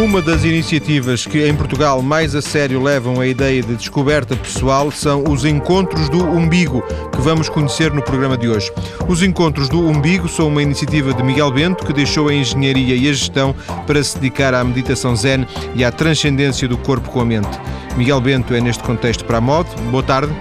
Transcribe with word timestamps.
Uma 0.00 0.22
das 0.22 0.44
iniciativas 0.44 1.26
que 1.26 1.46
em 1.46 1.54
Portugal 1.54 2.00
mais 2.00 2.34
a 2.34 2.40
sério 2.40 2.82
levam 2.82 3.20
a 3.20 3.26
ideia 3.26 3.62
de 3.62 3.76
descoberta 3.76 4.34
pessoal 4.34 4.90
são 4.90 5.24
os 5.24 5.44
Encontros 5.44 6.08
do 6.08 6.24
Umbigo, 6.24 6.82
que 7.12 7.20
vamos 7.20 7.50
conhecer 7.50 7.92
no 7.92 8.00
programa 8.00 8.38
de 8.38 8.48
hoje. 8.48 8.72
Os 9.06 9.22
Encontros 9.22 9.68
do 9.68 9.78
Umbigo 9.78 10.26
são 10.26 10.48
uma 10.48 10.62
iniciativa 10.62 11.12
de 11.12 11.22
Miguel 11.22 11.52
Bento, 11.52 11.84
que 11.84 11.92
deixou 11.92 12.28
a 12.28 12.34
engenharia 12.34 12.96
e 12.96 13.10
a 13.10 13.12
gestão 13.12 13.54
para 13.86 14.02
se 14.02 14.18
dedicar 14.18 14.54
à 14.54 14.64
meditação 14.64 15.14
zen 15.14 15.46
e 15.74 15.84
à 15.84 15.92
transcendência 15.92 16.66
do 16.66 16.78
corpo 16.78 17.10
com 17.10 17.20
a 17.20 17.24
mente. 17.26 17.60
Miguel 17.94 18.22
Bento 18.22 18.54
é 18.54 18.60
neste 18.60 18.82
contexto 18.82 19.26
para 19.26 19.36
a 19.36 19.40
moda. 19.42 19.68
Boa 19.90 20.02
tarde. 20.02 20.34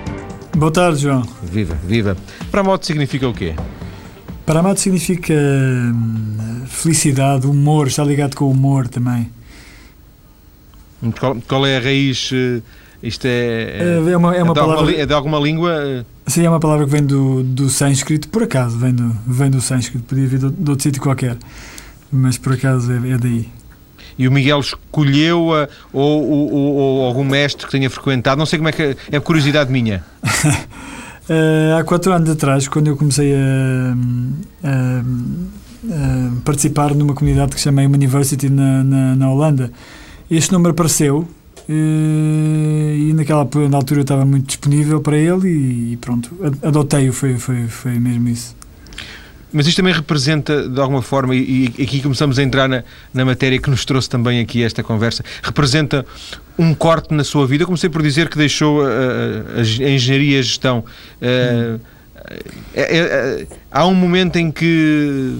Boa 0.56 0.72
tarde, 0.72 1.02
João. 1.02 1.28
Viva, 1.44 1.78
viva. 1.86 2.16
Para 2.50 2.62
a 2.62 2.64
moda 2.64 2.86
significa 2.86 3.28
o 3.28 3.34
quê? 3.34 3.56
Para 4.46 4.62
a 4.62 4.64
moda 4.64 4.80
significa 4.80 5.34
hum, 5.34 6.64
felicidade, 6.66 7.46
humor, 7.46 7.88
está 7.88 8.06
ligado 8.06 8.38
com 8.38 8.46
o 8.46 8.52
humor 8.52 8.88
também. 8.88 9.30
Qual, 11.20 11.38
qual 11.48 11.66
é 11.66 11.78
a 11.78 11.80
raiz? 11.80 12.30
eh, 12.34 12.62
Isto 13.02 13.26
é, 13.28 14.00
É 14.12 14.18
uma- 14.18 14.36
é 14.36 14.44
uma 14.44 14.54
de, 14.54 14.60
alguma, 14.60 14.76
palavra- 14.76 14.92
li- 14.92 14.98
é 15.02 15.06
de 15.06 15.14
alguma 15.14 15.40
língua? 15.40 15.72
eh, 15.82 16.04
Sim, 16.28 16.44
é 16.46 16.50
uma 16.50 16.60
palavra 16.60 16.86
que 16.86 16.92
vem 16.92 17.04
do, 17.06 17.42
do 17.44 17.70
sânscrito, 17.70 18.28
por 18.28 18.44
acaso, 18.44 18.78
vem 18.78 18.92
do, 18.94 19.16
vem 19.26 19.50
do 19.50 19.62
sânscrito, 19.62 20.04
podia 20.04 20.28
vir 20.28 20.38
de, 20.40 20.50
de 20.52 20.70
outro 20.70 20.84
sítio 20.84 21.02
qualquer, 21.02 21.38
mas 22.12 22.38
por 22.38 22.54
acaso 22.54 22.92
é, 22.92 23.12
é 23.12 23.18
daí. 23.18 23.48
E 24.18 24.28
o 24.28 24.32
Miguel 24.34 24.60
escolheu-a 24.60 25.70
ou, 25.94 26.24
ou- 26.30 26.52
ou- 26.52 26.76
ou 26.76 27.06
algum 27.08 27.24
mestre 27.24 27.66
que 27.68 27.72
tenha 27.72 27.90
frequentado? 27.90 28.38
Não 28.38 28.46
sei 28.46 28.60
como 28.60 28.68
é 28.68 28.74
que. 28.74 28.98
É 29.10 29.18
curiosidade 29.22 29.72
minha. 29.72 30.04
Eh, 31.32 31.76
há 31.80 31.84
quatro 31.84 32.12
anos 32.12 32.28
atrás, 32.28 32.68
quando 32.68 32.88
eu 32.88 32.98
comecei 32.98 33.36
a, 33.36 33.96
a- 34.64 35.04
a 35.94 36.32
participar 36.44 36.96
numa 36.96 37.14
comunidade 37.14 37.52
que 37.52 37.58
se 37.58 37.66
chama 37.66 37.84
University 37.84 38.50
na, 38.50 38.84
na, 38.84 39.16
na 39.16 39.30
Holanda, 39.32 39.72
este 40.30 40.52
número 40.52 40.72
apareceu 40.72 41.28
eh, 41.68 42.96
e 42.98 43.14
naquela 43.14 43.48
na 43.70 43.78
altura 43.78 44.00
eu 44.00 44.04
estava 44.04 44.26
muito 44.26 44.48
disponível 44.48 45.02
para 45.02 45.18
ele 45.18 45.48
e, 45.94 45.98
pronto, 45.98 46.30
adotei-o, 46.64 47.14
foi, 47.14 47.38
foi, 47.38 47.68
foi 47.68 48.00
mesmo 48.00 48.28
isso. 48.30 48.56
Mas 49.52 49.66
isto 49.66 49.78
também 49.78 49.94
representa, 49.94 50.70
de 50.70 50.80
alguma 50.80 51.02
forma, 51.02 51.36
e, 51.36 51.74
e 51.76 51.82
aqui 51.84 52.02
começamos 52.02 52.38
a 52.38 52.44
entrar 52.44 52.70
na, 52.70 52.84
na 53.12 53.26
matéria 53.26 53.60
que 53.60 53.68
nos 53.70 53.84
trouxe 53.84 54.08
também 54.08 54.40
aqui 54.40 54.62
esta 54.62 54.84
conversa, 54.84 55.24
representa 55.42 56.06
um 56.58 56.76
corte 56.76 57.14
na 57.16 57.24
sua 57.24 57.48
vida. 57.48 57.64
Eu 57.64 57.66
comecei 57.66 57.90
por 57.90 58.04
dizer 58.04 58.30
que 58.30 58.38
deixou 58.38 58.84
a, 58.84 58.88
a- 58.88 59.60
a 59.62 59.90
engenharia 59.90 60.36
e 60.36 60.40
a 60.40 60.42
gestão. 60.44 60.84
Eh, 61.20 61.78
é- 62.76 62.98
é- 62.98 63.00
é- 63.00 63.48
há 63.72 63.88
um 63.88 63.96
momento 63.96 64.36
em 64.36 64.52
que 64.52 65.34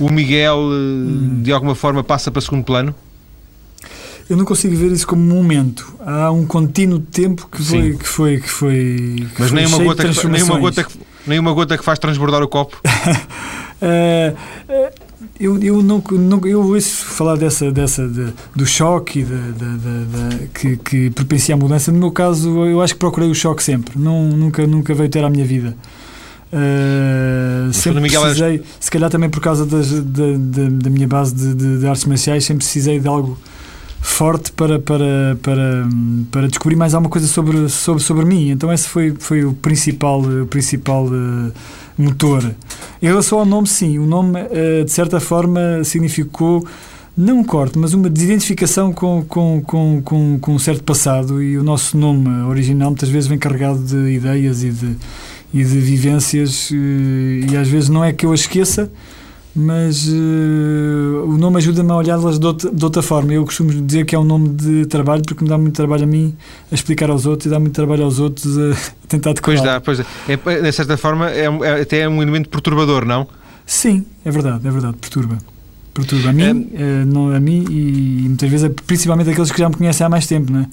o 0.00 0.10
Miguel, 0.10 0.70
eh, 0.72 1.42
de 1.42 1.52
alguma 1.52 1.74
forma, 1.74 2.02
passa 2.02 2.30
para 2.30 2.40
segundo 2.40 2.64
plano? 2.64 2.94
Eu 4.28 4.36
não 4.36 4.44
consigo 4.44 4.74
ver 4.76 4.90
isso 4.92 5.06
como 5.06 5.22
um 5.22 5.36
momento. 5.42 5.94
Há 6.00 6.30
um 6.30 6.46
contínuo 6.46 6.98
tempo 6.98 7.48
que 7.52 7.62
foi 7.62 7.92
Sim. 7.92 7.96
que 7.98 8.08
foi 8.08 8.40
que 8.40 8.48
foi. 8.50 9.26
que 9.34 9.40
Mas 9.42 9.50
foi 9.50 9.56
nem 9.58 9.66
uma, 9.66 9.78
de 9.78 9.84
gota 9.84 10.08
que, 10.08 10.26
nem, 10.28 10.42
uma 10.42 10.58
gota 10.58 10.84
que, 10.84 10.98
nem 11.26 11.38
uma 11.38 11.52
gota 11.52 11.76
que 11.78 11.84
faz 11.84 11.98
transbordar 11.98 12.42
o 12.42 12.48
copo. 12.48 12.80
Eh, 13.86 14.32
eh, 14.68 14.92
eu, 15.38 15.58
eu 15.62 15.82
não, 15.82 16.02
não 16.12 16.40
eu 16.46 16.62
ouço 16.62 17.04
falar 17.04 17.36
dessa, 17.36 17.70
dessa 17.70 18.08
de- 18.08 18.32
do 18.56 18.64
choque 18.64 19.18
e 19.18 19.24
da- 19.24 19.36
da- 19.50 20.46
que, 20.54 20.76
que 20.78 21.10
propicia 21.10 21.54
a 21.54 21.58
mudança. 21.58 21.92
No 21.92 21.98
meu 21.98 22.10
caso, 22.10 22.64
eu 22.64 22.80
acho 22.80 22.94
que 22.94 23.00
procurei 23.00 23.28
o 23.28 23.34
choque 23.34 23.62
sempre. 23.62 23.98
Não, 23.98 24.22
nunca, 24.28 24.66
nunca 24.66 24.94
veio 24.94 25.10
ter 25.10 25.22
à 25.22 25.28
minha 25.28 25.44
vida. 25.44 25.76
Quando 26.50 27.72
sempre 27.74 28.00
Miguel 28.00 28.20
é- 28.22 28.24
precisei, 28.24 28.62
se 28.80 28.90
calhar 28.90 29.10
também 29.10 29.28
por 29.28 29.40
causa 29.40 29.66
das- 29.66 29.90
da, 29.90 30.24
da, 30.38 30.68
da 30.70 30.90
minha 30.90 31.08
base 31.08 31.34
de, 31.34 31.54
de- 31.54 31.78
de 31.80 31.86
artes 31.86 32.04
marciais, 32.04 32.44
sempre 32.44 32.64
precisei 32.64 32.98
de 33.00 33.08
algo 33.08 33.36
forte 34.04 34.52
para, 34.52 34.78
para, 34.78 35.36
para, 35.42 35.88
para 36.30 36.46
descobrir 36.46 36.76
mais 36.76 36.94
alguma 36.94 37.10
coisa 37.10 37.26
sobre, 37.26 37.70
sobre, 37.70 38.02
sobre 38.02 38.26
mim. 38.26 38.50
Então 38.50 38.70
esse 38.70 38.86
foi, 38.86 39.14
foi 39.18 39.44
o 39.46 39.54
principal, 39.54 40.20
o 40.20 40.46
principal 40.46 41.08
eh, 41.08 41.50
motor. 41.96 42.54
Em 43.00 43.06
relação 43.06 43.38
ao 43.38 43.46
nome, 43.46 43.66
sim, 43.66 43.98
o 43.98 44.06
nome 44.06 44.38
eh, 44.50 44.84
de 44.84 44.92
certa 44.92 45.18
forma 45.18 45.82
significou 45.84 46.66
não 47.16 47.38
um 47.38 47.44
corte, 47.44 47.78
mas 47.78 47.94
uma 47.94 48.10
desidentificação 48.10 48.92
com, 48.92 49.24
com, 49.24 49.62
com, 49.62 50.02
com, 50.02 50.38
com 50.38 50.52
um 50.52 50.58
certo 50.58 50.84
passado 50.84 51.42
e 51.42 51.56
o 51.56 51.62
nosso 51.62 51.96
nome 51.96 52.28
original 52.42 52.90
muitas 52.90 53.08
vezes 53.08 53.26
vem 53.26 53.38
carregado 53.38 53.78
de 53.78 54.12
ideias 54.12 54.62
e 54.62 54.70
de, 54.70 54.96
e 55.52 55.64
de 55.64 55.80
vivências 55.80 56.70
eh, 56.70 57.50
e 57.50 57.56
às 57.56 57.68
vezes 57.68 57.88
não 57.88 58.04
é 58.04 58.12
que 58.12 58.26
eu 58.26 58.32
as 58.34 58.40
esqueça, 58.40 58.92
mas 59.54 60.08
eh, 60.08 60.12
o 61.24 61.36
nome 61.38 61.58
ajuda-me 61.58 61.90
a 61.92 61.96
olhá-las 61.96 62.38
de 62.38 62.52
de 62.72 62.84
outra 62.84 63.02
forma. 63.02 63.32
Eu 63.32 63.44
costumo 63.44 63.70
dizer 63.70 64.04
que 64.04 64.14
é 64.14 64.18
um 64.18 64.24
nome 64.24 64.48
de 64.48 64.86
trabalho 64.86 65.22
porque 65.22 65.44
me 65.44 65.48
dá 65.48 65.56
muito 65.56 65.74
trabalho 65.74 66.04
a 66.04 66.06
mim 66.06 66.34
a 66.70 66.74
explicar 66.74 67.08
aos 67.10 67.24
outros 67.24 67.46
e 67.46 67.48
dá 67.50 67.60
muito 67.60 67.74
trabalho 67.74 68.04
aos 68.04 68.18
outros 68.18 68.58
a 68.58 68.74
tentar 69.06 69.32
decorar. 69.32 69.56
Pois 69.56 69.62
dá, 69.62 69.80
pois 69.80 69.98
dá. 69.98 70.04
É, 70.28 70.62
de 70.62 70.72
certa 70.72 70.96
forma, 70.96 71.30
é, 71.30 71.44
é 71.44 71.82
até 71.82 72.08
um 72.08 72.20
elemento 72.20 72.48
perturbador, 72.48 73.04
não? 73.04 73.28
Sim, 73.64 74.04
é 74.24 74.30
verdade, 74.30 74.66
é 74.66 74.70
verdade, 74.70 74.96
perturba. 75.00 75.38
Perturba 75.94 76.30
a 76.30 76.32
mim, 76.32 76.70
eh, 76.74 77.04
não 77.06 77.32
a 77.32 77.38
mim 77.38 77.64
e, 77.70 78.24
muitas 78.26 78.50
vezes, 78.50 78.68
principalmente 78.84 79.30
aqueles 79.30 79.52
que 79.52 79.58
já 79.58 79.68
me 79.68 79.76
conhecem 79.76 80.04
há 80.04 80.10
mais 80.10 80.26
tempo, 80.26 80.52
não 80.52 80.60
é? 80.60 80.66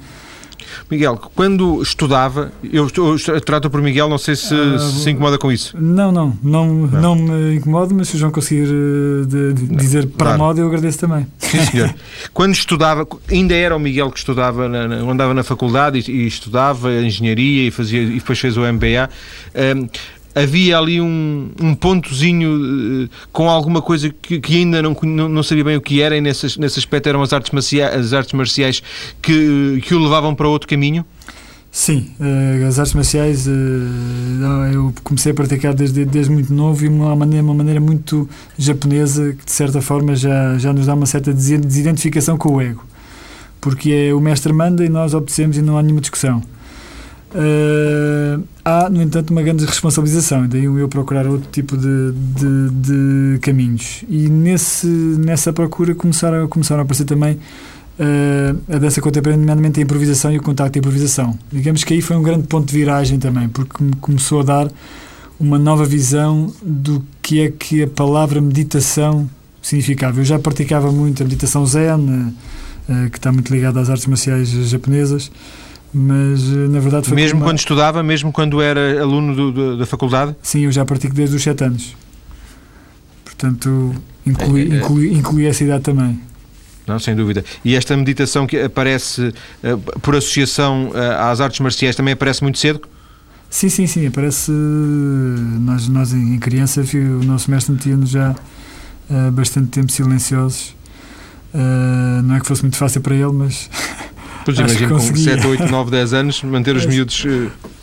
Miguel, 0.90 1.18
quando 1.36 1.82
estudava, 1.82 2.52
eu, 2.64 2.88
eu 3.28 3.42
trato 3.42 3.70
por 3.70 3.82
Miguel, 3.82 4.08
não 4.10 4.18
sei 4.18 4.36
se 4.36 4.54
Ah, 4.54 4.80
se 4.80 5.00
vou- 5.04 5.10
incomoda 5.10 5.38
com 5.38 5.52
isso. 5.52 5.76
Não, 5.80 6.12
não, 6.12 6.38
não, 6.44 6.66
Não. 6.88 7.02
não, 7.02 7.16
me 7.16 7.56
incomodo, 7.56 7.94
mas 7.96 8.10
se 8.10 8.16
o 8.16 8.20
João 8.20 8.32
conseguir 8.32 8.68
eh, 8.68 9.26
de- 9.26 9.54
de 9.54 9.76
dizer 9.76 10.08
para 10.08 10.28
claro. 10.28 10.44
a 10.44 10.46
moda, 10.48 10.62
eu 10.62 10.68
agradeço 10.68 11.00
também. 11.00 11.26
Sim, 11.38 11.66
senhor. 11.66 11.94
Quando 12.34 12.54
estudava, 12.54 13.08
ainda 13.30 13.54
era 13.56 13.76
o 13.76 13.80
Miguel 13.80 14.12
que 14.12 14.20
estudava, 14.20 14.68
na, 14.70 14.88
na- 14.88 14.96
andava 14.98 15.34
na 15.34 15.44
faculdade 15.44 16.00
e, 16.08 16.12
e 16.12 16.28
estudava 16.28 16.92
engenharia 17.02 17.68
e, 17.68 17.72
fazia, 17.72 18.02
e 18.02 18.16
depois 18.16 18.40
fez 18.40 18.58
o 18.58 18.62
MBA. 18.62 19.10
hum, 19.76 19.88
havia 20.34 20.78
ali 20.78 21.02
um, 21.02 21.50
um 21.62 21.76
pontozinho 21.76 23.06
eh, 23.06 23.10
com 23.32 23.50
alguma 23.50 23.82
coisa 23.82 24.10
que, 24.10 24.40
que 24.40 24.58
ainda 24.58 24.82
não, 24.82 24.96
não, 25.04 25.30
não 25.30 25.44
sabia 25.44 25.64
bem 25.64 25.78
o 25.78 25.82
que 25.82 26.02
era, 26.02 26.16
e 26.16 26.22
nesse, 26.22 26.60
nesse 26.60 26.80
aspecto 26.80 27.08
eram 27.08 27.22
as 27.22 27.34
artes 27.34 27.52
marciais, 27.52 27.96
as 27.96 28.14
artes 28.14 28.34
marciais 28.34 28.82
que, 29.22 29.82
que 29.84 29.94
o 29.94 30.00
levavam 30.00 30.34
para 30.34 30.48
outro 30.48 30.68
caminho. 30.68 31.06
Sim, 31.74 32.12
eh, 32.20 32.66
as 32.68 32.80
artes 32.80 32.94
marciais 32.94 33.48
eh, 33.48 33.52
eu 34.74 34.94
comecei 35.04 35.32
a 35.32 35.36
praticar 35.36 35.74
desde, 35.74 36.04
desde 36.04 36.32
muito 36.32 36.54
novo 36.54 36.84
e 36.84 36.88
uma 36.90 37.16
maneira, 37.16 37.44
uma 37.44 37.54
maneira 37.54 37.80
muito 37.80 38.30
japonesa 38.58 39.34
que 39.34 39.46
de 39.46 39.52
certa 39.52 39.82
forma 39.82 40.16
já, 40.16 40.58
já 40.58 40.74
nos 40.74 40.86
dá 40.86 40.94
uma 40.94 41.06
certa 41.06 41.34
desi- 41.34 41.58
desidentificação 41.58 42.38
com 42.38 42.56
o 42.56 42.62
ego. 42.62 42.86
Porque 43.62 43.92
é 43.92 44.14
o 44.14 44.20
mestre 44.20 44.52
manda 44.52 44.84
e 44.84 44.90
nós 44.90 45.14
obedecemos 45.14 45.56
e 45.56 45.62
não 45.62 45.78
há 45.78 45.84
nenhuma 45.84 46.02
discussão. 46.02 46.42
Eh, 47.34 48.40
há, 48.66 48.90
no 48.90 49.02
entanto, 49.02 49.32
uma 49.32 49.42
grande 49.42 49.66
responsabilização, 49.66 50.48
daí 50.48 50.66
eu 50.66 50.88
procurar 50.90 51.26
outro 51.26 51.50
tipo 51.52 51.78
de, 51.78 52.12
de, 52.12 52.70
de 52.72 53.40
caminhos. 53.40 54.04
E 54.10 54.28
nesse, 54.28 54.88
nessa 54.88 55.54
procura 55.54 55.96
começaram, 55.96 56.48
começaram 56.48 56.82
a 56.82 56.84
aparecer 56.84 57.06
também 57.06 57.40
eh, 58.00 58.56
a 58.70 58.78
dança 58.78 59.02
contemporânea, 59.02 59.40
nomeadamente 59.40 59.80
a 59.80 59.84
improvisação 59.84 60.32
e 60.32 60.38
o 60.38 60.42
contacto 60.42 60.74
de 60.74 60.80
improvisação. 60.80 61.38
Digamos 61.52 61.84
que 61.84 61.94
aí 61.94 62.02
foi 62.02 62.18
um 62.18 62.24
grande 62.24 62.48
ponto 62.48 62.68
de 62.68 62.74
viragem 62.74 63.20
também, 63.20 63.48
porque 63.48 63.84
me 63.84 63.96
começou 63.96 64.42
a 64.42 64.44
dar 64.44 64.72
uma 65.40 65.58
nova 65.58 65.86
visão 65.86 66.54
do 66.62 67.04
que 67.22 67.42
é 67.42 67.52
que 67.52 67.84
a 67.84 67.88
palavra 67.88 68.42
meditação 68.42 69.30
significava. 69.62 70.20
Eu 70.20 70.26
já 70.26 70.38
praticava 70.38 70.92
muito 70.92 71.24
a 71.24 71.26
meditação 71.26 71.66
zen, 71.66 72.34
eh, 72.90 73.10
que 73.10 73.18
está 73.18 73.32
muito 73.32 73.54
ligada 73.54 73.80
às 73.80 73.90
artes 73.90 74.06
marciais 74.06 74.50
japonesas, 74.50 75.32
mas 75.94 76.42
eh, 76.44 76.68
na 76.70 76.80
verdade 76.80 77.08
foi 77.08 77.16
Mesmo 77.16 77.40
uma- 77.40 77.46
quando 77.48 77.60
estudava, 77.60 78.02
mesmo 78.04 78.32
quando 78.32 78.62
era 78.62 79.02
aluno 79.02 79.36
do- 79.36 79.52
do- 79.52 79.78
da 79.78 79.86
faculdade. 79.86 80.36
Sim, 80.42 80.62
eu 80.62 80.72
já 80.72 80.86
pratico 80.86 81.14
desde 81.14 81.36
os 81.36 81.44
7 81.44 81.64
anos. 81.64 81.96
Portanto, 83.26 83.94
inclui, 84.26 84.62
É, 84.62 84.64
é, 84.64 84.78
é. 84.78 84.80
inclui, 84.80 85.14
inclui 85.14 85.46
essa 85.46 85.64
idade 85.64 85.84
também. 85.84 86.20
Não, 86.88 86.98
sem 87.00 87.16
dúvida. 87.16 87.44
E 87.64 87.76
esta 87.76 87.96
meditação 87.96 88.46
que 88.48 88.60
aparece 88.60 89.34
eh, 89.64 89.76
por 90.02 90.16
associação 90.16 90.92
eh, 90.94 91.16
às 91.32 91.40
artes 91.40 91.60
marciais 91.60 91.96
também 91.96 92.14
aparece 92.14 92.42
muito 92.44 92.58
cedo? 92.58 92.82
Sim, 93.50 93.70
sim, 93.70 93.86
sim. 93.88 94.10
Parece. 94.10 94.50
Nós, 94.52 95.88
nós 95.90 96.14
em 96.14 96.40
criança, 96.40 96.82
o 96.82 97.24
nosso 97.26 97.52
mestre 97.52 97.74
metia-nos 97.74 98.10
já 98.10 98.34
bastante 99.34 99.68
tempo 99.68 99.92
silenciosos. 99.92 100.74
Não 102.24 102.36
é 102.36 102.40
que 102.40 102.48
fosse 102.48 102.62
muito 102.62 102.78
fácil 102.78 103.02
para 103.02 103.14
ele, 103.14 103.34
mas 103.34 103.70
Pois 104.44 104.58
Acho 104.60 104.76
que 104.76 104.84
imagino 104.84 105.00
com 105.00 105.08
conseguia. 105.12 105.36
7, 105.36 105.48
8, 105.48 105.66
9, 105.72 105.92
10 105.92 106.14
anos 106.14 106.44
manter 106.44 106.76
os 106.76 106.82
Acho- 106.84 106.90
miúdos. 106.90 107.26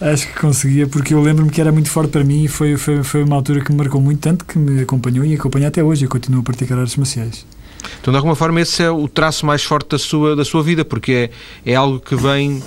eh, 0.00 0.10
acho 0.12 0.26
que 0.26 0.38
conseguia, 0.40 0.86
porque 0.86 1.14
eu 1.14 1.20
lembro-me 1.22 1.50
que 1.50 1.60
era 1.60 1.70
muito 1.70 1.88
forte 1.90 2.10
para 2.10 2.24
mim 2.24 2.44
e 2.44 2.48
foi, 2.48 2.76
foi, 2.76 3.02
foi 3.04 3.22
uma 3.22 3.36
altura 3.36 3.60
que 3.60 3.70
me 3.70 3.78
marcou 3.78 4.00
muito, 4.00 4.20
tanto 4.20 4.44
que 4.44 4.58
me 4.58 4.80
acompanhou 4.82 5.24
e 5.24 5.34
acompanha 5.34 5.68
até 5.68 5.82
hoje. 5.82 6.04
Eu 6.04 6.08
continuo 6.08 6.40
a 6.40 6.42
praticar 6.42 6.78
artes 6.78 6.96
marciais. 6.96 7.46
Então, 8.00 8.12
de 8.12 8.16
alguma 8.16 8.34
forma, 8.34 8.60
esse 8.60 8.82
é 8.82 8.90
o 8.90 9.06
traço 9.06 9.46
mais 9.46 9.62
forte 9.62 9.90
da 9.90 9.98
sua, 9.98 10.34
da 10.34 10.44
sua 10.44 10.62
vida, 10.62 10.84
porque 10.84 11.30
é, 11.64 11.72
é 11.72 11.74
algo 11.76 12.00
que 12.00 12.16
vem, 12.16 12.60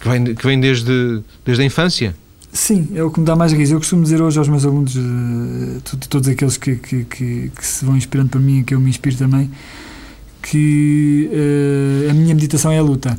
que 0.00 0.08
vem, 0.08 0.34
que 0.34 0.46
vem 0.46 0.60
desde, 0.60 1.20
desde 1.44 1.62
a 1.62 1.66
infância. 1.66 2.14
Sim, 2.52 2.88
é 2.94 3.02
o 3.02 3.10
que 3.10 3.20
me 3.20 3.26
dá 3.26 3.36
mais 3.36 3.52
riso. 3.52 3.74
Eu 3.74 3.78
costumo 3.78 4.02
dizer 4.02 4.22
hoje 4.22 4.38
aos 4.38 4.48
meus 4.48 4.64
alunos, 4.64 4.96
eh, 4.96 5.80
to- 5.84 5.96
todos 6.08 6.28
aqueles 6.28 6.56
que, 6.56 6.76
que, 6.76 7.04
que, 7.04 7.50
que 7.54 7.66
se 7.66 7.84
vão 7.84 7.96
inspirando 7.96 8.30
para 8.30 8.40
mim 8.40 8.60
e 8.60 8.64
que 8.64 8.74
eu 8.74 8.80
me 8.80 8.88
inspiro 8.88 9.16
também, 9.16 9.50
que 10.50 11.28
uh, 11.30 12.10
a 12.10 12.14
minha 12.14 12.34
meditação 12.34 12.72
é 12.72 12.78
a 12.78 12.82
luta. 12.82 13.18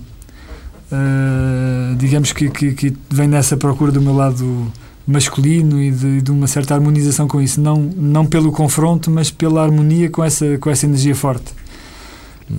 Uh, 0.92 1.96
digamos 1.96 2.34
que, 2.34 2.50
que, 2.50 2.74
que, 2.74 2.94
vem 3.10 3.28
nessa 3.28 3.56
procura 3.56 3.92
do 3.92 4.02
meu 4.02 4.14
lado 4.14 4.72
masculino 5.06 5.81
e 5.81 5.92
de, 5.92 6.22
de, 6.22 6.31
uma 6.31 6.48
certa 6.48 6.74
harmonização 6.74 7.28
com 7.28 7.40
isso, 7.40 7.62
não, 7.62 7.78
não 7.78 8.26
pelo 8.26 8.52
confronto, 8.52 9.12
mas 9.12 9.30
pela 9.30 9.64
harmonia 9.64 10.10
com 10.10 10.24
essa, 10.24 10.58
com 10.58 10.70
essa 10.70 10.88
energia 10.88 11.16
forte. 11.16 11.54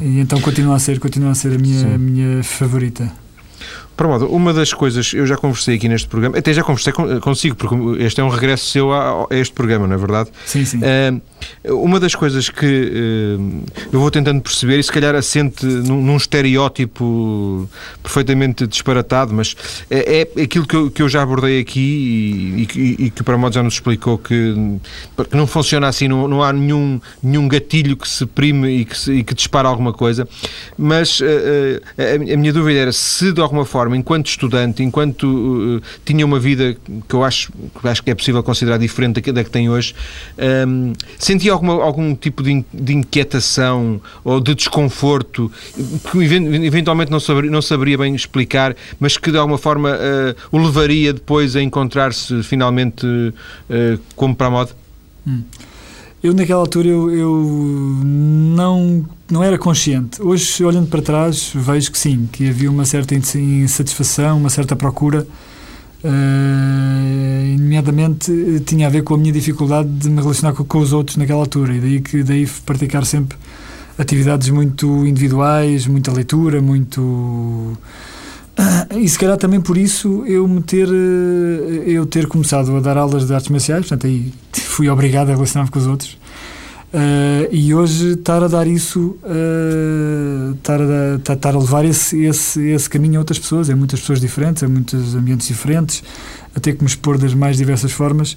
E 0.00 0.20
então 0.20 0.40
continua 0.40 0.76
a 0.76 0.78
ser, 0.78 1.00
continua 1.00 1.32
a 1.32 1.34
ser 1.34 1.54
a 1.54 1.58
minha, 1.58 1.94
a 1.94 1.98
minha 1.98 2.42
favorita. 2.44 3.12
Promodo, 4.00 4.28
uma 4.28 4.54
das 4.54 4.72
coisas, 4.72 5.12
eu 5.12 5.26
já 5.26 5.36
conversei 5.36 5.74
aqui 5.74 5.86
neste 5.86 6.08
programa, 6.08 6.38
até 6.38 6.54
já 6.54 6.62
conversei 6.62 6.90
consigo, 7.20 7.54
porque 7.54 8.02
este 8.02 8.18
é 8.18 8.24
um 8.24 8.30
regresso 8.30 8.64
seu 8.70 8.90
a, 8.90 9.26
a 9.30 9.36
este 9.36 9.52
programa, 9.52 9.86
não 9.86 9.94
é 9.94 9.98
verdade? 9.98 10.30
Sim, 10.46 10.64
sim. 10.64 10.78
Uh, 10.78 11.20
uma 11.84 12.00
das 12.00 12.14
coisas 12.14 12.48
que 12.48 12.64
uh, 12.66 13.62
eu 13.92 14.00
vou 14.00 14.10
tentando 14.10 14.40
perceber, 14.40 14.78
e 14.78 14.82
se 14.82 14.90
calhar 14.90 15.14
assente 15.14 15.66
num, 15.66 16.00
num 16.00 16.16
estereótipo 16.16 17.68
perfeitamente 18.02 18.66
disparatado, 18.66 19.34
mas 19.34 19.54
é, 19.90 20.26
é 20.34 20.42
aquilo 20.44 20.66
que 20.66 20.76
eu, 20.76 20.90
que 20.90 21.02
eu, 21.02 21.08
já 21.08 21.20
abordei 21.20 21.60
aqui 21.60 22.66
e, 22.74 22.78
e, 22.78 23.04
e 23.06 23.10
que 23.10 23.20
o 23.20 23.24
Promodo 23.24 23.54
já 23.54 23.62
nos 23.62 23.74
explicou 23.74 24.16
que, 24.16 24.54
que 25.28 25.36
não 25.36 25.46
funciona 25.46 25.88
assim, 25.88 26.08
não, 26.08 26.26
não, 26.26 26.42
há 26.42 26.54
nenhum, 26.54 26.98
nenhum 27.22 27.46
gatilho 27.46 27.98
que 27.98 28.08
se 28.08 28.24
prime 28.24 28.66
e 28.66 28.84
que, 28.86 28.96
se, 28.96 29.12
e 29.12 29.22
que 29.22 29.34
dispara 29.34 29.68
alguma 29.68 29.92
coisa, 29.92 30.26
mas 30.78 31.20
uh, 31.20 31.24
a, 31.98 32.32
a 32.32 32.36
minha 32.38 32.50
dúvida 32.50 32.78
era 32.78 32.92
se 32.92 33.30
de 33.30 33.42
alguma 33.42 33.66
forma 33.66 33.89
forma, 33.90 33.96
enquanto 33.96 34.26
estudante, 34.26 34.82
enquanto 34.82 35.24
uh, 35.24 35.82
tinha 36.04 36.24
uma 36.24 36.38
vida 36.38 36.76
que 37.08 37.14
eu 37.14 37.24
acho, 37.24 37.52
que 37.80 37.88
acho 37.88 38.02
que 38.02 38.10
é 38.10 38.14
possível 38.14 38.42
considerar 38.42 38.78
diferente 38.78 39.20
da, 39.20 39.32
da 39.32 39.44
que 39.44 39.50
tem 39.50 39.68
hoje, 39.68 39.94
um, 40.66 40.92
sentia 41.18 41.52
alguma, 41.52 41.82
algum 41.82 42.14
tipo 42.14 42.42
de, 42.42 42.52
in, 42.52 42.64
de, 42.72 42.94
inquietação 42.94 44.00
ou 44.24 44.40
de 44.40 44.54
desconforto 44.54 45.50
que 46.10 46.18
eventualmente 46.18 47.10
não 47.10 47.20
saberia, 47.20 47.50
não 47.50 47.62
saberia 47.62 47.98
bem 47.98 48.14
explicar, 48.14 48.76
mas 48.98 49.16
que 49.16 49.30
de 49.30 49.38
alguma 49.38 49.58
forma 49.58 49.90
uh, 49.90 50.56
o 50.56 50.58
levaria 50.58 51.12
depois 51.12 51.56
a 51.56 51.62
encontrar-se 51.62 52.42
finalmente 52.42 53.06
uh, 53.06 54.00
como 54.14 54.34
para 54.34 54.46
a 54.46 54.50
moda? 54.50 54.70
Hum. 55.26 55.42
Eu, 56.22 56.34
naquela 56.34 56.60
altura, 56.60 56.86
eu, 56.86 57.10
eu, 57.10 57.42
não, 58.04 59.06
não 59.30 59.42
era 59.42 59.56
consciente. 59.56 60.20
Hoje, 60.20 60.62
olhando 60.62 60.86
para 60.88 61.00
trás, 61.00 61.50
vejo 61.54 61.90
que 61.90 61.98
sim, 61.98 62.28
que 62.30 62.48
havia 62.48 62.70
uma 62.70 62.84
certa 62.84 63.14
insatisfação, 63.14 64.36
uma 64.36 64.50
certa 64.50 64.76
procura. 64.76 65.26
Uh, 66.04 67.58
nomeadamente, 67.58 68.32
tinha 68.66 68.86
a 68.86 68.90
ver 68.90 69.02
com 69.02 69.14
a 69.14 69.18
minha 69.18 69.32
dificuldade 69.32 69.88
de 69.88 70.10
me 70.10 70.20
relacionar 70.20 70.54
com, 70.54 70.62
com 70.64 70.78
os 70.78 70.92
outros 70.92 71.16
naquela 71.16 71.40
altura. 71.40 71.74
E 71.74 71.80
daí 71.80 72.00
que 72.00 72.22
daí 72.22 72.46
praticar 72.66 73.06
sempre 73.06 73.38
atividades 73.96 74.50
muito 74.50 75.06
individuais, 75.06 75.86
muita 75.86 76.12
leitura, 76.12 76.60
muito 76.60 77.78
e 78.96 79.08
se 79.08 79.18
calhar 79.18 79.36
também 79.36 79.60
por 79.60 79.76
isso 79.76 80.24
eu 80.26 80.46
me 80.46 80.60
ter, 80.62 80.88
eh, 80.88 81.84
eu 81.86 82.04
ter 82.06 82.26
começado 82.26 82.76
a 82.76 82.80
dar 82.80 82.96
aulas 82.96 83.26
de 83.26 83.34
artes 83.34 83.48
marciais, 83.48 83.86
portanto 83.86 84.06
aí 84.06 84.32
fui 84.52 84.88
obrigado 84.88 85.30
a 85.30 85.34
relacionar-me 85.34 85.70
com 85.70 85.78
os 85.78 85.86
outros. 85.86 86.18
Uh, 86.92 87.46
e 87.52 87.72
hoje 87.72 88.14
estar 88.14 88.42
a 88.42 88.48
dar 88.48 88.66
isso, 88.66 89.16
uh, 89.22 90.54
estar, 90.56 90.80
a, 90.80 91.34
estar 91.34 91.54
a 91.54 91.58
levar 91.58 91.84
esse, 91.84 92.20
esse, 92.24 92.60
esse 92.66 92.90
caminho 92.90 93.14
a 93.16 93.18
outras 93.20 93.38
pessoas, 93.38 93.70
a 93.70 93.76
muitas 93.76 94.00
pessoas 94.00 94.20
diferentes, 94.20 94.64
a 94.64 94.68
muitos 94.68 95.14
ambientes 95.14 95.46
diferentes, 95.46 96.02
a 96.52 96.58
ter 96.58 96.72
que 96.72 96.82
me 96.82 96.90
expor 96.90 97.16
das 97.16 97.32
mais 97.32 97.56
diversas 97.56 97.92
formas, 97.92 98.36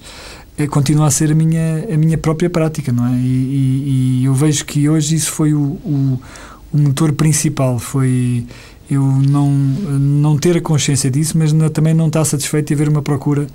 uh, 0.56 0.68
continua 0.68 1.08
a 1.08 1.10
ser 1.10 1.32
a 1.32 1.34
minha, 1.34 1.84
a 1.92 1.96
minha 1.96 2.16
própria 2.16 2.48
prática, 2.48 2.92
não 2.92 3.04
é? 3.08 3.16
E, 3.16 3.26
e, 3.26 4.20
e 4.20 4.24
eu 4.26 4.34
vejo 4.34 4.64
que 4.64 4.88
hoje 4.88 5.16
isso 5.16 5.32
foi 5.32 5.52
o, 5.52 5.60
o, 5.60 6.20
o 6.72 6.78
motor 6.78 7.10
principal, 7.12 7.80
foi 7.80 8.46
eu 8.90 9.02
não, 9.02 9.50
não 9.50 10.36
ter 10.36 10.56
a 10.56 10.60
consciência 10.60 11.10
disso, 11.10 11.38
mas 11.38 11.52
também 11.72 11.94
não 11.94 12.08
estar 12.08 12.24
satisfeito 12.24 12.68
de 12.68 12.74
haver 12.74 12.88
uma 12.88 13.02
procura 13.02 13.46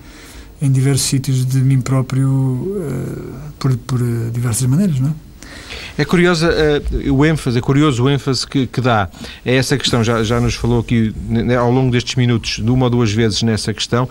em 0.62 0.72
diversos 0.72 1.08
sítios 1.08 1.46
de 1.46 1.60
mim 1.60 1.80
próprio 1.81 2.30
uh, 2.30 3.52
por, 3.58 3.78
por 3.78 4.02
uh, 4.02 4.31
diversas 4.31 4.68
maneiras, 4.68 5.00
não 5.00 5.10
é? 5.10 5.29
É 5.98 6.06
curiosa 6.06 6.50
uh, 6.50 7.13
o 7.13 7.25
ênfase, 7.25 7.57
é 7.57 7.62
curioso 7.62 8.04
o 8.04 8.10
ênfase 8.10 8.45
que, 8.45 8.68
que 8.68 8.81
dá 8.81 9.10
a 9.45 9.50
essa 9.50 9.77
questão, 9.77 10.04
já, 10.04 10.24
já 10.24 10.39
nos 10.39 10.56
falou 10.56 10.80
aqui 10.80 11.13
né, 11.27 11.56
ao 11.56 11.71
longo 11.71 11.92
destes 11.92 12.16
minutos, 12.16 12.60
de 12.63 12.69
uma 12.69 12.86
ou 12.86 12.89
duas 12.89 13.12
vezes 13.12 13.42
nessa 13.44 13.74
questão, 13.74 14.07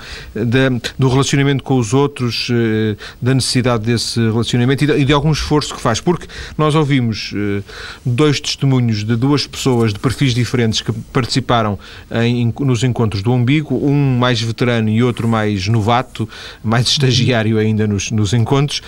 do 0.99 1.09
relacionamento 1.09 1.63
com 1.65 1.79
os 1.79 1.95
outros, 1.95 2.49
uh, 2.51 2.97
da 3.21 3.35
necessidade 3.35 3.85
desse 3.85 4.21
relacionamento 4.21 4.85
e 4.85 4.87
de, 4.87 4.93
e 4.99 5.05
de, 5.05 5.13
algum 5.13 5.33
esforço 5.33 5.75
que 5.75 5.81
faz, 5.81 6.01
porque 6.01 6.27
nós 6.57 6.75
ouvimos 6.75 7.33
uh, 7.33 7.65
dois 8.05 8.41
testemunhos 8.41 9.05
de 9.05 9.17
duas 9.17 9.47
pessoas 9.47 9.93
de 9.93 9.99
perfis 9.99 10.35
diferentes 10.35 10.81
que 10.81 10.93
participaram 11.13 11.79
em, 12.11 12.53
nos 12.61 12.83
encontros 12.83 13.23
do 13.23 13.33
umbigo, 13.33 13.75
um 13.75 14.19
mais 14.19 14.41
veterano 14.41 14.89
e 14.89 15.03
outro 15.03 15.29
mais 15.29 15.67
novato, 15.69 16.29
mais 16.63 16.87
estagiário 16.89 17.59
ainda 17.59 17.87
nos, 17.87 18.11
nos 18.11 18.33
encontros, 18.33 18.83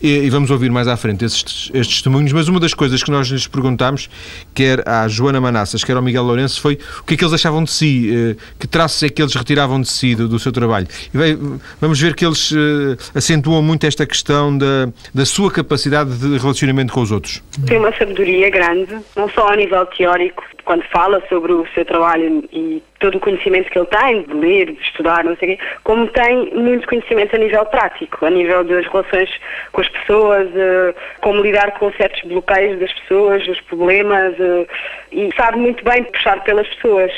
e, 0.00 0.08
e, 0.08 0.30
vamos 0.30 0.50
ouvir 0.50 0.70
mais 0.70 0.88
à 0.88 0.96
frente 0.96 1.24
estes, 1.24 1.70
estes 1.72 1.96
testemunhos, 1.96 2.13
mas 2.22 2.48
uma 2.48 2.60
das 2.60 2.74
coisas 2.74 3.02
que 3.02 3.10
nós 3.10 3.28
lhes 3.28 3.46
perguntámos, 3.46 4.08
quer 4.54 4.86
à 4.88 5.06
Joana 5.08 5.40
Manassas, 5.40 5.82
quer 5.84 5.96
ao 5.96 6.02
Miguel 6.02 6.22
Lourenço, 6.22 6.60
foi 6.60 6.78
o 7.00 7.04
que 7.04 7.14
é 7.14 7.16
que 7.16 7.24
eles 7.24 7.34
achavam 7.34 7.64
de 7.64 7.70
si, 7.70 8.10
eh, 8.12 8.36
que 8.58 8.66
traços 8.66 9.02
é 9.02 9.08
que 9.08 9.22
eles 9.22 9.34
retiravam 9.34 9.80
de 9.80 9.88
si, 9.88 10.14
do, 10.14 10.28
do 10.28 10.38
seu 10.38 10.52
trabalho. 10.52 10.86
E 11.12 11.16
bem, 11.16 11.60
vamos 11.80 12.00
ver 12.00 12.14
que 12.14 12.24
eles 12.24 12.52
eh, 12.52 12.96
acentuam 13.14 13.62
muito 13.62 13.86
esta 13.86 14.06
questão 14.06 14.56
da, 14.56 14.88
da 15.12 15.24
sua 15.24 15.50
capacidade 15.50 16.16
de 16.18 16.38
relacionamento 16.38 16.92
com 16.92 17.00
os 17.00 17.10
outros. 17.10 17.42
Tem 17.66 17.78
uma 17.78 17.92
sabedoria 17.96 18.50
grande, 18.50 18.96
não 19.16 19.28
só 19.30 19.48
a 19.48 19.56
nível 19.56 19.84
teórico, 19.86 20.42
quando 20.64 20.82
fala 20.84 21.22
sobre 21.28 21.52
o 21.52 21.66
seu 21.74 21.84
trabalho 21.84 22.44
e 22.52 22.82
todo 23.04 23.16
o 23.16 23.20
conhecimento 23.20 23.70
que 23.70 23.78
ele 23.78 23.86
tem, 23.86 24.22
de 24.22 24.32
ler, 24.32 24.72
de 24.72 24.80
estudar, 24.80 25.22
não 25.24 25.36
sei 25.36 25.54
o 25.54 25.56
quê, 25.58 25.64
como 25.84 26.08
tem 26.08 26.50
muito 26.54 26.88
conhecimento 26.88 27.36
a 27.36 27.38
nível 27.38 27.66
prático, 27.66 28.24
a 28.24 28.30
nível 28.30 28.64
das 28.64 28.86
relações 28.86 29.28
com 29.72 29.82
as 29.82 29.88
pessoas, 29.90 30.48
uh, 30.48 30.94
como 31.20 31.42
lidar 31.42 31.72
com 31.72 31.92
certos 31.92 32.22
bloqueios 32.22 32.80
das 32.80 32.90
pessoas, 33.00 33.46
os 33.46 33.60
problemas, 33.60 34.32
uh, 34.38 34.66
e 35.12 35.30
sabe 35.36 35.58
muito 35.58 35.84
bem 35.84 36.02
puxar 36.04 36.42
pelas 36.44 36.66
pessoas 36.76 37.12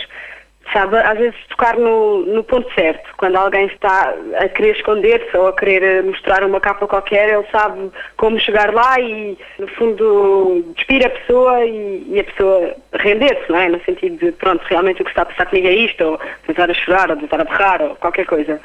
sabe, 0.73 0.97
às 0.97 1.19
vezes 1.19 1.37
tocar 1.49 1.77
no, 1.77 2.25
no 2.27 2.43
ponto 2.45 2.73
certo. 2.75 3.09
Quando 3.17 3.37
alguém 3.37 3.67
está 3.67 4.15
a 4.39 4.49
querer 4.49 4.77
esconder-se 4.77 5.37
ou 5.37 5.49
a 5.49 5.53
querer 5.53 6.03
mostrar 6.03 6.45
uma 6.45 6.61
capa 6.61 6.87
qualquer, 6.87 7.29
ele 7.29 7.47
sabe 7.51 7.91
como 8.17 8.39
chegar 8.39 8.73
lá 8.73 8.99
e, 9.01 9.39
no 9.59 9.69
fundo, 9.69 10.65
despir 10.77 11.05
a 11.07 11.11
pessoa 11.11 11.65
e, 11.65 12.07
e 12.09 12.21
a 12.21 12.25
pessoa 12.25 12.75
render-se, 12.95 13.51
não 13.51 13.59
é? 13.59 13.69
No 13.69 13.81
sentido 13.85 14.19
de, 14.19 14.33
pronto, 14.33 14.65
realmente 14.69 15.03
o 15.03 15.05
que 15.05 15.11
está 15.11 15.23
a 15.23 15.27
passar 15.27 15.47
comigo 15.47 15.69
é 15.69 15.73
isto, 15.73 16.05
ou 16.05 16.21
tentar 16.47 16.71
a 16.71 16.75
chorar, 16.75 17.11
ou 17.11 17.17
tentar 17.17 17.41
a 17.41 17.45
berrar, 17.45 17.83
ou 17.83 17.97
qualquer 17.97 18.27
coisa. 18.27 18.61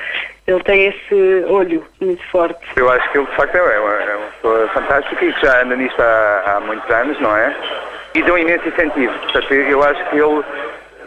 Ele 0.47 0.63
tem 0.63 0.87
esse 0.87 1.45
olho 1.47 1.85
muito 1.99 2.23
forte. 2.27 2.59
Eu 2.75 2.89
acho 2.89 3.09
que 3.11 3.17
ele, 3.17 3.27
de 3.27 3.35
facto, 3.35 3.55
é 3.55 3.79
uma, 3.79 3.93
é 3.93 4.15
uma 4.15 4.27
pessoa 4.27 4.67
fantástica 4.69 5.25
e 5.25 5.33
que 5.33 5.41
já 5.41 5.61
anda 5.61 5.75
nisto 5.75 6.01
há, 6.01 6.55
há 6.55 6.59
muitos 6.61 6.89
anos, 6.89 7.19
não 7.19 7.35
é? 7.35 7.55
E 8.15 8.21
deu 8.23 8.33
um 8.33 8.37
imenso 8.37 8.67
incentivo. 8.67 9.13
Portanto, 9.19 9.53
eu 9.53 9.83
acho 9.83 10.09
que 10.09 10.17
ele 10.17 10.43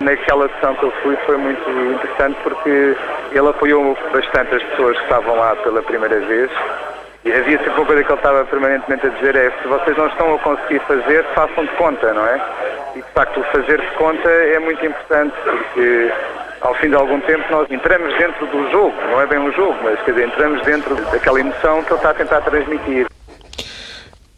Naquela 0.00 0.48
sessão 0.48 0.74
que 0.74 0.84
eu 0.84 0.92
fui 1.02 1.16
foi 1.24 1.36
muito 1.36 1.70
interessante 1.70 2.36
porque 2.42 2.96
ele 3.32 3.48
apoiou 3.48 3.96
bastante 4.12 4.54
as 4.54 4.62
pessoas 4.62 4.96
que 4.96 5.04
estavam 5.04 5.36
lá 5.36 5.54
pela 5.56 5.82
primeira 5.82 6.18
vez. 6.20 6.50
E 7.24 7.32
havia 7.32 7.56
sempre 7.58 7.70
uma 7.70 7.86
coisa 7.86 8.04
que 8.04 8.12
ele 8.12 8.18
estava 8.18 8.44
permanentemente 8.44 9.06
a 9.06 9.10
dizer 9.10 9.34
é 9.36 9.50
se 9.62 9.68
vocês 9.68 9.96
não 9.96 10.06
estão 10.08 10.34
a 10.34 10.38
conseguir 10.40 10.78
fazer, 10.80 11.24
façam 11.34 11.64
de 11.64 11.70
conta, 11.72 12.12
não 12.12 12.26
é? 12.26 12.40
E 12.96 12.98
de 13.00 13.10
facto 13.12 13.40
o 13.40 13.44
fazer 13.44 13.80
de 13.80 13.90
conta 13.92 14.28
é 14.28 14.58
muito 14.58 14.84
importante 14.84 15.34
porque 15.42 16.12
ao 16.60 16.74
fim 16.74 16.90
de 16.90 16.96
algum 16.96 17.20
tempo 17.20 17.44
nós 17.50 17.70
entramos 17.70 18.14
dentro 18.18 18.46
do 18.46 18.70
jogo, 18.70 18.94
não 19.10 19.20
é 19.20 19.26
bem 19.26 19.38
um 19.38 19.52
jogo, 19.52 19.76
mas 19.82 20.00
quer 20.02 20.12
dizer, 20.12 20.26
entramos 20.26 20.60
dentro 20.62 20.94
daquela 20.96 21.40
emoção 21.40 21.82
que 21.82 21.92
ele 21.92 21.96
está 21.96 22.10
a 22.10 22.14
tentar 22.14 22.40
transmitir. 22.42 23.06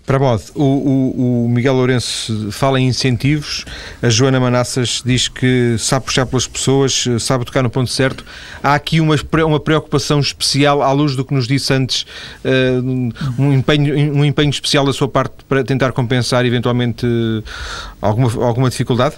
Para 0.07 0.21
modo, 0.21 0.41
o, 0.55 0.63
o, 0.63 1.45
o, 1.47 1.49
Miguel 1.49 1.75
Lourenço 1.75 2.53
fala 2.53 2.79
em 2.79 2.87
incentivos, 2.87 3.65
a 4.01 4.09
Joana 4.09 4.39
Manassas 4.39 5.03
diz 5.05 5.27
que 5.27 5.75
sabe 5.81 6.07
puxar 6.07 6.25
pelas 6.25 6.47
pessoas, 6.47 7.07
sabe 7.19 7.45
tocar 7.45 7.61
no 7.61 7.69
ponto 7.69 7.91
certo. 7.91 8.25
Há 8.63 8.77
aqui 8.77 9.01
uma, 9.01 9.17
uma 9.45 9.59
preocupação 9.59 10.21
especial, 10.21 10.81
à 10.81 10.93
luz 10.93 11.17
do 11.17 11.25
que 11.25 11.35
nos 11.35 11.49
disse 11.49 11.75
antes, 11.75 12.07
uh, 12.45 13.13
um, 13.37 13.53
empenho, 13.53 14.15
um 14.15 14.25
empenho 14.25 14.51
especial 14.51 14.87
da 14.87 14.93
sua 14.93 15.09
parte 15.09 15.45
para 15.49 15.65
tentar 15.65 15.91
compensar 15.91 16.47
eventualmente 16.47 17.05
alguma, 18.01 18.47
alguma 18.47 18.71
dificuldade? 18.71 19.17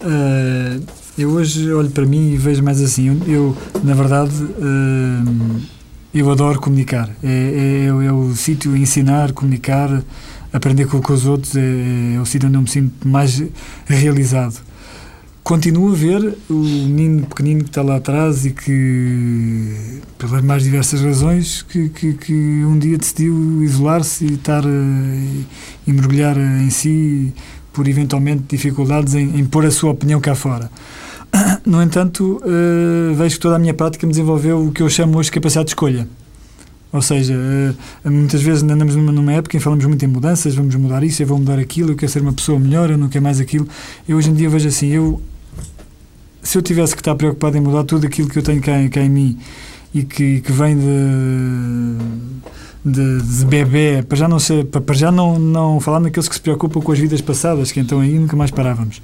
Uh, 0.00 0.84
eu 1.16 1.30
hoje 1.30 1.72
olho 1.72 1.90
para 1.90 2.04
mim 2.04 2.32
e 2.32 2.36
vejo 2.36 2.60
mais 2.60 2.82
assim. 2.82 3.06
Eu, 3.06 3.32
eu 3.32 3.56
na 3.84 3.94
verdade. 3.94 4.34
Uh, 4.34 5.75
eu 6.20 6.30
adoro 6.30 6.60
comunicar. 6.60 7.10
É, 7.22 7.28
é, 7.28 7.84
é, 7.84 8.06
é 8.06 8.12
o 8.12 8.34
sítio 8.34 8.76
ensinar, 8.76 9.32
comunicar, 9.32 10.02
aprender 10.52 10.86
com, 10.86 11.00
com 11.00 11.12
os 11.12 11.26
outros, 11.26 11.56
é, 11.56 11.60
é, 12.16 12.20
o 12.20 12.26
sítio 12.26 12.48
onde 12.48 12.56
eu 12.56 12.62
me 12.62 12.68
sinto 12.68 13.06
mais 13.06 13.42
realizado. 13.86 14.60
Continuo 15.42 15.92
a 15.92 15.94
ver 15.94 16.36
o 16.50 16.54
menino 16.54 17.24
pequenino 17.26 17.62
que 17.62 17.70
está 17.70 17.80
lá 17.80 17.96
atrás 17.96 18.44
e 18.44 18.50
que, 18.50 20.00
pelas 20.18 20.42
mais 20.42 20.64
diversas 20.64 21.00
razões, 21.00 21.62
que, 21.62 21.88
que, 21.88 22.14
que 22.14 22.32
um 22.64 22.76
dia 22.76 22.98
decidiu 22.98 23.62
isolar-se 23.62 24.24
e 24.24 24.32
estar 24.34 24.64
e, 24.64 25.46
e 25.86 25.92
mergulhar 25.92 26.36
em 26.36 26.68
si 26.70 27.32
por 27.72 27.86
eventualmente 27.86 28.42
dificuldades 28.48 29.14
em, 29.14 29.38
em 29.38 29.44
pôr 29.44 29.66
a 29.66 29.70
sua 29.70 29.92
opinião 29.92 30.20
cá 30.20 30.34
fora. 30.34 30.68
No 31.66 31.82
entanto, 31.82 32.40
uh, 32.44 33.14
vejo 33.14 33.36
que 33.36 33.40
toda 33.40 33.56
a 33.56 33.58
minha 33.58 33.74
prática 33.74 34.06
me 34.06 34.12
desenvolveu 34.12 34.66
o 34.66 34.72
que 34.72 34.82
eu 34.82 34.88
chamo 34.88 35.18
hoje 35.18 35.28
de 35.28 35.32
capacidade 35.32 35.66
de 35.66 35.70
escolha. 35.70 36.08
Ou 36.92 37.02
seja, 37.02 37.34
uh, 37.34 38.10
muitas 38.10 38.40
vezes 38.40 38.62
andamos 38.62 38.94
numa, 38.94 39.10
numa, 39.10 39.32
época 39.32 39.56
em 39.56 39.58
que 39.58 39.64
falamos 39.64 39.84
muito 39.84 40.04
em 40.04 40.08
mudanças, 40.08 40.54
vamos 40.54 40.74
mudar 40.76 41.02
isso, 41.02 41.22
eu 41.22 41.26
vou 41.26 41.38
mudar 41.38 41.58
aquilo, 41.58 41.92
eu 41.92 41.96
quero 41.96 42.10
ser 42.10 42.22
uma 42.22 42.32
pessoa 42.32 42.58
melhor, 42.58 42.90
eu 42.90 42.96
não 42.96 43.08
quero 43.08 43.24
mais 43.24 43.40
aquilo. 43.40 43.68
Eu 44.08 44.16
hoje 44.16 44.30
em 44.30 44.34
dia 44.34 44.48
vejo 44.48 44.68
assim, 44.68 44.88
eu 44.88 45.20
se 46.46 46.56
eu 46.56 46.62
tivesse 46.62 46.94
que 46.94 47.00
estar 47.00 47.14
preocupado 47.16 47.58
em 47.58 47.60
mudar 47.60 47.82
tudo 47.82 48.06
aquilo 48.06 48.28
que 48.28 48.38
eu 48.38 48.42
tenho 48.42 48.62
cá, 48.62 48.72
cá 48.88 49.00
em 49.00 49.10
mim 49.10 49.38
e 49.92 50.04
que, 50.04 50.40
que 50.40 50.52
vem 50.52 50.76
de, 50.76 51.96
de, 52.84 53.22
de, 53.22 53.44
bebê, 53.46 54.04
para 54.08 54.16
já 54.16 54.28
não 54.28 54.38
ser, 54.38 54.64
para 54.66 54.94
já 54.94 55.10
não, 55.10 55.38
não 55.38 55.80
falar 55.80 55.98
naqueles 55.98 56.28
que 56.28 56.34
se 56.34 56.40
preocupam 56.40 56.80
com 56.80 56.92
as 56.92 56.98
vidas 56.98 57.20
passadas, 57.20 57.72
que 57.72 57.80
então 57.80 58.00
aí 58.00 58.16
nunca 58.16 58.36
mais 58.36 58.50
parávamos. 58.50 59.02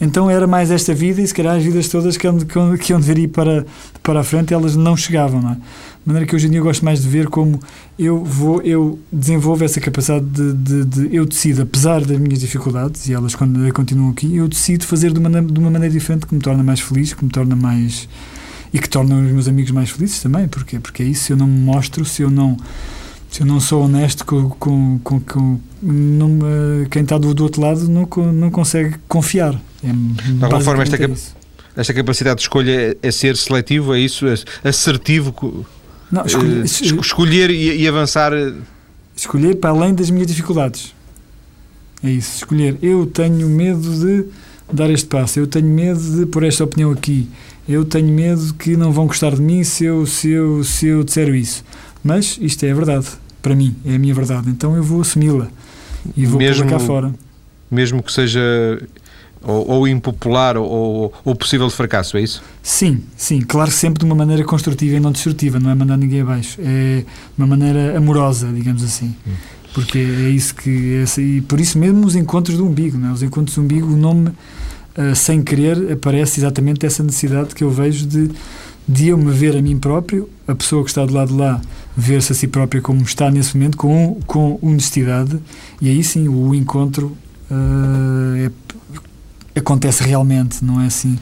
Então 0.00 0.30
era 0.30 0.46
mais 0.46 0.70
esta 0.70 0.94
vida 0.94 1.20
e 1.20 1.26
se 1.26 1.34
calhar 1.34 1.56
as 1.56 1.62
vidas 1.62 1.88
todas 1.88 2.16
que, 2.16 2.26
que, 2.32 2.78
que 2.78 2.92
iam 2.92 3.00
dever 3.00 3.18
ir 3.18 3.28
para, 3.28 3.66
para 4.02 4.20
a 4.20 4.24
frente 4.24 4.54
elas 4.54 4.74
não 4.74 4.96
chegavam, 4.96 5.42
não 5.42 5.50
é? 5.50 5.54
De 5.54 6.06
maneira 6.06 6.26
que 6.26 6.34
hoje 6.34 6.46
em 6.46 6.50
dia 6.50 6.60
eu 6.60 6.64
gosto 6.64 6.82
mais 6.82 7.02
de 7.02 7.08
ver 7.08 7.28
como 7.28 7.60
eu 7.98 8.24
vou, 8.24 8.62
eu 8.62 8.98
desenvolvo 9.12 9.62
essa 9.62 9.78
capacidade 9.78 10.24
de, 10.24 10.54
de, 10.54 10.84
de 10.86 11.14
eu 11.14 11.26
decido, 11.26 11.60
apesar 11.60 12.02
das 12.02 12.18
minhas 12.18 12.40
dificuldades, 12.40 13.06
e 13.06 13.12
elas 13.12 13.34
continuam 13.34 14.10
aqui, 14.10 14.34
eu 14.34 14.48
decido 14.48 14.86
fazer 14.86 15.12
de 15.12 15.18
uma, 15.18 15.42
de 15.42 15.60
uma 15.60 15.70
maneira 15.70 15.92
diferente 15.92 16.26
que 16.26 16.34
me 16.34 16.40
torna 16.40 16.62
mais 16.62 16.80
feliz, 16.80 17.12
que 17.12 17.22
me 17.22 17.30
torna 17.30 17.54
mais 17.54 18.08
e 18.72 18.78
que 18.78 18.88
torna 18.88 19.14
os 19.16 19.30
meus 19.30 19.48
amigos 19.48 19.72
mais 19.72 19.90
felizes 19.90 20.22
também, 20.22 20.48
porque 20.48 20.78
porque 20.78 21.02
é 21.02 21.06
isso, 21.06 21.24
se 21.24 21.32
eu 21.32 21.36
não 21.36 21.46
me 21.46 21.58
mostro, 21.58 22.02
se 22.06 22.22
eu 22.22 22.30
não 22.30 22.56
se 23.30 23.42
eu 23.42 23.46
não 23.46 23.60
sou 23.60 23.84
honesto 23.84 24.24
com, 24.24 24.48
com, 24.50 24.98
com, 25.04 25.20
com 25.20 25.60
quem 26.90 27.02
está 27.02 27.16
do, 27.16 27.32
do, 27.32 27.44
outro 27.44 27.60
lado 27.60 27.88
não, 27.88 28.08
não 28.32 28.50
consegue 28.50 28.96
confiar. 29.06 29.60
É, 29.82 29.92
de 29.92 30.44
alguma 30.44 30.60
forma, 30.60 30.82
esta, 30.82 30.96
é 30.96 31.08
esta 31.76 31.94
capacidade 31.94 32.36
de 32.36 32.42
escolha 32.42 32.70
é, 32.70 32.96
é, 33.02 33.10
ser 33.10 33.36
seletivo, 33.36 33.94
é 33.94 34.00
isso? 34.00 34.26
É 34.26 34.68
assertivo? 34.68 35.64
Não, 36.10 36.26
escolher, 36.26 36.62
uh, 36.62 37.00
escolher 37.00 37.50
e, 37.50 37.82
e, 37.82 37.88
avançar. 37.88 38.32
Eh, 38.32 38.52
escolher 39.16 39.54
para 39.56 39.70
além 39.70 39.94
das 39.94 40.10
minhas 40.10 40.26
dificuldades. 40.26 40.94
É 42.02 42.10
isso. 42.10 42.38
Escolher. 42.38 42.76
Eu 42.82 43.06
tenho 43.06 43.48
medo 43.48 43.98
de 43.98 44.26
dar 44.72 44.90
este 44.90 45.06
passo. 45.06 45.38
Eu 45.38 45.46
tenho 45.46 45.68
medo 45.68 46.00
de 46.00 46.26
pôr 46.26 46.42
esta 46.44 46.64
opinião 46.64 46.90
aqui. 46.90 47.28
Eu 47.68 47.84
tenho 47.84 48.08
medo 48.08 48.52
que 48.54 48.76
não 48.76 48.90
vão 48.90 49.06
gostar 49.06 49.34
de 49.34 49.40
mim 49.40 49.62
se 49.62 49.84
eu, 49.84 50.04
se 50.04 50.30
eu, 50.30 50.64
se 50.64 50.86
eu 50.86 51.04
disser 51.04 51.32
isso. 51.34 51.64
Mas 52.02 52.38
isto 52.40 52.64
é 52.64 52.72
a 52.72 52.74
verdade. 52.74 53.06
Para 53.40 53.54
mim, 53.54 53.76
é 53.84 53.94
a 53.94 53.98
minha 53.98 54.14
verdade. 54.14 54.50
Então 54.50 54.74
eu 54.74 54.82
vou 54.82 55.00
assumi-la. 55.00 55.48
E 56.16 56.26
vou 56.26 56.38
mesmo, 56.38 56.68
cá 56.68 56.78
fora. 56.78 57.14
Mesmo 57.70 58.02
que 58.02 58.12
seja 58.12 58.82
ou, 59.42 59.68
ou 59.68 59.88
impopular 59.88 60.56
ou, 60.56 61.12
ou, 61.24 61.34
possível 61.34 61.66
de 61.66 61.74
fracasso, 61.74 62.16
é 62.16 62.22
isso? 62.22 62.42
Sim, 62.62 63.02
sim. 63.16 63.40
Claro, 63.40 63.70
sempre 63.70 64.00
de 64.00 64.04
uma 64.04 64.14
maneira 64.14 64.44
construtiva 64.44 64.96
e 64.96 65.00
não 65.00 65.12
destrutiva, 65.12 65.58
não 65.58 65.70
é 65.70 65.74
mandar 65.74 65.96
ninguém 65.96 66.20
abaixo. 66.20 66.60
É 66.60 66.98
de 67.00 67.06
uma 67.38 67.46
maneira 67.46 67.96
amorosa, 67.96 68.52
digamos 68.52 68.82
assim. 68.82 69.14
Hum. 69.26 69.32
Porque 69.72 69.98
é 69.98 70.28
isso 70.30 70.54
que. 70.54 71.04
É, 71.04 71.20
e 71.20 71.40
por 71.42 71.60
isso 71.60 71.78
mesmo 71.78 72.04
os 72.04 72.16
encontros 72.16 72.56
do 72.56 72.66
umbigo, 72.66 72.98
não 72.98 73.10
é? 73.10 73.12
Os 73.12 73.22
encontros 73.22 73.56
do 73.56 73.62
umbigo, 73.62 73.86
o 73.86 73.96
nome, 73.96 74.28
uh, 74.28 75.14
sem 75.14 75.42
querer, 75.42 75.92
aparece 75.92 76.40
exatamente 76.40 76.84
essa 76.84 77.02
necessidade 77.02 77.54
que 77.54 77.62
eu 77.62 77.70
vejo 77.70 78.04
de, 78.06 78.30
de 78.86 79.08
eu 79.08 79.16
me 79.16 79.30
ver 79.30 79.56
a 79.56 79.62
mim 79.62 79.78
próprio, 79.78 80.28
a 80.46 80.54
pessoa 80.54 80.82
que 80.82 80.90
está 80.90 81.06
do 81.06 81.14
lado 81.14 81.28
de 81.28 81.38
lá 81.38 81.60
ver-se 81.96 82.32
a 82.32 82.34
si 82.34 82.46
própria 82.46 82.80
como 82.80 83.02
está 83.02 83.30
nesse 83.30 83.56
momento, 83.56 83.76
com, 83.76 84.18
com 84.26 84.58
honestidade, 84.60 85.38
e 85.80 85.88
aí 85.88 86.02
sim 86.02 86.28
o 86.28 86.54
encontro 86.54 87.16
uh, 87.50 88.36
é 88.36 88.50
acontece 89.54 90.02
realmente, 90.02 90.64
não 90.64 90.80
é 90.80 90.86
assim? 90.86 91.18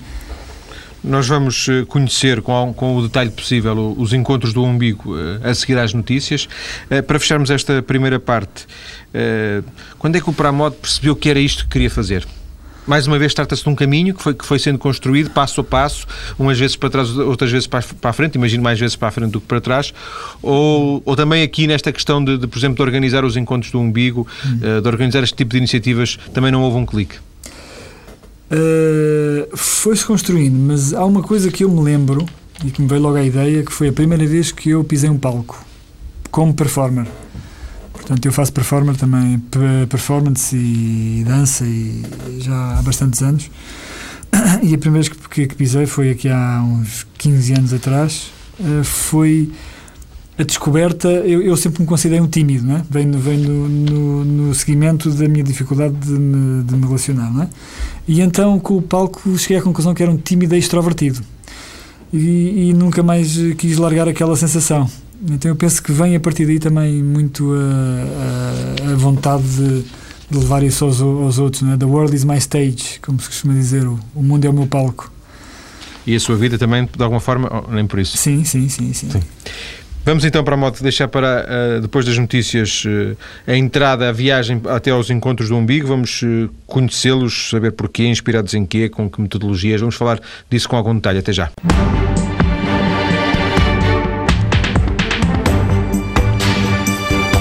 Nós 1.02 1.28
vamos 1.28 1.68
eh, 1.68 1.84
conhecer 1.86 2.42
com, 2.42 2.74
com 2.74 2.96
o 2.96 3.02
detalhe 3.02 3.30
possível 3.30 3.94
os 3.96 4.12
encontros 4.12 4.52
do 4.52 4.64
umbigo 4.64 5.16
eh, 5.16 5.50
a 5.50 5.54
seguir 5.54 5.78
às 5.78 5.94
notícias. 5.94 6.48
Eh, 6.90 7.00
para 7.00 7.18
fecharmos 7.20 7.50
esta 7.50 7.80
primeira 7.82 8.18
parte, 8.18 8.66
quando 9.98 10.16
é 10.16 10.20
que 10.20 10.28
o 10.28 10.32
Pramod 10.32 10.76
percebeu 10.76 11.16
que 11.16 11.30
era 11.30 11.40
isto 11.40 11.64
que 11.64 11.70
queria 11.70 11.90
fazer? 11.90 12.26
mais 12.86 13.06
uma 13.06 13.18
vez 13.18 13.34
trata-se 13.34 13.62
de 13.62 13.68
um 13.68 13.74
caminho 13.74 14.14
que 14.14 14.22
foi, 14.22 14.32
que 14.32 14.46
foi 14.46 14.58
sendo 14.58 14.78
construído 14.78 15.28
passo 15.28 15.60
a 15.60 15.64
passo, 15.64 16.06
umas 16.38 16.58
vezes 16.58 16.74
para 16.74 16.88
trás, 16.88 17.10
outras 17.18 17.50
vezes 17.50 17.66
para, 17.66 17.82
para 17.82 18.10
a 18.10 18.12
frente, 18.14 18.36
imagino 18.36 18.62
mais 18.62 18.80
vezes 18.80 18.96
para 18.96 19.08
a 19.08 19.10
frente 19.10 19.30
do 19.30 19.42
que 19.42 19.46
para 19.46 19.60
trás, 19.60 19.92
ou, 20.40 21.02
ou 21.04 21.14
também 21.14 21.42
aqui 21.42 21.66
nesta 21.66 21.92
questão 21.92 22.24
de, 22.24 22.38
de, 22.38 22.46
por 22.46 22.58
exemplo, 22.58 22.76
de 22.76 22.82
organizar 22.82 23.26
os 23.26 23.36
encontros 23.36 23.70
do 23.70 23.78
umbigo, 23.78 24.26
hum. 24.42 24.80
de 24.80 24.88
organizar 24.88 25.22
este 25.22 25.36
tipo 25.36 25.50
de 25.50 25.58
iniciativas, 25.58 26.18
também 26.32 26.50
não 26.50 26.62
houve 26.62 26.78
um 26.78 26.86
clique? 26.86 27.16
Uh, 28.50 29.56
foi-se 29.56 30.04
construindo, 30.04 30.56
mas 30.56 30.94
há 30.94 31.04
uma 31.04 31.22
coisa 31.22 31.50
que 31.50 31.64
eu 31.64 31.70
me 31.70 31.82
lembro 31.82 32.26
e 32.64 32.70
que 32.70 32.80
me 32.80 32.88
veio 32.88 33.02
logo 33.02 33.16
à 33.16 33.22
ideia, 33.22 33.62
que 33.62 33.72
foi 33.72 33.88
a 33.88 33.92
primeira 33.92 34.26
vez 34.26 34.50
que 34.50 34.70
eu 34.70 34.82
pisei 34.82 35.10
um 35.10 35.18
palco 35.18 35.64
como 36.30 36.54
performer. 36.54 37.06
Portanto, 37.92 38.24
eu 38.24 38.32
faço 38.32 38.52
performer 38.52 38.96
também, 38.96 39.38
performance 39.88 40.56
e 40.56 41.22
dança 41.26 41.64
e 41.66 42.02
já 42.38 42.78
há 42.78 42.82
bastantes 42.82 43.22
anos. 43.22 43.50
E 44.62 44.74
a 44.74 44.78
primeira 44.78 45.04
vez 45.04 45.08
que, 45.08 45.46
que 45.46 45.54
pisei 45.54 45.86
foi 45.86 46.10
aqui 46.10 46.28
há 46.28 46.62
uns 46.62 47.06
15 47.18 47.52
anos 47.54 47.72
atrás. 47.72 48.30
Uh, 48.58 48.84
foi 48.84 49.50
a 50.38 50.44
descoberta, 50.44 51.08
eu, 51.08 51.42
eu, 51.42 51.56
sempre 51.56 51.82
me 51.82 51.86
considerei 51.86 52.20
um 52.20 52.28
tímido, 52.28 52.64
não 52.64 52.76
é? 52.76 52.82
Vem, 52.88 53.10
vem 53.10 53.38
no, 53.38 53.68
no, 53.68 54.24
no, 54.24 54.54
seguimento 54.54 55.10
da 55.10 55.26
minha 55.26 55.42
dificuldade 55.42 55.94
de 55.94 56.12
me, 56.12 56.62
de 56.62 56.76
me 56.76 56.86
relacionar, 56.86 57.28
não 57.32 57.42
é? 57.42 57.48
E 58.06 58.20
então, 58.20 58.56
com 58.60 58.76
o 58.76 58.82
palco, 58.82 59.36
cheguei 59.36 59.56
à 59.56 59.62
conclusão 59.62 59.92
que 59.92 60.00
era 60.00 60.12
um 60.12 60.16
tímido 60.16 60.54
e 60.54 60.58
extrovertido. 60.58 61.20
E, 62.12 62.68
e, 62.68 62.72
nunca 62.72 63.02
mais 63.02 63.36
quis 63.58 63.76
largar 63.78 64.06
aquela 64.06 64.36
sensação. 64.36 64.88
Então, 65.28 65.50
eu 65.50 65.56
penso 65.56 65.82
que 65.82 65.90
vem 65.90 66.14
a 66.14 66.20
partir 66.20 66.46
daí 66.46 66.60
também 66.60 67.02
muito 67.02 67.52
a, 67.52 68.86
a, 68.86 68.92
a 68.92 68.94
vontade 68.94 69.42
de, 69.42 69.82
de, 70.30 70.38
levar 70.38 70.62
isso 70.62 70.84
aos, 70.84 71.00
aos 71.00 71.40
outros, 71.40 71.62
não 71.62 71.72
é? 71.72 71.76
The 71.76 71.84
world 71.84 72.14
is 72.14 72.22
my 72.22 72.38
stage, 72.38 73.00
como 73.02 73.20
se 73.20 73.26
costuma 73.26 73.54
dizer, 73.54 73.84
o, 73.88 73.98
o 74.14 74.22
mundo 74.22 74.44
é 74.44 74.48
o 74.48 74.52
meu 74.52 74.68
palco. 74.68 75.12
E 76.06 76.14
a 76.14 76.20
sua 76.20 76.36
vida 76.36 76.56
também, 76.56 76.88
de 76.96 77.02
alguma 77.02 77.20
forma, 77.20 77.64
nem 77.70 77.86
por 77.86 77.98
isso? 77.98 78.16
Sim, 78.16 78.44
sim, 78.44 78.68
sim. 78.68 78.92
sim. 78.92 79.10
sim. 79.10 79.20
Vamos 80.08 80.24
então 80.24 80.42
para 80.42 80.54
a 80.54 80.56
moto 80.56 80.82
deixar 80.82 81.06
para 81.06 81.44
uh, 81.76 81.80
depois 81.82 82.06
das 82.06 82.16
notícias 82.16 82.82
uh, 82.86 83.14
a 83.46 83.54
entrada, 83.54 84.08
a 84.08 84.12
viagem 84.12 84.58
até 84.66 84.90
aos 84.90 85.10
encontros 85.10 85.50
do 85.50 85.56
umbigo. 85.56 85.86
Vamos 85.86 86.22
uh, 86.22 86.48
conhecê-los, 86.66 87.50
saber 87.50 87.72
porquê, 87.72 88.06
inspirados 88.06 88.54
em 88.54 88.64
quê, 88.64 88.88
com 88.88 89.10
que 89.10 89.20
metodologias. 89.20 89.82
Vamos 89.82 89.96
falar 89.96 90.18
disso 90.48 90.66
com 90.66 90.76
algum 90.76 90.94
detalhe. 90.94 91.18
Até 91.18 91.30
já. 91.30 91.50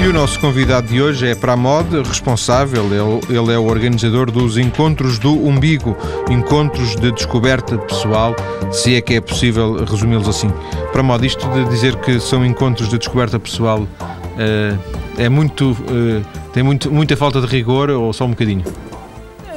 E 0.07 0.09
o 0.09 0.13
nosso 0.13 0.39
convidado 0.39 0.87
de 0.87 1.01
hoje 1.01 1.27
é 1.27 1.35
para 1.35 1.51
a 1.51 1.57
mod, 1.57 2.01
responsável, 2.01 2.85
ele, 2.85 3.37
ele 3.37 3.51
é 3.51 3.59
o 3.59 3.65
organizador 3.65 4.31
dos 4.31 4.57
Encontros 4.57 5.19
do 5.19 5.33
Umbigo, 5.33 5.97
encontros 6.29 6.95
de 6.95 7.11
descoberta 7.11 7.77
pessoal, 7.77 8.33
se 8.71 8.95
é 8.95 9.01
que 9.01 9.15
é 9.15 9.19
possível 9.19 9.83
resumi-los 9.83 10.29
assim. 10.29 10.49
Para 10.93 11.01
a 11.01 11.03
mod, 11.03 11.27
isto 11.27 11.45
de 11.49 11.65
dizer 11.65 11.97
que 11.97 12.21
são 12.21 12.45
encontros 12.45 12.87
de 12.87 12.97
descoberta 12.97 13.37
pessoal 13.37 13.81
uh, 13.81 14.79
é 15.17 15.27
muito. 15.27 15.71
Uh, 15.71 16.23
tem 16.53 16.63
muito, 16.63 16.89
muita 16.89 17.17
falta 17.17 17.41
de 17.41 17.47
rigor 17.47 17.89
ou 17.89 18.13
só 18.13 18.23
um 18.23 18.29
bocadinho? 18.29 18.63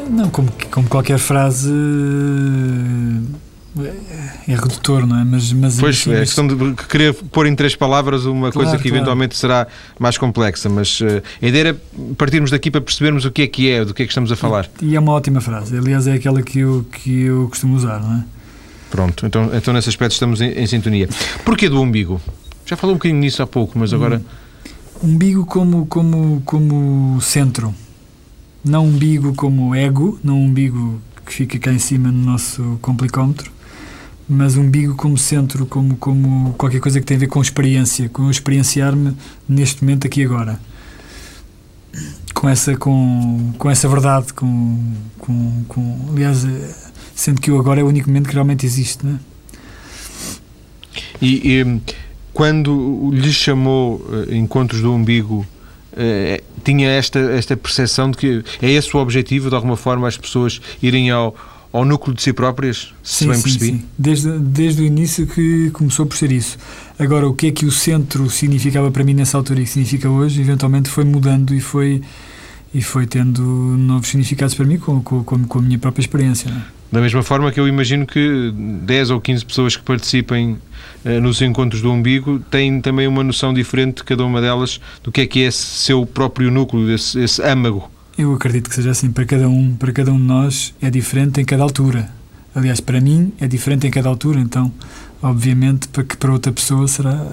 Não, 0.09 0.31
como, 0.31 0.49
como 0.69 0.89
qualquer 0.89 1.19
frase 1.21 1.73
é 4.49 4.55
redutor, 4.55 5.07
não 5.07 5.21
é? 5.21 5.25
Mas, 5.25 5.53
mas 5.53 5.79
pois, 5.79 5.97
enfim, 5.97 6.13
é 6.13 6.21
questão 6.21 6.47
de 6.47 6.75
querer 6.89 7.15
pôr 7.15 7.47
em 7.47 7.55
três 7.55 7.77
palavras 7.77 8.25
uma 8.25 8.51
claro, 8.51 8.69
coisa 8.69 8.83
que 8.83 8.89
eventualmente 8.89 9.39
claro. 9.39 9.65
será 9.65 9.67
mais 9.99 10.19
complexa, 10.19 10.69
mas 10.69 11.01
uh, 11.01 11.23
a 11.41 11.47
ideia 11.47 11.69
era 11.69 11.81
partirmos 12.17 12.51
daqui 12.51 12.71
para 12.71 12.81
percebermos 12.81 13.25
o 13.25 13.31
que 13.31 13.43
é 13.43 13.47
que 13.47 13.71
é, 13.71 13.85
do 13.85 13.95
que 13.95 14.03
é 14.03 14.07
que 14.07 14.11
estamos 14.11 14.33
a 14.33 14.37
falar. 14.37 14.69
E, 14.83 14.87
e 14.87 14.97
é 14.97 15.01
uma 15.01 15.13
ótima 15.13 15.41
frase, 15.41 15.77
aliás, 15.77 16.07
é 16.07 16.15
aquela 16.15 16.43
que 16.43 16.59
eu, 16.59 16.85
que 16.91 17.23
eu 17.23 17.49
costumo 17.49 17.77
usar, 17.77 18.01
não 18.01 18.17
é? 18.17 18.25
Pronto, 18.91 19.25
então, 19.25 19.51
então 19.55 19.73
nesse 19.73 19.89
aspecto 19.89 20.13
estamos 20.13 20.41
em, 20.41 20.51
em 20.51 20.67
sintonia. 20.67 21.09
Porquê 21.45 21.69
do 21.69 21.81
umbigo? 21.81 22.21
Já 22.67 22.77
falou 22.77 22.95
um 22.95 22.99
bocadinho 22.99 23.21
nisso 23.21 23.41
há 23.41 23.47
pouco, 23.47 23.79
mas 23.79 23.93
agora. 23.93 24.21
Umbigo 25.03 25.47
como, 25.47 25.87
como, 25.87 26.43
como 26.45 27.21
centro, 27.21 27.73
não 28.65 28.85
umbigo 28.85 29.33
como 29.35 29.75
ego, 29.75 30.19
não 30.23 30.39
umbigo 30.39 31.01
que 31.25 31.33
fica 31.33 31.59
cá 31.59 31.73
em 31.73 31.79
cima 31.79 32.11
no 32.11 32.25
nosso 32.25 32.79
complicómetro 32.83 33.60
mas 34.33 34.57
umbigo 34.57 34.95
como 34.95 35.19
centro, 35.19 35.67
como, 35.67 35.97
como 35.97 36.55
qualquer 36.55 36.81
coisa 36.81 37.01
que 37.01 37.07
tem 37.07 37.17
a 37.17 37.21
ver 37.21 37.27
com 37.27 37.43
experiência, 37.43 38.09
com 38.09 38.31
experienciar-me 38.31 39.17
neste 39.49 39.83
momento, 39.83 40.07
aqui 40.07 40.25
agora. 40.25 40.61
Com 42.33 42.49
essa, 42.49 42.77
com, 42.77 43.53
com 43.59 43.69
essa 43.69 43.89
verdade, 43.89 44.33
com, 44.33 44.95
com, 45.19 45.65
com, 45.67 46.09
aliás, 46.13 46.45
eh, 46.45 46.75
sendo 47.13 47.41
que 47.41 47.51
o 47.51 47.59
agora 47.59 47.81
é 47.81 47.83
o 47.83 47.89
único 47.89 48.09
momento 48.09 48.29
que 48.29 48.35
realmente 48.35 48.65
existe, 48.65 49.05
não 49.05 49.17
é? 49.17 49.19
E, 51.21 51.59
e 51.59 51.81
quando 52.33 53.11
lhe 53.13 53.33
chamou 53.33 53.97
uh, 53.97 54.33
Encontros 54.33 54.81
do 54.81 54.93
Umbigo 54.93 55.45
uh, 55.93 56.45
tinha 56.63 56.89
esta, 56.89 57.19
esta 57.19 57.57
percepção 57.57 58.13
de 58.13 58.17
que 58.17 58.45
é 58.63 58.71
esse 58.71 58.97
o 58.97 59.01
objetivo, 59.01 59.49
de 59.49 59.57
alguma 59.57 59.77
forma, 59.77 60.07
as 60.07 60.17
pessoas 60.17 60.61
irem 60.81 61.11
ao, 61.11 61.35
ao 61.73 61.85
núcleo 61.85 62.15
de 62.15 62.23
si 62.23 62.33
próprias, 62.33 62.93
se 63.03 63.25
sim, 63.25 63.29
bem 63.29 63.37
sim, 63.37 63.43
percebi? 63.43 63.67
Sim. 63.67 63.85
Desde, 63.97 64.39
desde 64.39 64.83
o 64.83 64.85
início 64.85 65.27
que 65.27 65.71
começou 65.71 66.07
por 66.07 66.17
ser 66.17 66.33
isso. 66.33 66.59
Agora, 66.99 67.29
o 67.29 67.35
que 67.35 67.47
é 67.47 67.51
que 67.53 67.65
o 67.65 67.71
centro 67.71 68.29
significava 68.29 68.91
para 68.91 69.05
mim 69.05 69.15
nessa 69.15 69.37
altura 69.37 69.61
e 69.61 69.65
que 69.65 69.71
significa 69.71 70.09
hoje, 70.09 70.41
eventualmente 70.41 70.89
foi 70.89 71.05
mudando 71.05 71.55
e 71.55 71.61
foi, 71.61 72.03
e 72.75 72.83
foi 72.83 73.07
tendo 73.07 73.43
novos 73.43 74.09
significados 74.09 74.55
para 74.55 74.67
mim 74.67 74.79
com, 74.79 75.01
com, 75.01 75.23
com 75.23 75.59
a 75.59 75.63
minha 75.63 75.79
própria 75.79 76.03
experiência. 76.03 76.49
É? 76.51 76.81
Da 76.93 77.01
mesma 77.01 77.23
forma 77.23 77.53
que 77.53 77.61
eu 77.61 77.69
imagino 77.69 78.05
que 78.05 78.53
10 78.53 79.11
ou 79.11 79.21
15 79.21 79.45
pessoas 79.45 79.77
que 79.77 79.83
participem 79.83 80.59
uh, 81.05 81.21
nos 81.21 81.41
encontros 81.41 81.81
do 81.81 81.93
umbigo 81.93 82.41
têm 82.51 82.81
também 82.81 83.07
uma 83.07 83.23
noção 83.23 83.55
diferente, 83.55 84.03
cada 84.03 84.25
uma 84.25 84.41
delas, 84.41 84.81
do 85.05 85.13
que 85.13 85.21
é 85.21 85.27
que 85.27 85.45
é 85.45 85.47
esse 85.47 85.65
seu 85.65 86.05
próprio 86.05 86.51
núcleo, 86.51 86.93
esse, 86.93 87.21
esse 87.21 87.41
âmago. 87.43 87.89
Eu 88.19 88.35
acredito 88.35 88.69
que 88.69 88.75
seja 88.75 88.91
assim 88.91 89.11
para 89.11 89.25
cada 89.25 89.49
um, 89.49 89.75
para 89.77 89.93
cada 89.93 90.13
um 90.13 90.19
de 90.19 90.25
nós 90.25 90.75
é 90.81 90.91
diferente 90.91 91.41
em 91.41 91.45
cada 91.45 91.63
altura. 91.63 92.11
Aliás, 92.55 92.81
para 92.81 93.01
mim 93.01 93.33
é 93.41 93.47
diferente 93.47 93.87
em 93.87 93.91
cada 93.91 94.09
altura, 94.09 94.41
então, 94.41 94.73
obviamente, 95.23 95.89
para 95.89 96.03
que 96.05 96.17
para 96.17 96.33
outra 96.33 96.53
pessoa 96.53 96.87
será 96.89 97.25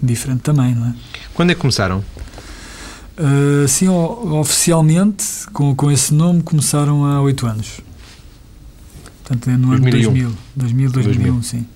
diferente 0.00 0.40
também, 0.40 0.74
não 0.74 0.86
é? 0.86 0.94
Quando 1.34 1.50
é 1.50 1.54
que 1.54 1.60
começaram? 1.60 2.04
Uh, 3.18 3.66
sim, 3.66 3.88
oficialmente, 3.88 5.24
com, 5.52 5.74
com 5.74 5.90
esse 5.90 6.14
nome, 6.14 6.42
começaram 6.42 7.04
há 7.04 7.20
oito 7.20 7.46
anos. 7.46 7.80
Portanto, 9.24 9.50
é 9.50 9.56
no 9.56 9.68
2001. 9.68 10.08
ano 10.08 10.12
2000. 10.14 10.32
2000, 10.56 10.90
2001, 10.92 11.22
2000. 11.24 11.42
sim. 11.42 11.66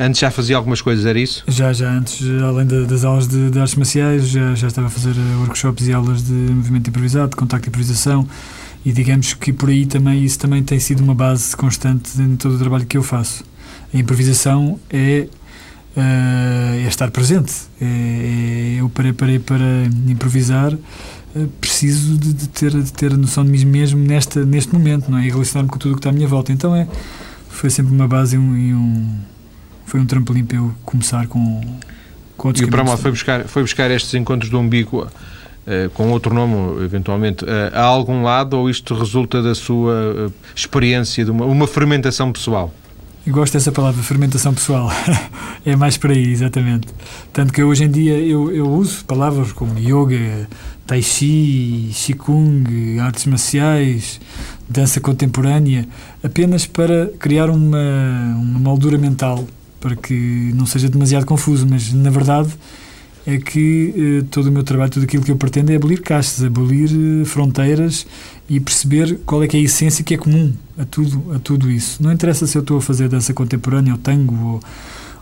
Antes 0.00 0.20
já 0.20 0.30
fazia 0.30 0.56
algumas 0.56 0.80
coisas, 0.80 1.04
era 1.04 1.18
isso? 1.18 1.42
Já, 1.48 1.72
já. 1.72 1.90
Antes, 1.90 2.20
além 2.40 2.64
de, 2.64 2.86
das 2.86 3.04
aulas 3.04 3.26
de, 3.26 3.50
de, 3.50 3.58
artes 3.58 3.74
marciais, 3.74 4.28
já, 4.28 4.54
já 4.54 4.68
estava 4.68 4.86
a 4.86 4.90
fazer 4.90 5.12
workshops 5.40 5.88
e 5.88 5.92
aulas 5.92 6.22
de 6.22 6.32
movimento 6.32 6.88
improvisado, 6.88 7.30
de 7.30 7.36
contacto 7.36 7.66
e 7.66 7.68
improvisação. 7.68 8.24
E 8.86 8.92
digamos 8.92 9.34
que 9.34 9.52
por 9.52 9.68
aí 9.68 9.86
também, 9.86 10.24
isso 10.24 10.38
também 10.38 10.62
tem 10.62 10.78
sido 10.78 11.00
uma 11.00 11.16
base 11.16 11.56
constante 11.56 12.10
em 12.22 12.36
todo 12.36 12.54
o 12.54 12.58
trabalho 12.58 12.86
que 12.86 12.96
eu 12.96 13.02
faço. 13.02 13.42
A 13.92 13.98
improvisação 13.98 14.78
é, 14.88 15.26
uh, 15.96 16.84
é 16.84 16.86
estar 16.86 17.10
presente. 17.10 17.52
É, 17.80 17.84
é, 17.84 18.80
eu 18.80 18.88
parei, 18.90 19.12
parei 19.12 19.40
para 19.40 19.84
improvisar 20.06 20.72
eh, 21.34 21.46
preciso 21.60 22.16
de, 22.16 22.32
de, 22.34 22.48
ter, 22.48 22.70
de 22.70 22.92
ter 22.92 23.12
a 23.12 23.16
noção 23.16 23.44
de 23.44 23.50
mim 23.50 23.64
mesmo 23.64 23.98
nesta, 23.98 24.44
neste 24.44 24.72
momento, 24.72 25.10
não 25.10 25.18
é? 25.18 25.26
E 25.26 25.30
relacionar-me 25.30 25.68
com 25.68 25.76
tudo 25.76 25.90
o 25.90 25.94
que 25.94 26.00
está 26.00 26.10
à 26.10 26.12
minha 26.12 26.28
volta. 26.28 26.52
Então 26.52 26.74
é, 26.74 26.86
foi 27.48 27.68
sempre 27.68 27.92
uma 27.92 28.06
base 28.06 28.36
e 28.36 28.38
um, 28.38 28.56
e 28.56 28.72
um 28.72 29.18
foi 29.88 30.00
um 30.00 30.06
trampolim 30.06 30.44
para 30.44 30.58
eu 30.58 30.74
começar 30.84 31.26
com, 31.26 31.60
com 32.36 32.48
outros 32.48 32.62
E 32.62 32.68
o 32.68 32.70
Pramal 32.70 32.98
foi 32.98 33.10
buscar, 33.10 33.44
foi 33.44 33.62
buscar 33.62 33.90
estes 33.90 34.12
encontros 34.12 34.50
do 34.50 34.58
umbigo 34.58 35.04
uh, 35.06 35.90
com 35.94 36.10
outro 36.10 36.34
nome, 36.34 36.84
eventualmente, 36.84 37.42
uh, 37.42 37.48
a 37.72 37.84
algum 37.84 38.22
lado 38.22 38.58
ou 38.58 38.68
isto 38.68 38.94
resulta 38.94 39.42
da 39.42 39.54
sua 39.54 40.28
uh, 40.28 40.32
experiência, 40.54 41.24
de 41.24 41.30
uma, 41.30 41.46
uma 41.46 41.66
fermentação 41.66 42.30
pessoal? 42.30 42.72
Eu 43.26 43.32
gosto 43.32 43.54
dessa 43.54 43.72
palavra, 43.72 44.02
fermentação 44.02 44.52
pessoal. 44.52 44.90
é 45.64 45.74
mais 45.74 45.96
para 45.96 46.12
aí, 46.12 46.32
exatamente. 46.32 46.88
Tanto 47.32 47.50
que 47.50 47.62
hoje 47.62 47.84
em 47.84 47.90
dia 47.90 48.18
eu, 48.18 48.52
eu 48.52 48.68
uso 48.68 49.02
palavras 49.06 49.52
como 49.52 49.78
yoga, 49.78 50.46
tai 50.86 51.00
chi, 51.00 51.90
qigong, 51.94 52.98
artes 53.00 53.24
marciais, 53.24 54.20
dança 54.68 55.00
contemporânea, 55.00 55.88
apenas 56.22 56.66
para 56.66 57.06
criar 57.18 57.48
uma, 57.48 58.34
uma 58.36 58.58
moldura 58.58 58.98
mental 58.98 59.46
para 59.80 59.96
que 59.96 60.52
não 60.54 60.66
seja 60.66 60.88
demasiado 60.88 61.24
confuso, 61.24 61.66
mas 61.68 61.92
na 61.92 62.10
verdade 62.10 62.50
é 63.26 63.36
que 63.36 63.94
eh, 63.94 64.24
todo 64.30 64.46
o 64.46 64.52
meu 64.52 64.62
trabalho, 64.62 64.90
tudo 64.90 65.04
aquilo 65.04 65.22
que 65.22 65.30
eu 65.30 65.36
pretendo 65.36 65.70
é 65.70 65.76
abolir 65.76 66.00
castas, 66.00 66.42
abolir 66.42 66.88
eh, 66.90 67.24
fronteiras 67.26 68.06
e 68.48 68.58
perceber 68.58 69.18
qual 69.26 69.42
é 69.42 69.46
que 69.46 69.54
é 69.54 69.60
a 69.60 69.62
essência 69.62 70.02
que 70.02 70.14
é 70.14 70.16
comum 70.16 70.52
a 70.78 70.84
tudo, 70.86 71.34
a 71.34 71.38
tudo 71.38 71.70
isso. 71.70 72.02
Não 72.02 72.10
interessa 72.10 72.46
se 72.46 72.56
eu 72.56 72.62
estou 72.62 72.78
a 72.78 72.80
fazer 72.80 73.06
dança 73.08 73.34
contemporânea, 73.34 73.92
ou 73.92 73.98
tango, 73.98 74.62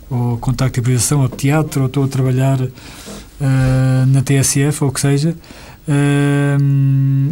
ou, 0.08 0.18
ou 0.18 0.38
contacto 0.38 0.78
e 0.78 0.80
improvisação, 0.80 1.20
ou 1.22 1.28
teatro, 1.28 1.80
ou 1.80 1.86
estou 1.88 2.04
a 2.04 2.08
trabalhar 2.08 2.60
uh, 2.60 4.06
na 4.06 4.22
TSF, 4.22 4.84
ou 4.84 4.90
o 4.90 4.92
que 4.92 5.00
seja, 5.00 5.34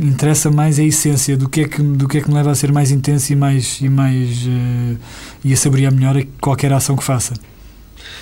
interessa 0.03 0.51
mais 0.51 0.79
a 0.79 0.85
essência 0.85 1.37
do 1.37 1.49
que, 1.49 1.63
é 1.63 1.69
que, 1.69 1.83
do 1.83 2.07
que 2.07 2.19
é 2.19 2.21
que 2.21 2.29
me 2.29 2.35
leva 2.35 2.51
a 2.51 2.55
ser 2.55 2.73
mais 2.73 2.91
intenso 2.91 3.33
e 3.33 3.37
mais 3.37 3.81
e 3.81 3.89
mais 3.89 4.47
uh, 4.47 4.99
e 5.45 5.53
a 5.53 5.57
saborear 5.57 5.93
melhor 5.93 6.23
qualquer 6.41 6.73
ação 6.73 6.97
que 6.97 7.03
faça. 7.03 7.35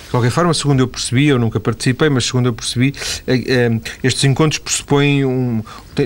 Qualquer 0.09 0.29
forma, 0.29 0.53
segundo 0.53 0.79
eu 0.79 0.87
percebi, 0.87 1.27
eu 1.27 1.39
nunca 1.39 1.59
participei, 1.59 2.07
mas 2.07 2.25
segundo 2.25 2.45
eu 2.45 2.53
percebi, 2.53 2.93
eh, 3.25 3.43
eh, 3.47 3.79
estes 4.03 4.23
encontros 4.25 4.59
pressupõem 4.59 5.25
um, 5.25 5.63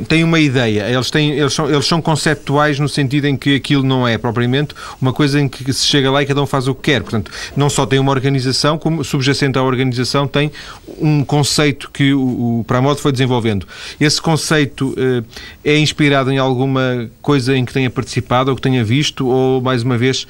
têm 0.08 0.24
uma 0.24 0.40
ideia, 0.40 0.90
eles, 0.90 1.12
têm, 1.12 1.32
eles, 1.32 1.54
são, 1.54 1.70
eles 1.70 1.86
são 1.86 2.02
conceptuais 2.02 2.80
no 2.80 2.88
sentido 2.88 3.26
em 3.26 3.36
que 3.36 3.56
aquilo 3.56 3.84
não 3.84 4.08
é 4.08 4.18
propriamente 4.18 4.74
uma 5.02 5.12
coisa 5.12 5.40
em 5.40 5.50
que 5.50 5.72
se 5.74 5.86
chega 5.86 6.10
lá 6.10 6.24
e 6.24 6.26
cada 6.26 6.42
um 6.42 6.46
faz 6.46 6.68
o 6.68 6.74
que 6.74 6.92
quer. 6.92 7.02
Portanto, 7.02 7.30
não 7.56 7.70
só 7.70 7.86
tem 7.86 8.00
uma 8.00 8.12
organização, 8.12 8.78
como 8.78 9.04
subjacente 9.04 9.58
à 9.58 9.64
organização 9.64 10.28
tem 10.28 10.52
um 11.00 11.24
conceito 11.24 11.90
que 11.92 12.14
o, 12.14 12.60
o 12.60 12.64
Pramodo 12.66 13.00
foi 13.00 13.12
desenvolvendo. 13.12 13.68
Esse 14.00 14.22
conceito 14.22 14.96
eh, 14.98 15.24
é 15.64 15.78
inspirado 15.78 16.32
em 16.32 16.38
alguma 16.38 17.10
coisa 17.22 17.56
em 17.56 17.66
que 17.66 17.74
tenha 17.74 17.90
participado 17.90 18.50
ou 18.50 18.56
que 18.56 18.62
tenha 18.62 18.84
visto, 18.84 19.28
ou 19.28 19.62
mais 19.62 19.84
uma 19.84 19.98
vez 19.98 20.26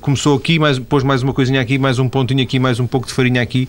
começou 0.00 0.36
aqui, 0.36 0.58
mais, 0.58 0.78
pôs 0.78 1.02
mais 1.02 1.22
uma 1.22 1.32
coisinha 1.32 1.60
aqui, 1.60 1.78
mais 1.78 1.98
um 1.98 2.08
pontinho 2.08 2.42
aqui, 2.42 2.58
mais 2.58 2.78
um 2.78 2.86
pouco 2.86 3.00
pouco 3.00 3.08
de 3.08 3.14
farinha 3.14 3.42
aqui. 3.42 3.68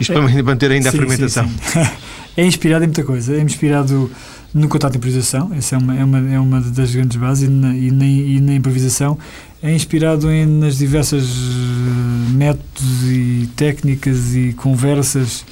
Isto 0.00 0.12
para 0.12 0.42
manter 0.42 0.70
ainda 0.70 0.90
sim, 0.90 0.96
a 0.96 1.00
fermentação. 1.00 1.48
Sim, 1.48 1.84
sim. 1.84 1.90
é 2.36 2.44
inspirado 2.44 2.84
em 2.84 2.88
muita 2.88 3.04
coisa. 3.04 3.36
É 3.36 3.40
inspirado 3.40 4.10
no 4.54 4.68
contato 4.68 4.92
de 4.92 4.98
improvisação, 4.98 5.50
essa 5.54 5.76
é 5.76 5.78
uma, 5.78 5.96
é 5.96 6.04
uma, 6.04 6.34
é 6.34 6.38
uma 6.38 6.60
das 6.60 6.94
grandes 6.94 7.16
bases, 7.16 7.48
e 7.48 7.50
na, 7.50 7.74
e 7.74 7.90
na, 7.90 8.04
e 8.04 8.40
na 8.40 8.54
improvisação. 8.54 9.18
É 9.62 9.74
inspirado 9.74 10.30
em, 10.30 10.44
nas 10.44 10.76
diversas 10.76 11.24
uh, 11.24 12.30
métodos 12.34 13.04
e 13.04 13.48
técnicas 13.56 14.34
e 14.34 14.52
conversas 14.54 15.44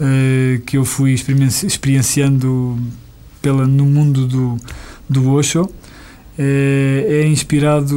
uh, 0.00 0.60
que 0.64 0.78
eu 0.78 0.84
fui 0.84 1.12
experienciando 1.12 2.78
pela, 3.42 3.66
no 3.66 3.84
mundo 3.84 4.26
do, 4.26 4.56
do 5.08 5.30
Osho 5.30 5.68
é, 6.40 7.04
é, 7.08 7.26
inspirado 7.26 7.96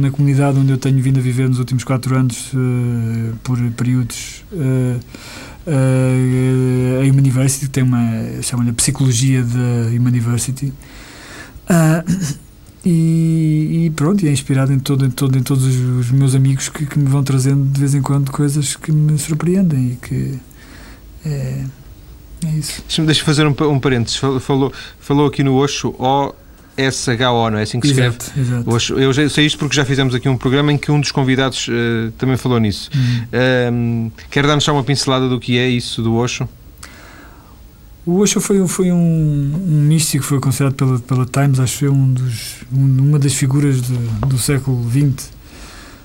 na 0.00 0.12
comunidade 0.12 0.60
onde 0.60 0.70
eu 0.70 0.78
tenho 0.78 1.02
vindo 1.02 1.18
a 1.18 1.20
viver 1.20 1.48
nos 1.48 1.58
últimos 1.58 1.82
quatro 1.82 2.16
anos, 2.16 2.52
uh, 2.52 3.36
por 3.42 3.58
períodos. 3.72 4.44
Uh, 4.52 5.00
a 5.66 7.04
Human 7.04 7.18
University 7.18 7.68
tem 7.68 7.82
uma, 7.82 8.42
chama-lhe 8.42 8.72
Psicologia 8.72 9.42
da 9.42 9.88
Human 9.88 10.08
University. 10.08 10.72
Uh, 11.68 12.34
e, 12.84 13.84
e, 13.86 13.90
pronto, 13.94 14.24
e 14.24 14.28
é 14.28 14.32
inspirado 14.32 14.72
em, 14.72 14.78
todo, 14.78 15.06
em, 15.06 15.10
todo, 15.10 15.38
em 15.38 15.42
todos 15.42 15.64
os, 15.64 16.10
meus 16.10 16.34
amigos 16.34 16.68
que, 16.68 16.84
que, 16.84 16.98
me 16.98 17.08
vão 17.08 17.22
trazendo 17.22 17.64
de 17.70 17.78
vez 17.78 17.94
em 17.94 18.02
quando 18.02 18.30
coisas 18.32 18.74
que 18.76 18.90
me 18.90 19.16
surpreendem 19.18 19.92
e 19.92 19.96
que 19.96 20.38
é, 21.24 21.64
é 22.44 22.50
isso. 22.50 22.82
Deixa-me 22.88 23.14
fazer 23.14 23.46
um, 23.46 23.54
um 23.70 23.78
parênteses. 23.78 24.16
Falou, 24.16 24.72
falou 24.98 25.26
aqui 25.26 25.44
no 25.44 25.54
Osho, 25.54 25.94
SHO, 26.76 27.50
não 27.50 27.58
é 27.58 27.62
assim 27.62 27.80
que 27.80 27.86
se 27.86 27.92
escreve? 27.92 28.16
Exato, 28.16 28.70
exato. 28.70 29.00
Eu 29.00 29.30
sei 29.30 29.46
isto 29.46 29.58
porque 29.58 29.76
já 29.76 29.84
fizemos 29.84 30.14
aqui 30.14 30.28
um 30.28 30.36
programa 30.36 30.72
em 30.72 30.78
que 30.78 30.90
um 30.90 31.00
dos 31.00 31.12
convidados 31.12 31.68
uh, 31.68 32.10
também 32.18 32.36
falou 32.36 32.58
nisso. 32.58 32.90
Uhum. 32.94 34.08
Uh, 34.08 34.12
quer 34.30 34.46
dar-nos 34.46 34.64
só 34.64 34.72
uma 34.72 34.84
pincelada 34.84 35.28
do 35.28 35.38
que 35.38 35.58
é 35.58 35.68
isso 35.68 36.02
do 36.02 36.14
Osho? 36.14 36.48
O 38.04 38.18
Osho 38.18 38.40
foi, 38.40 38.66
foi 38.66 38.90
um, 38.90 38.96
um 38.96 39.82
místico, 39.86 40.24
foi 40.24 40.40
considerado 40.40 40.74
pela, 40.74 40.98
pela 40.98 41.26
Times, 41.26 41.60
acho 41.60 41.72
que 41.74 41.78
foi 41.80 41.88
um 41.88 42.12
dos, 42.12 42.56
um, 42.72 43.08
uma 43.08 43.18
das 43.18 43.34
figuras 43.34 43.80
de, 43.80 43.96
do 44.26 44.38
século 44.38 44.84
XX. 44.90 45.30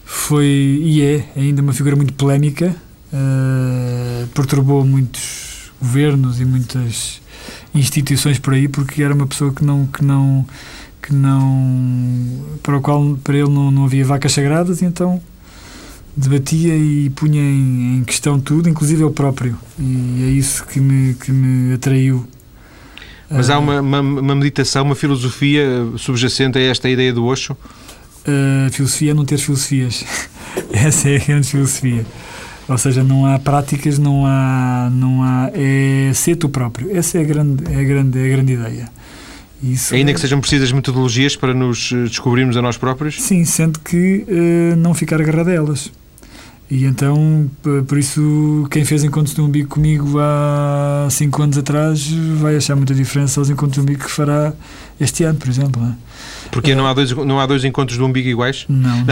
Foi, 0.06 0.46
e 0.46 1.02
é, 1.02 1.26
ainda 1.36 1.62
uma 1.62 1.74
figura 1.74 1.96
muito 1.96 2.14
polémica, 2.14 2.76
uh, 3.12 4.28
perturbou 4.28 4.86
muitos 4.86 5.57
governos 5.82 6.40
e 6.40 6.46
muitas 6.46 7.22
instituições 7.74 8.40
por 8.40 8.54
aí, 8.54 8.68
porque 8.68 9.04
era 9.04 9.14
uma 9.14 9.28
pessoa 9.28 9.54
que 9.54 9.64
não 9.64 9.86
que 9.88 10.04
não 10.04 10.46
que 11.02 11.14
não 11.14 12.44
para 12.64 12.78
o 12.78 12.82
qual 12.82 13.18
para 13.24 13.38
ele 13.38 13.50
não, 13.50 13.72
não 13.72 13.86
havia 13.86 14.06
vacas 14.06 14.32
sagradas, 14.32 14.82
e 14.82 14.86
então 14.86 15.22
debatia 16.16 16.76
e 16.76 17.10
punha 17.12 17.42
em, 17.42 17.98
em 17.98 18.04
questão 18.04 18.40
tudo, 18.40 18.68
inclusive 18.68 19.04
eu 19.04 19.12
próprio, 19.12 19.58
e 19.78 20.24
é 20.24 20.30
isso 20.32 20.66
que 20.66 20.80
me 20.80 21.14
que 21.14 21.32
me 21.32 21.74
atraiu. 21.74 22.28
Mas 23.30 23.50
há 23.50 23.60
uma, 23.60 23.82
uma, 23.82 24.00
uma 24.00 24.36
meditação, 24.36 24.86
uma 24.86 24.96
filosofia 24.96 25.66
subjacente 25.98 26.58
a 26.58 26.62
esta 26.62 26.90
ideia 26.90 27.12
do 27.12 27.26
Osho? 27.26 27.58
A 28.26 28.70
filosofia 28.72 29.12
é 29.12 29.14
não 29.14 29.26
ter 29.26 29.38
filosofias. 29.38 30.06
Essa 30.72 31.10
é 31.10 31.18
a 31.18 31.26
grande 31.26 31.48
filosofia. 31.48 32.06
Ou 32.68 32.78
seja, 32.78 33.04
não 33.04 33.26
há 33.26 33.40
práticas, 33.40 33.98
não 33.98 34.26
há, 34.26 34.90
não 34.92 35.24
há 35.24 35.50
é 35.54 36.12
ser 36.14 36.36
tu 36.36 36.50
próprio. 36.50 36.96
Essa 36.96 37.18
é 37.18 37.22
a 37.22 37.24
grande, 37.24 37.64
é 37.72 37.80
a 37.80 37.84
grande, 37.84 38.20
é 38.20 38.26
a 38.26 38.36
grande 38.36 38.54
ideia. 38.54 38.90
Isso 39.64 39.96
Ainda 39.96 40.12
é... 40.12 40.14
que 40.14 40.20
sejam 40.20 40.40
precisas 40.40 40.72
metodologias 40.72 41.36
para 41.36 41.54
nos 41.54 41.92
eh, 41.92 42.04
descobrirmos 42.04 42.56
a 42.58 42.62
nós 42.62 42.78
próprios? 42.78 43.22
Sim, 43.22 43.44
sendo 43.44 43.80
que 43.80 44.24
uh, 44.28 44.76
não 44.76 44.94
ficar 44.94 45.20
agarrado 45.20 45.48
a 45.48 45.54
elas. 45.54 45.92
E 46.70 46.84
então, 46.84 47.50
por 47.88 47.98
isso, 47.98 48.68
quem 48.70 48.84
fez 48.84 49.02
encontros 49.02 49.34
de 49.34 49.40
umbigo 49.40 49.70
comigo 49.70 50.20
há 50.20 51.08
5 51.10 51.42
anos 51.42 51.58
atrás 51.58 52.06
vai 52.42 52.58
achar 52.58 52.76
muita 52.76 52.94
diferença 52.94 53.40
aos 53.40 53.50
encontros 53.50 53.76
de 53.76 53.80
umbigo 53.80 54.04
que 54.04 54.12
fará 54.12 54.54
este 55.00 55.24
ano, 55.24 55.40
por 55.40 55.48
exemplo. 55.48 55.82
Não 55.82 55.92
é? 55.92 55.96
Porque 56.52 56.76
não 56.76 56.88
há 56.88 56.94
dois, 56.94 57.12
não 57.12 57.40
há 57.40 57.46
dois 57.46 57.64
encontros 57.64 57.98
do 57.98 58.06
umbigo 58.06 58.28
iguais? 58.28 58.66
Não. 58.68 59.06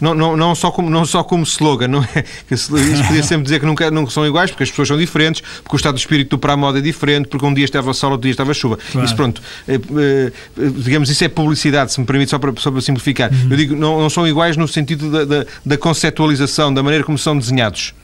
Não, 0.00 0.14
não, 0.14 0.36
não, 0.36 0.54
só, 0.54 0.70
como, 0.70 0.90
não 0.90 1.04
só 1.04 1.22
como 1.22 1.44
slogan, 1.44 1.88
não 1.88 2.02
é? 2.02 2.24
Isso 2.50 2.70
podia 2.70 3.22
sempre 3.22 3.44
dizer 3.44 3.60
que 3.60 3.66
nunca, 3.66 3.90
nunca 3.90 4.10
são 4.10 4.26
iguais, 4.26 4.50
porque 4.50 4.62
as 4.62 4.70
pessoas 4.70 4.88
são 4.88 4.96
diferentes, 4.96 5.42
porque 5.62 5.74
o 5.74 5.78
estado 5.78 5.94
de 5.94 6.00
espírito 6.00 6.30
do 6.30 6.38
para 6.38 6.52
a 6.52 6.56
moda 6.56 6.78
é 6.78 6.82
diferente, 6.82 7.28
porque 7.28 7.44
um 7.44 7.54
dia 7.54 7.64
estava 7.64 7.92
sol, 7.92 8.12
outro 8.12 8.22
dia 8.22 8.32
estava 8.32 8.52
chuva. 8.54 8.78
Claro. 8.90 9.06
Isso, 9.06 9.16
pronto, 9.16 9.42
é, 9.66 9.74
é, 9.74 10.32
digamos, 10.76 11.10
isso 11.10 11.24
é 11.24 11.28
publicidade, 11.28 11.92
se 11.92 12.00
me 12.00 12.06
permite, 12.06 12.30
só 12.30 12.38
para, 12.38 12.52
só 12.58 12.70
para 12.70 12.80
simplificar. 12.80 13.30
Uhum. 13.30 13.48
Eu 13.50 13.56
digo, 13.56 13.76
não, 13.76 14.00
não 14.00 14.10
são 14.10 14.26
iguais 14.26 14.56
no 14.56 14.68
sentido 14.68 15.10
da, 15.10 15.24
da, 15.24 15.46
da 15.64 15.76
conceptualização, 15.76 16.72
da 16.72 16.82
maneira 16.82 17.04
como 17.04 17.18
são 17.18 17.36
desenhados 17.36 17.94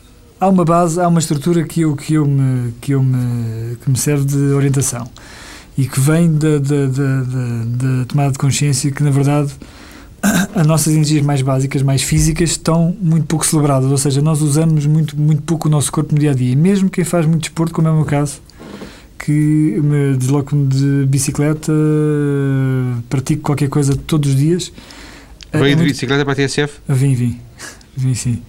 há 0.41 0.49
uma 0.49 0.65
base, 0.65 1.01
há 1.01 1.09
uma 1.09 1.19
estrutura 1.19 1.65
que 1.65 1.81
eu, 1.81 1.97
que 1.97 2.15
eu, 2.15 2.25
me, 2.25 2.73
que 2.81 2.93
eu 2.93 3.03
me, 3.03 3.77
que 3.77 3.91
me 3.91 3.97
serve 3.97 4.25
de 4.25 4.37
orientação 4.55 5.11
e 5.79 5.87
que 5.87 6.01
vem 6.01 6.33
da, 6.33 6.59
da, 6.59 6.87
da, 6.87 7.23
da, 7.23 8.05
tomada 8.07 8.33
de 8.33 8.39
consciência 8.39 8.91
que, 8.91 9.01
na 9.01 9.11
verdade, 9.11 9.53
as 10.53 10.67
nossas 10.67 10.93
energias 10.93 11.25
mais 11.25 11.41
básicas, 11.41 11.83
mais 11.83 12.03
físicas, 12.03 12.51
estão 12.51 12.97
muito 13.01 13.27
pouco 13.27 13.47
celebradas, 13.47 13.89
ou 13.89 13.97
seja, 13.97 14.21
nós 14.21 14.43
usamos 14.43 14.85
muito, 14.87 15.17
muito 15.17 15.43
pouco 15.43 15.69
o 15.69 15.71
nosso 15.71 15.93
corpo 15.93 16.13
no 16.13 16.19
dia 16.19 16.33
a 16.33 16.35
dia. 16.35 16.51
E 16.51 16.57
mesmo 16.57 16.91
quem 16.91 17.05
faz 17.05 17.27
muito 17.27 17.43
desporto, 17.43 17.73
como 17.73 17.87
é 17.87 17.93
o 17.93 17.95
meu 17.95 18.05
caso, 18.05 18.41
que 19.21 19.81
me 19.81 20.17
desloco-me 20.17 20.67
de 20.67 21.07
bicicleta, 21.07 21.73
pratico 23.09 23.43
qualquer 23.43 23.69
coisa 23.69 23.95
todos 23.95 24.31
os 24.31 24.37
dias. 24.37 24.73
Veio 25.53 25.65
é 25.65 25.69
de 25.69 25.77
muito... 25.77 25.93
bicicleta 25.93 26.25
para 26.25 26.33
a 26.33 26.37
TSF? 26.37 26.75
Vim, 26.89 27.15
vim. 27.15 27.41
Vim, 27.97 28.15
sim 28.15 28.43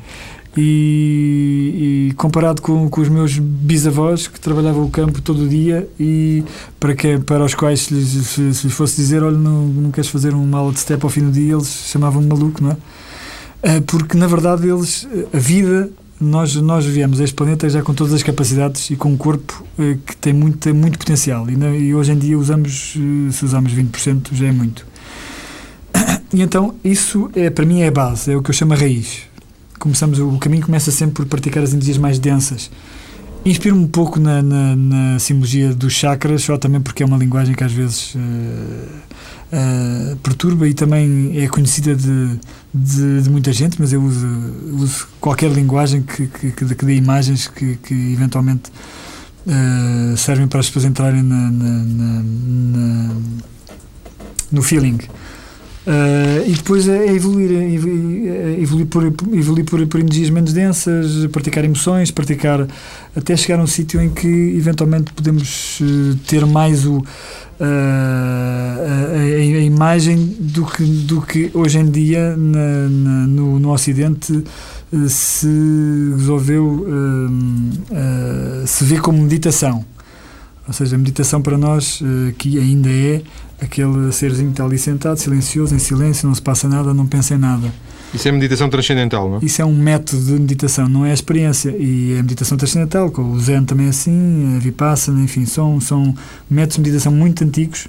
e, 0.58 2.10
e, 2.10 2.14
comparado 2.16 2.62
com, 2.62 2.90
com 2.90 3.02
os 3.02 3.10
meus 3.10 3.38
bisavós 3.38 4.28
que 4.28 4.40
trabalhavam 4.40 4.84
o 4.84 4.90
campo 4.90 5.22
todo 5.22 5.44
o 5.44 5.48
dia 5.48 5.88
e 6.00 6.44
para, 6.80 6.96
que, 6.96 7.20
para 7.20 7.44
os 7.44 7.54
quais 7.54 7.82
se 7.82 7.94
lhes, 7.94 8.08
se, 8.28 8.42
lhes 8.42 8.74
fosse 8.74 8.96
dizer 8.96 9.24
olha, 9.24 9.38
não, 9.38 9.68
não 9.68 9.92
queres 9.92 10.10
fazer 10.10 10.34
um 10.34 10.46
mal 10.46 10.72
de 10.72 10.80
step 10.80 11.04
ao 11.04 11.10
fim 11.10 11.22
do 11.22 11.32
dia, 11.32 11.54
eles 11.54 11.68
chamavam-me 11.88 12.28
maluco, 12.28 12.64
não 12.64 12.72
é? 12.72 12.78
Ah, 13.62 13.82
porque 13.86 14.18
na 14.18 14.26
verdade 14.26 14.68
eles, 14.68 15.08
a 15.34 15.38
vida 15.38 15.90
nós, 16.20 16.56
nós 16.56 16.86
viemos 16.86 17.22
a 17.22 17.24
este 17.24 17.36
planeta 17.36 17.70
já 17.70 17.82
com 17.82 17.94
todas 17.94 18.14
as 18.14 18.24
capacidades 18.24 18.90
e 18.90 18.96
com 18.96 19.10
um 19.10 19.18
corpo 19.18 19.64
eh, 19.78 19.98
que 20.06 20.18
tem 20.18 20.34
muito, 20.34 20.74
muito 20.76 21.00
potencial. 21.00 21.50
E, 21.50 21.54
e 21.54 21.96
hoje 21.96 22.12
em 22.12 22.18
dia 22.18 22.38
usamos, 22.38 22.96
eh, 22.98 23.32
se 23.32 23.46
usamos 23.46 23.74
20% 23.74 24.34
já 24.34 24.48
é 24.48 24.52
muito. 24.52 24.86
E 26.32 26.44
então 26.44 26.76
isso 26.84 27.32
é, 27.34 27.50
para 27.50 27.66
mim 27.66 27.82
é 27.82 27.88
a 27.88 27.92
base, 27.92 28.32
é 28.32 28.38
o 28.38 28.44
que 28.44 28.52
eu 28.52 28.54
chamo 28.54 28.74
a 28.74 28.76
raiz 28.76 29.29
começamos 29.80 30.20
o 30.20 30.38
caminho 30.38 30.66
começa 30.66 30.92
sempre 30.92 31.16
por 31.16 31.26
praticar 31.26 31.64
as 31.64 31.74
energias 31.74 31.98
mais 31.98 32.20
densas. 32.20 32.70
Inspiro-me 33.46 33.84
um 33.84 33.88
pouco 33.88 34.20
na, 34.20 34.42
na, 34.42 34.76
na, 34.76 35.20
simbologia 35.20 35.74
dos 35.74 35.94
chakras, 35.94 36.44
só 36.44 36.58
também 36.58 36.82
porque 36.82 37.02
é 37.02 37.06
uma 37.06 37.18
linguagem 37.18 37.56
que 37.56 37.64
às 37.64 37.72
vezes 37.72 38.14
uh, 38.16 38.20
uh, 38.20 40.16
perturba 40.18 40.68
e 40.68 40.74
também 40.74 41.40
é 41.42 41.48
conhecida 41.48 41.96
de, 41.96 42.38
de, 42.74 43.22
de, 43.22 43.30
muita 43.30 43.54
gente, 43.54 43.80
mas 43.80 43.94
eu 43.94 44.04
uso, 44.04 44.28
uso 44.74 45.08
qualquer 45.22 45.50
linguagem 45.52 46.02
que, 46.02 46.28
que, 46.28 46.52
que, 46.52 46.86
dê 46.86 46.96
imagens 46.96 47.48
que, 47.48 47.78
que 47.78 47.94
eventualmente 47.94 48.70
uh, 49.48 50.18
servem 50.18 50.46
para 50.46 50.60
as 50.60 50.68
pessoas 50.68 50.84
entrarem 50.84 51.24
na, 51.24 51.50
no 54.52 54.62
feeling. 54.62 54.98
Uh, 55.90 56.48
e 56.48 56.54
depois 56.54 56.88
é 56.88 57.08
evoluir, 57.16 57.50
é 57.52 58.62
evoluir, 58.62 58.86
por, 58.86 59.04
evoluir 59.34 59.66
por, 59.66 59.88
por 59.88 60.00
energias 60.00 60.30
menos 60.30 60.54
densas, 60.54 61.26
praticar 61.32 61.66
emoções, 61.66 62.12
praticar 62.12 62.68
até 63.16 63.36
chegar 63.36 63.60
a 63.60 63.64
um 63.64 63.68
sítio 63.68 64.00
em 64.00 64.12
que 64.12 64.28
eventualmente 64.28 65.12
podemos 65.12 65.80
eh, 65.82 66.16
ter 66.28 66.46
mais 66.46 66.86
o, 66.86 66.98
uh, 66.98 67.04
a, 67.60 69.16
a, 69.16 69.20
a, 69.20 69.62
imagem 69.64 70.36
do 70.40 70.64
que, 70.64 70.84
do 70.84 71.24
que 71.24 71.50
hoje 71.56 71.80
em 71.80 71.90
dia 71.90 72.38
na, 72.38 72.88
na, 72.88 73.26
no, 73.26 73.60
no 73.60 73.72
Ocidente 73.72 74.44
se 75.08 75.48
resolveu 76.18 76.86
uh, 76.88 78.68
se 78.68 78.84
vê 78.84 79.00
como 79.00 79.20
meditação. 79.24 79.84
Ou 80.68 80.74
seja, 80.74 80.96
a 80.96 81.00
meditação 81.00 81.42
para 81.42 81.58
nós, 81.58 82.00
que 82.38 82.60
ainda 82.60 82.92
é 82.92 83.24
aquele 83.62 84.12
serzinho 84.12 84.48
que 84.48 84.54
está 84.54 84.66
ali 84.66 84.78
sentado, 84.78 85.18
silencioso, 85.18 85.76
em 85.76 85.80
silêncio, 85.80 86.28
não 86.28 86.36
se 86.36 86.42
passa 86.42 86.68
nada, 86.68 86.94
não 86.94 87.06
pensa 87.06 87.36
em 87.36 87.38
nada. 87.38 87.72
Isso 88.14 88.28
é 88.28 88.32
meditação 88.32 88.70
transcendental, 88.70 89.30
não 89.30 89.38
é? 89.38 89.40
Isso 89.44 89.62
é 89.62 89.66
um 89.66 89.76
método 89.76 90.24
de 90.24 90.32
meditação, 90.34 90.90
não 90.90 91.06
é 91.06 91.12
a 91.12 91.14
experiência. 91.14 91.70
E 91.78 92.14
é 92.14 92.22
meditação 92.22 92.58
transcendental, 92.58 93.12
com 93.12 93.22
o 93.22 93.40
Zen 93.40 93.64
também 93.66 93.88
é 93.88 93.90
assim, 93.90 94.56
a 94.56 94.60
Vipassana, 94.60 95.22
enfim, 95.22 95.46
são, 95.46 95.80
são 95.80 96.16
métodos 96.50 96.78
de 96.78 96.82
meditação 96.82 97.12
muito 97.12 97.44
antigos 97.44 97.88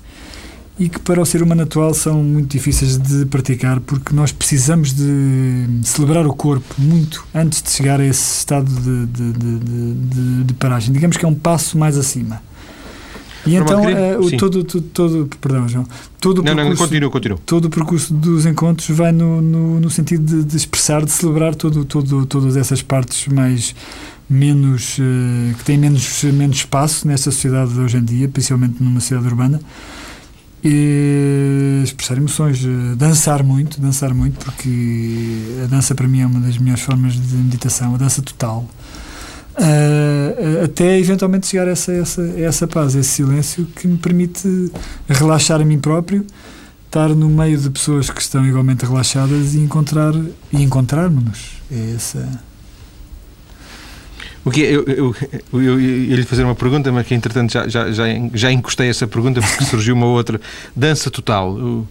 e 0.80 0.88
que 0.88 0.98
para 0.98 1.20
o 1.20 1.26
ser 1.26 1.42
humano 1.42 1.62
atual 1.62 1.92
são 1.92 2.22
muito 2.24 2.50
difíceis 2.50 2.96
de 2.96 3.26
praticar 3.26 3.80
porque 3.80 4.14
nós 4.14 4.33
precisamos 4.33 4.94
de 4.94 5.66
celebrar 5.85 6.26
o 6.26 6.33
corpo 6.33 6.74
muito 6.78 7.22
antes 7.35 7.62
de 7.62 7.70
chegar 7.70 8.00
a 8.00 8.04
esse 8.04 8.38
estado 8.38 8.64
de, 8.64 9.06
de, 9.06 9.33
de, 9.59 10.44
de 10.44 10.54
paragem. 10.54 10.90
Digamos 10.90 11.18
que 11.18 11.24
é 11.24 11.28
um 11.28 11.35
passo 11.35 11.76
mais 11.76 11.98
acima. 11.98 12.42
E 13.46 13.57
então, 13.57 13.83
uh, 13.83 14.20
o, 14.20 14.37
todo, 14.37 14.64
todo, 14.64 14.83
todo, 14.83 15.29
perdão, 15.40 15.68
João, 15.68 15.87
todo 16.20 16.40
o 16.40 16.42
não, 16.42 16.55
percurso, 16.55 16.68
não, 16.68 16.76
continua, 16.76 17.11
continua. 17.11 17.38
todo 17.46 17.64
o 17.66 17.70
percurso 17.70 18.14
dos 18.14 18.44
encontros 18.44 18.88
vai 18.90 19.12
no, 19.12 19.40
no, 19.40 19.81
no 19.81 19.90
sentido 19.90 20.24
de, 20.24 20.44
de, 20.44 20.57
expressar, 20.57 21.05
de 21.05 21.11
celebrar 21.11 21.55
todo, 21.55 21.85
todo, 21.85 22.26
todas 22.26 22.57
essas 22.57 22.83
partes 22.83 23.29
mais 23.29 23.74
menos 24.29 24.98
uh, 24.98 25.57
que 25.57 25.64
têm 25.64 25.79
menos, 25.79 26.22
menos 26.24 26.59
espaço 26.59 27.09
nesta 27.09 27.31
sociedade 27.31 27.72
de 27.72 27.81
hoje 27.81 27.96
em 27.96 28.05
dia, 28.05 28.29
principalmente 28.29 28.83
numa 28.83 29.00
cidade 29.00 29.26
urbana. 29.26 29.61
E 30.62 31.81
expressar 31.83 32.18
emoções, 32.18 32.62
uh, 32.62 32.94
dançar 32.94 33.42
muito, 33.42 33.81
dançar 33.81 34.12
muito, 34.12 34.44
porque 34.44 35.62
a 35.64 35.66
dança 35.66 35.94
para 35.94 36.07
mim 36.07 36.20
é 36.20 36.26
uma 36.26 36.40
das 36.40 36.59
melhores 36.59 36.83
formas 36.83 37.14
de 37.14 37.37
meditação, 37.37 37.94
a 37.94 37.98
dança 37.98 38.20
total 38.20 38.68
uh, 39.61 40.64
até 40.64 40.99
eventualmente 40.99 41.46
chegar 41.46 41.68
a 41.68 41.70
essa, 41.70 41.92
essa, 41.92 42.23
essa 42.38 42.66
paz, 42.66 42.94
esse 42.94 43.11
silêncio 43.11 43.66
que 43.77 43.87
me 43.87 43.99
permite 43.99 44.73
relaxar 45.09 45.61
a 45.61 45.64
mim 45.64 45.79
próprio, 45.79 46.27
estar 46.87 47.11
no 47.11 47.29
meio 47.29 47.59
de 47.59 47.70
pessoas 47.70 48.11
que 48.11 48.20
estão 48.20 48.44
igualmente 48.46 48.85
relaxadas 48.85 49.55
e 49.55 49.59
encontrar 49.59 50.14
e 50.53 50.62
encontrarmos-nos. 50.62 51.61
É 51.70 51.94
essa. 51.94 52.40
O 54.44 54.51
que 54.51 54.61
eu, 54.61 54.85
eu, 54.85 55.14
eu, 55.53 55.62
eu, 55.62 55.81
ia 55.81 56.16
lhe 56.16 56.25
fazer 56.25 56.44
uma 56.44 56.55
pergunta, 56.55 56.90
mas 56.90 57.07
que 57.07 57.14
entretanto 57.14 57.53
já, 57.53 57.68
já, 57.68 57.92
já, 57.92 58.05
já 58.33 58.51
encostei 58.51 58.88
essa 58.88 59.07
pergunta 59.07 59.40
porque 59.40 59.64
surgiu 59.64 59.94
uma 59.94 60.07
outra. 60.07 60.40
Dança 60.75 61.11
total. 61.11 61.53
O, 61.53 61.87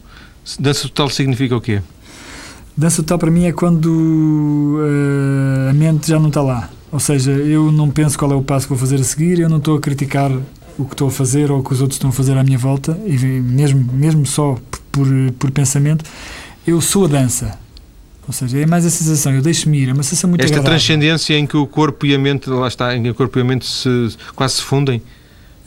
dança 0.59 0.83
total 0.83 1.09
significa 1.09 1.55
o 1.55 1.61
quê? 1.61 1.81
Dança 2.75 3.03
total 3.03 3.19
para 3.19 3.31
mim 3.31 3.45
é 3.45 3.51
quando 3.51 4.79
uh, 4.79 5.69
a 5.69 5.73
mente 5.73 6.07
já 6.07 6.19
não 6.19 6.29
está 6.29 6.41
lá. 6.41 6.69
Ou 6.91 6.99
seja, 6.99 7.31
eu 7.31 7.71
não 7.71 7.89
penso 7.89 8.17
qual 8.17 8.31
é 8.31 8.35
o 8.35 8.41
passo 8.41 8.65
que 8.65 8.69
vou 8.69 8.79
fazer 8.79 8.95
a 8.99 9.03
seguir, 9.03 9.39
eu 9.39 9.49
não 9.49 9.57
estou 9.57 9.77
a 9.77 9.79
criticar 9.79 10.31
o 10.77 10.85
que 10.85 10.93
estou 10.93 11.07
a 11.07 11.11
fazer 11.11 11.51
ou 11.51 11.59
o 11.59 11.63
que 11.63 11.73
os 11.73 11.81
outros 11.81 11.97
estão 11.97 12.09
a 12.09 12.13
fazer 12.13 12.37
à 12.37 12.43
minha 12.43 12.57
volta, 12.57 12.97
e 13.05 13.17
mesmo, 13.17 13.91
mesmo 13.93 14.25
só 14.25 14.57
por, 14.91 15.07
por 15.37 15.51
pensamento, 15.51 16.03
eu 16.65 16.81
sou 16.81 17.05
a 17.05 17.07
dança. 17.07 17.59
Ou 18.25 18.33
seja, 18.33 18.59
é 18.59 18.65
mais 18.65 18.85
a 18.85 18.89
sensação, 18.89 19.33
eu 19.33 19.41
deixo-me 19.41 19.79
ir, 19.79 19.89
é 19.89 19.93
uma 19.93 20.03
sensação 20.03 20.29
muito 20.29 20.41
Esta 20.41 20.55
agradável. 20.55 20.77
transcendência 20.77 21.37
em 21.37 21.45
que 21.45 21.57
o 21.57 21.67
corpo 21.67 22.05
e 22.05 22.13
a 22.13 22.19
mente, 22.19 22.49
lá 22.49 22.67
está, 22.67 22.95
em 22.95 23.03
que 23.03 23.09
o 23.09 23.15
corpo 23.15 23.37
e 23.39 23.41
a 23.41 23.45
mente 23.45 23.65
se, 23.65 24.15
quase 24.35 24.55
se 24.55 24.61
fundem? 24.61 25.01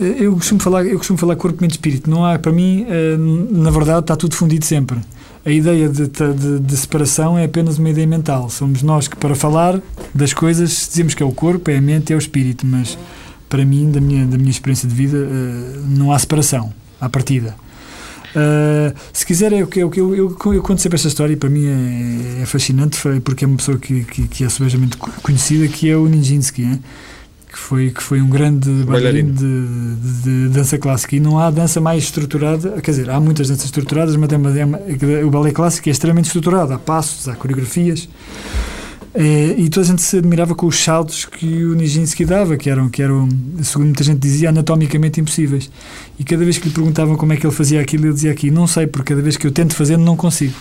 Eh, 0.01 0.17
eu 0.21 0.33
costumo 0.35 0.61
falar, 0.61 0.87
eu 0.87 0.97
costumo 0.97 1.19
falar 1.19 1.37
corpo, 1.37 1.59
mente, 1.61 1.73
espírito. 1.73 2.09
Não 2.09 2.25
há, 2.25 2.39
para 2.39 2.53
mim, 2.53 2.87
eh, 2.89 3.17
na 3.19 3.71
verdade, 3.71 4.01
está 4.01 4.17
tudo 4.17 4.35
fundido 4.37 4.65
sempre 4.65 4.99
a 5.45 5.51
ideia 5.51 5.89
de, 5.89 6.07
de, 6.07 6.61
de, 6.61 6.77
separação 6.77 7.37
é 7.37 7.45
apenas 7.45 7.79
uma 7.79 7.91
ideia 7.91 8.07
mental. 8.07 8.49
Somos 8.49 8.83
nós 8.83 9.09
que, 9.09 9.17
para 9.17 9.35
falar 9.35 9.81
das 10.15 10.33
coisas, 10.33 10.89
dizemos 10.89 11.15
que 11.15 11.23
é 11.23 11.27
o 11.27 11.33
corpo, 11.33 11.71
é 11.71 11.79
a 11.79 11.81
mente, 11.81 12.13
é 12.13 12.17
o 12.17 12.19
espírito, 12.19 12.65
mas 12.67 12.97
para 13.49 13.65
mim, 13.65 13.91
da 13.91 14.01
minha, 14.01 14.25
da 14.25 14.39
minha 14.39 14.51
experiência 14.51 14.89
de 14.89 14.95
vida, 14.95 15.17
uh, 15.17 15.85
não 15.89 16.13
há 16.13 16.19
separação 16.19 16.73
à 17.01 17.09
partida. 17.09 17.57
Uh, 18.35 18.97
se 19.13 19.27
quiser, 19.27 19.53
é 19.53 19.61
eu, 19.61 19.69
eu, 19.75 20.15
eu, 20.15 20.39
eu, 20.55 20.63
conto 20.63 20.81
sempre 20.81 20.97
esta 20.97 21.09
história 21.09 21.35
e 21.35 21.37
para 21.37 21.51
mim 21.51 21.67
é, 21.67 22.43
é 22.43 22.47
fascinante 22.47 22.99
porque 23.23 23.45
é 23.45 23.49
uma 23.49 23.59
pessoa 23.59 23.77
que, 23.77 24.05
que, 24.05 24.27
que 24.27 24.45
é 24.45 24.49
subejamente 24.49 24.97
conhecida, 24.97 25.69
que 25.69 25.91
é 25.91 25.97
o 25.97 26.07
Nijinsky. 26.07 26.63
Hein? 26.63 26.83
Que 27.53 27.59
foi, 27.59 27.91
que 27.91 28.03
foi 28.03 28.21
um 28.23 28.29
grande 28.29 28.71
bailarino 28.85 29.33
de, 29.33 29.67
de, 29.97 30.23
de, 30.23 30.49
dança 30.49 30.79
clássica. 30.79 31.15
E 31.15 31.21
não 31.21 31.39
há 31.39 31.51
dança 31.51 31.81
mais 31.81 32.05
estruturada, 32.05 32.81
quer 32.81 32.91
dizer, 32.91 33.11
há 33.11 33.21
muitas 33.21 33.49
danças 33.49 33.67
estruturadas, 33.67 34.17
mas 34.17 34.31
o 35.25 35.31
ballet 35.31 35.53
clássico 35.53 35.89
é 35.89 35.93
extremamente 35.93 36.27
estruturado. 36.27 36.73
Há 36.73 36.79
passos, 36.79 37.29
há 37.29 37.35
coreografias. 37.35 38.09
É, 39.15 39.55
e 39.59 39.69
toda 39.69 39.85
a 39.85 39.89
gente 39.91 40.01
se 40.01 40.17
admirava 40.17 40.55
com 40.55 40.67
os 40.67 40.83
saltos 40.83 41.27
que 41.27 41.65
o 41.65 41.75
Nijinsky 41.75 42.25
dava, 42.25 42.57
que 42.57 42.71
eram, 42.71 42.89
que 42.89 43.03
eram, 43.03 43.29
segundo 43.63 43.89
muita 43.89 44.03
gente 44.03 44.19
dizia, 44.19 44.49
anatomicamente 44.49 45.21
impossíveis. 45.21 45.71
E 46.19 46.25
cada 46.25 46.43
vez 46.45 46.57
que 46.57 46.69
lhe 46.69 46.75
perguntavam 46.75 47.15
como 47.17 47.35
é 47.35 47.37
que 47.37 47.47
ele 47.47 47.55
fazia 47.55 47.81
aquilo, 47.83 48.07
ele 48.07 48.15
dizia 48.15 48.33
aqui: 48.33 48.51
Não 48.51 48.67
sei, 48.67 48.87
porque 48.87 49.13
cada 49.13 49.21
vez 49.21 49.37
que 49.37 49.47
eu 49.47 49.53
tento 49.53 49.75
fazer, 49.75 49.99
não 49.99 50.17
consigo. 50.17 50.55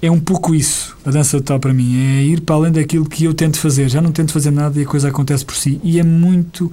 É 0.00 0.10
um 0.10 0.20
pouco 0.20 0.54
isso, 0.54 0.96
a 1.04 1.10
dança 1.10 1.38
total 1.38 1.58
para 1.58 1.74
mim, 1.74 1.98
é 1.98 2.22
ir 2.22 2.40
para 2.40 2.54
além 2.54 2.72
daquilo 2.72 3.04
que 3.04 3.24
eu 3.24 3.34
tento 3.34 3.58
fazer. 3.58 3.88
Já 3.88 4.00
não 4.00 4.12
tento 4.12 4.32
fazer 4.32 4.50
nada 4.50 4.78
e 4.78 4.84
a 4.84 4.86
coisa 4.86 5.08
acontece 5.08 5.44
por 5.44 5.56
si. 5.56 5.80
E 5.82 5.98
é 5.98 6.04
muito 6.04 6.70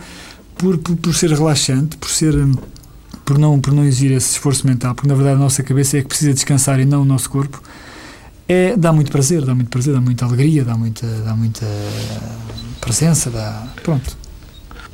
por, 0.56 0.78
por, 0.78 0.96
por 0.96 1.14
ser 1.16 1.32
relaxante, 1.32 1.98
por 1.98 2.10
ser 2.10 2.36
por 3.26 3.40
não, 3.40 3.60
por 3.60 3.74
não 3.74 3.84
exigir 3.84 4.12
esse 4.12 4.34
esforço 4.34 4.68
mental, 4.68 4.94
porque 4.94 5.08
na 5.08 5.16
verdade 5.16 5.38
a 5.38 5.40
nossa 5.40 5.64
cabeça 5.64 5.98
é 5.98 6.02
que 6.02 6.08
precisa 6.08 6.32
descansar 6.32 6.80
e 6.80 6.86
não 6.86 7.02
o 7.02 7.06
nosso 7.06 7.28
corpo, 7.28 7.60
é, 8.48 8.78
dá 8.78 8.94
muito 8.94 9.12
prazer, 9.12 9.44
dá 9.44 9.56
muito 9.56 9.70
prazer, 9.70 9.94
dá 9.96 10.00
muita 10.00 10.26
alegria, 10.26 10.64
dá 10.64 10.78
muita, 10.78 11.08
dá 11.08 11.36
muita 11.36 11.66
presença, 12.80 13.32
dá, 13.32 13.68
pronto. 13.84 14.16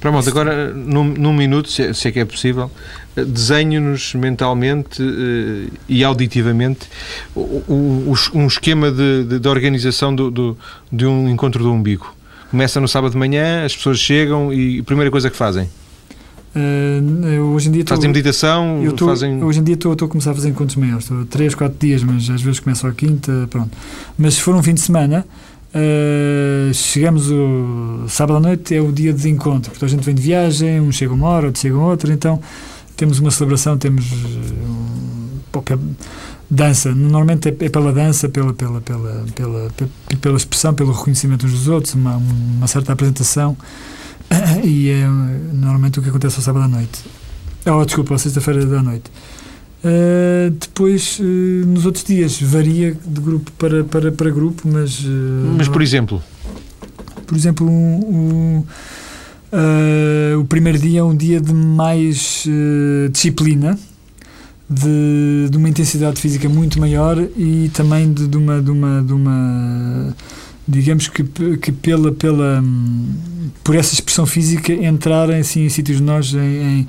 Pronto, 0.01 0.27
agora 0.27 0.73
num, 0.73 1.03
num 1.03 1.31
minuto, 1.31 1.69
se 1.69 1.83
é, 1.83 1.93
se 1.93 2.07
é, 2.07 2.11
que 2.11 2.19
é 2.19 2.25
possível, 2.25 2.71
desenhe-nos 3.15 4.15
mentalmente 4.15 4.99
uh, 4.99 5.71
e 5.87 6.03
auditivamente 6.03 6.89
o, 7.35 7.39
o, 7.67 8.13
um 8.33 8.47
esquema 8.47 8.91
de, 8.91 9.25
de, 9.25 9.39
de 9.39 9.47
organização 9.47 10.13
do, 10.13 10.31
do, 10.31 10.57
de 10.91 11.05
um 11.05 11.29
encontro 11.29 11.63
do 11.63 11.71
umbigo. 11.71 12.15
Começa 12.49 12.81
no 12.81 12.87
sábado 12.87 13.11
de 13.11 13.17
manhã, 13.17 13.63
as 13.63 13.75
pessoas 13.75 13.99
chegam 13.99 14.51
e 14.51 14.79
a 14.79 14.83
primeira 14.83 15.11
coisa 15.11 15.29
que 15.29 15.37
fazem? 15.37 15.69
Uh, 16.55 17.53
hoje 17.53 17.69
em 17.69 17.71
dia 17.71 17.83
fazem 17.87 18.09
meditação? 18.09 18.83
Eu 18.83 18.93
tô, 18.93 19.05
fazem... 19.05 19.41
Hoje 19.43 19.59
em 19.59 19.63
dia 19.63 19.75
estou 19.75 19.93
a 19.93 20.07
começar 20.07 20.31
a 20.31 20.33
fazer 20.33 20.49
encontros 20.49 20.77
maiores. 20.77 21.03
Estou 21.03 21.25
3, 21.25 21.53
4 21.53 21.77
dias, 21.79 22.03
mas 22.03 22.27
às 22.27 22.41
vezes 22.41 22.59
começo 22.59 22.87
à 22.87 22.91
quinta, 22.91 23.47
pronto. 23.51 23.69
Mas 24.17 24.33
se 24.33 24.41
for 24.41 24.55
um 24.55 24.63
fim 24.63 24.73
de 24.73 24.81
semana, 24.81 25.25
uh, 25.75 26.73
chegamos 26.73 27.29
o 27.29 28.05
sábado 28.07 28.37
à 28.37 28.39
noite, 28.39 28.75
é 28.75 28.81
o 28.81 28.91
dia 28.91 29.13
de 29.13 29.29
encontro. 29.29 29.71
Porque 29.71 29.85
a 29.85 29.87
gente 29.87 30.03
vem 30.03 30.15
de 30.15 30.21
viagem, 30.21 30.79
uns 30.79 30.95
chegam 30.95 31.15
uma 31.15 31.27
hora, 31.27 31.47
outros 31.47 31.61
chegam 31.61 31.81
outra, 31.81 32.13
então 32.13 32.39
temos 32.95 33.19
uma 33.19 33.31
celebração, 33.31 33.77
temos 33.77 34.11
um, 34.11 35.39
pouca 35.51 35.79
dança. 36.49 36.93
Normalmente 36.93 37.49
é, 37.49 37.55
é, 37.59 37.69
pela 37.69 37.91
dança, 37.91 38.29
pela, 38.29 38.53
pela, 38.53 38.81
pela, 38.81 39.25
pela, 39.33 39.71
pela 40.19 40.37
expressão, 40.37 40.73
pelo 40.73 40.91
reconhecimento 40.91 41.45
uns 41.45 41.51
dos 41.51 41.67
outros, 41.67 41.93
uma, 41.93 42.17
uma 42.17 42.67
certa 42.67 42.93
apresentação. 42.93 43.57
e 44.63 44.89
é 44.89 45.07
normalmente 45.07 45.99
o 45.99 46.01
que 46.01 46.09
acontece 46.09 46.37
ao 46.37 46.41
sábado 46.43 46.65
à 46.65 46.67
noite. 46.67 47.03
Oh, 47.65 47.85
desculpa, 47.85 48.15
à 48.15 48.17
sexta-feira 48.17 48.65
da 48.65 48.81
noite. 48.81 49.11
Uh, 49.83 50.51
depois, 50.51 51.17
uh, 51.19 51.23
nos 51.23 51.87
outros 51.87 52.03
dias, 52.03 52.39
varia 52.39 52.95
de 53.03 53.19
grupo 53.19 53.51
para, 53.53 53.83
para, 53.83 54.11
para 54.11 54.29
grupo, 54.29 54.67
mas. 54.67 54.99
Uh, 54.99 55.55
mas, 55.57 55.67
por 55.67 55.81
exemplo? 55.81 56.21
Por 57.25 57.35
exemplo, 57.35 57.67
um, 57.67 58.63
um, 59.53 60.39
o 60.39 60.45
primeiro 60.45 60.77
dia 60.77 60.99
é 60.99 61.03
um 61.03 61.15
dia 61.15 61.41
de 61.41 61.53
mais 61.53 62.45
disciplina, 63.11 63.79
de, 64.69 65.49
de 65.49 65.57
uma 65.57 65.69
intensidade 65.69 66.19
física 66.21 66.47
muito 66.47 66.79
maior 66.79 67.17
e 67.35 67.71
também 67.73 68.13
de, 68.13 68.27
de 68.27 68.37
uma. 68.37 68.61
De 68.61 68.69
uma, 68.69 69.01
de 69.01 69.13
uma 69.13 70.15
digamos 70.67 71.07
que, 71.07 71.23
que 71.57 71.71
pela, 71.71 72.11
pela, 72.11 72.63
por 73.63 73.75
essa 73.75 73.93
expressão 73.93 74.25
física 74.25 74.71
entrarem 74.73 75.39
assim, 75.39 75.65
em 75.65 75.69
sítios 75.69 75.97
de 75.97 76.03
nós 76.03 76.33
em, 76.33 76.37
em 76.81 76.85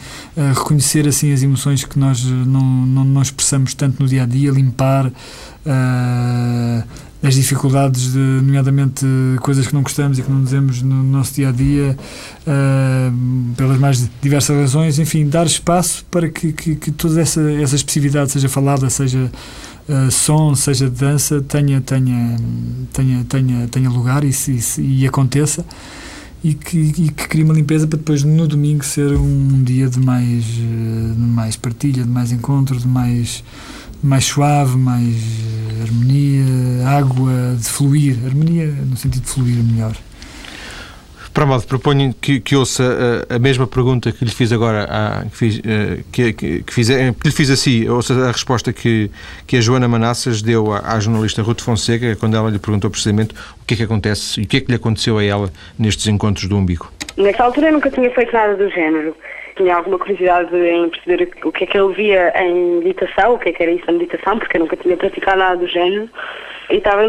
reconhecer 0.55 1.09
assim 1.09 1.33
as 1.33 1.43
emoções 1.43 1.85
que 1.85 1.99
nós 1.99 2.25
não, 2.25 2.63
não, 2.87 3.05
não 3.05 3.23
expressamos 3.23 3.75
tanto 3.75 4.03
no 4.03 4.09
dia 4.09 4.25
a 4.25 4.27
dia, 4.27 4.51
limpar 4.51 5.07
uh, 5.07 6.85
as 7.23 7.35
dificuldades, 7.35 8.13
de, 8.13 8.19
nomeadamente 8.19 9.07
coisas 9.41 9.67
que 9.67 9.75
não 9.75 9.83
gostamos 9.83 10.19
e 10.19 10.23
que 10.23 10.31
não 10.31 10.43
dizemos 10.43 10.83
no 10.83 11.03
nosso 11.05 11.35
dia 11.35 11.51
a 11.51 11.53
dia, 11.53 11.97
uh, 12.47 13.55
pelas 13.55 13.79
mais 13.79 14.11
diversas 14.21 14.57
razões, 14.57 14.99
enfim, 14.99 15.29
dar 15.29 15.47
espaço 15.47 16.05
para 16.11 16.29
que, 16.29 16.53
que, 16.53 16.75
que 16.75 16.91
toda 16.91 17.21
essa, 17.21 17.41
essa 17.53 17.77
expressividade 17.77 18.33
seja 18.33 18.49
falada, 18.49 18.91
seja 18.91 19.31
uh, 19.89 20.11
som, 20.11 20.55
seja 20.55 20.89
de 20.89 20.97
dança, 20.97 21.41
tenha, 21.43 21.81
tenha, 21.81 22.37
tenha, 22.93 23.25
tenha, 23.25 23.69
tenha 23.69 23.91
lugar 23.91 24.25
e, 24.25 24.31
e, 24.31 25.01
e 25.03 25.07
aconteça 25.07 25.65
e 26.43 26.55
que, 26.55 26.79
e 26.79 26.93
que 26.93 27.29
crie 27.29 27.45
uma 27.45 27.55
limpeza 27.55 27.87
para 27.87 27.99
depois 27.99 28.25
no 28.25 28.49
domingo 28.49 28.85
ser 28.85 29.13
um 29.15 29.63
dia 29.63 29.89
de 29.89 30.01
mais, 30.01 30.45
de 30.45 31.15
mais 31.17 31.57
partilha, 31.57 32.03
de 32.03 32.11
mais 32.11 32.33
encontro, 32.33 32.77
de 32.77 32.89
mais, 32.89 33.45
mais 34.03 34.25
suave, 34.25 34.77
mais 34.77 35.15
harmonia, 35.83 36.45
água, 36.89 37.57
de 37.57 37.65
fluir. 37.65 38.19
Harmonia 38.25 38.67
no 38.67 38.97
sentido 38.97 39.23
de 39.23 39.29
fluir 39.29 39.63
melhor. 39.63 39.97
Para 41.33 41.47
modo, 41.47 41.67
proponho 41.67 42.15
que, 42.21 42.41
que 42.41 42.55
ouça 42.55 43.27
a, 43.31 43.37
a, 43.37 43.39
mesma 43.39 43.67
pergunta 43.67 44.13
que 44.13 44.25
lhe 44.25 44.31
fiz 44.31 44.53
agora, 44.53 44.85
a, 44.85 45.25
que, 45.25 45.37
fiz, 45.37 45.61
eh, 45.65 45.99
que, 46.13 46.33
que, 46.35 46.63
que, 46.63 46.75
fiz, 46.75 46.91
eh, 46.91 47.15
que 47.19 47.29
lhe 47.29 47.35
fiz 47.35 47.51
assim, 47.51 47.89
ouça 47.89 48.13
a 48.29 48.31
resposta 48.31 48.71
que, 48.71 49.11
que 49.47 49.57
a 49.57 49.61
Joana 49.61 49.89
Manassas 49.89 50.43
deu 50.43 50.73
à, 50.73 50.81
à, 50.81 51.01
jornalista 51.01 51.41
Ruth 51.41 51.63
Fonseca, 51.63 52.15
quando 52.17 52.37
ela 52.37 52.51
lhe 52.51 52.59
perguntou 52.59 52.91
precisamente 52.91 53.35
o 53.35 53.65
que 53.67 53.73
é 53.75 53.77
que 53.79 53.83
acontece 53.83 54.41
e 54.41 54.45
o 54.45 54.47
que 54.47 54.59
é 54.59 54.61
que 54.61 54.69
lhe 54.69 54.77
aconteceu 54.77 55.17
a 55.17 55.25
ela 55.25 55.51
nestes 55.79 56.07
encontros 56.07 56.47
do 56.47 56.57
umbigo. 56.57 56.93
Nessa 57.17 57.45
altura 57.45 57.69
eu 57.69 57.73
nunca 57.73 57.91
tinha 57.91 58.11
feito 58.11 58.33
nada 58.33 58.55
do 58.55 58.69
género. 58.71 59.17
Tinha 59.57 59.77
alguma 59.77 59.99
curiosidade 59.99 60.55
em 60.57 60.89
perceber 60.89 61.31
o 61.45 61.53
que 61.53 61.65
é 61.65 61.67
que 61.67 61.79
ele 61.79 61.95
via 61.95 62.33
em 62.43 62.79
meditação, 62.79 63.35
o 63.35 63.39
que 63.39 63.51
é 63.51 63.53
que 63.53 63.63
era 63.63 63.73
isso 63.73 63.85
a 63.89 63.93
meditação, 63.93 64.39
porque 64.39 64.57
eu 64.57 64.61
nunca 64.61 64.77
tinha 64.77 64.97
praticado 64.97 65.39
nada 65.39 65.57
do 65.57 65.67
género 65.67 66.09
e 66.71 66.77
estava 66.77 67.03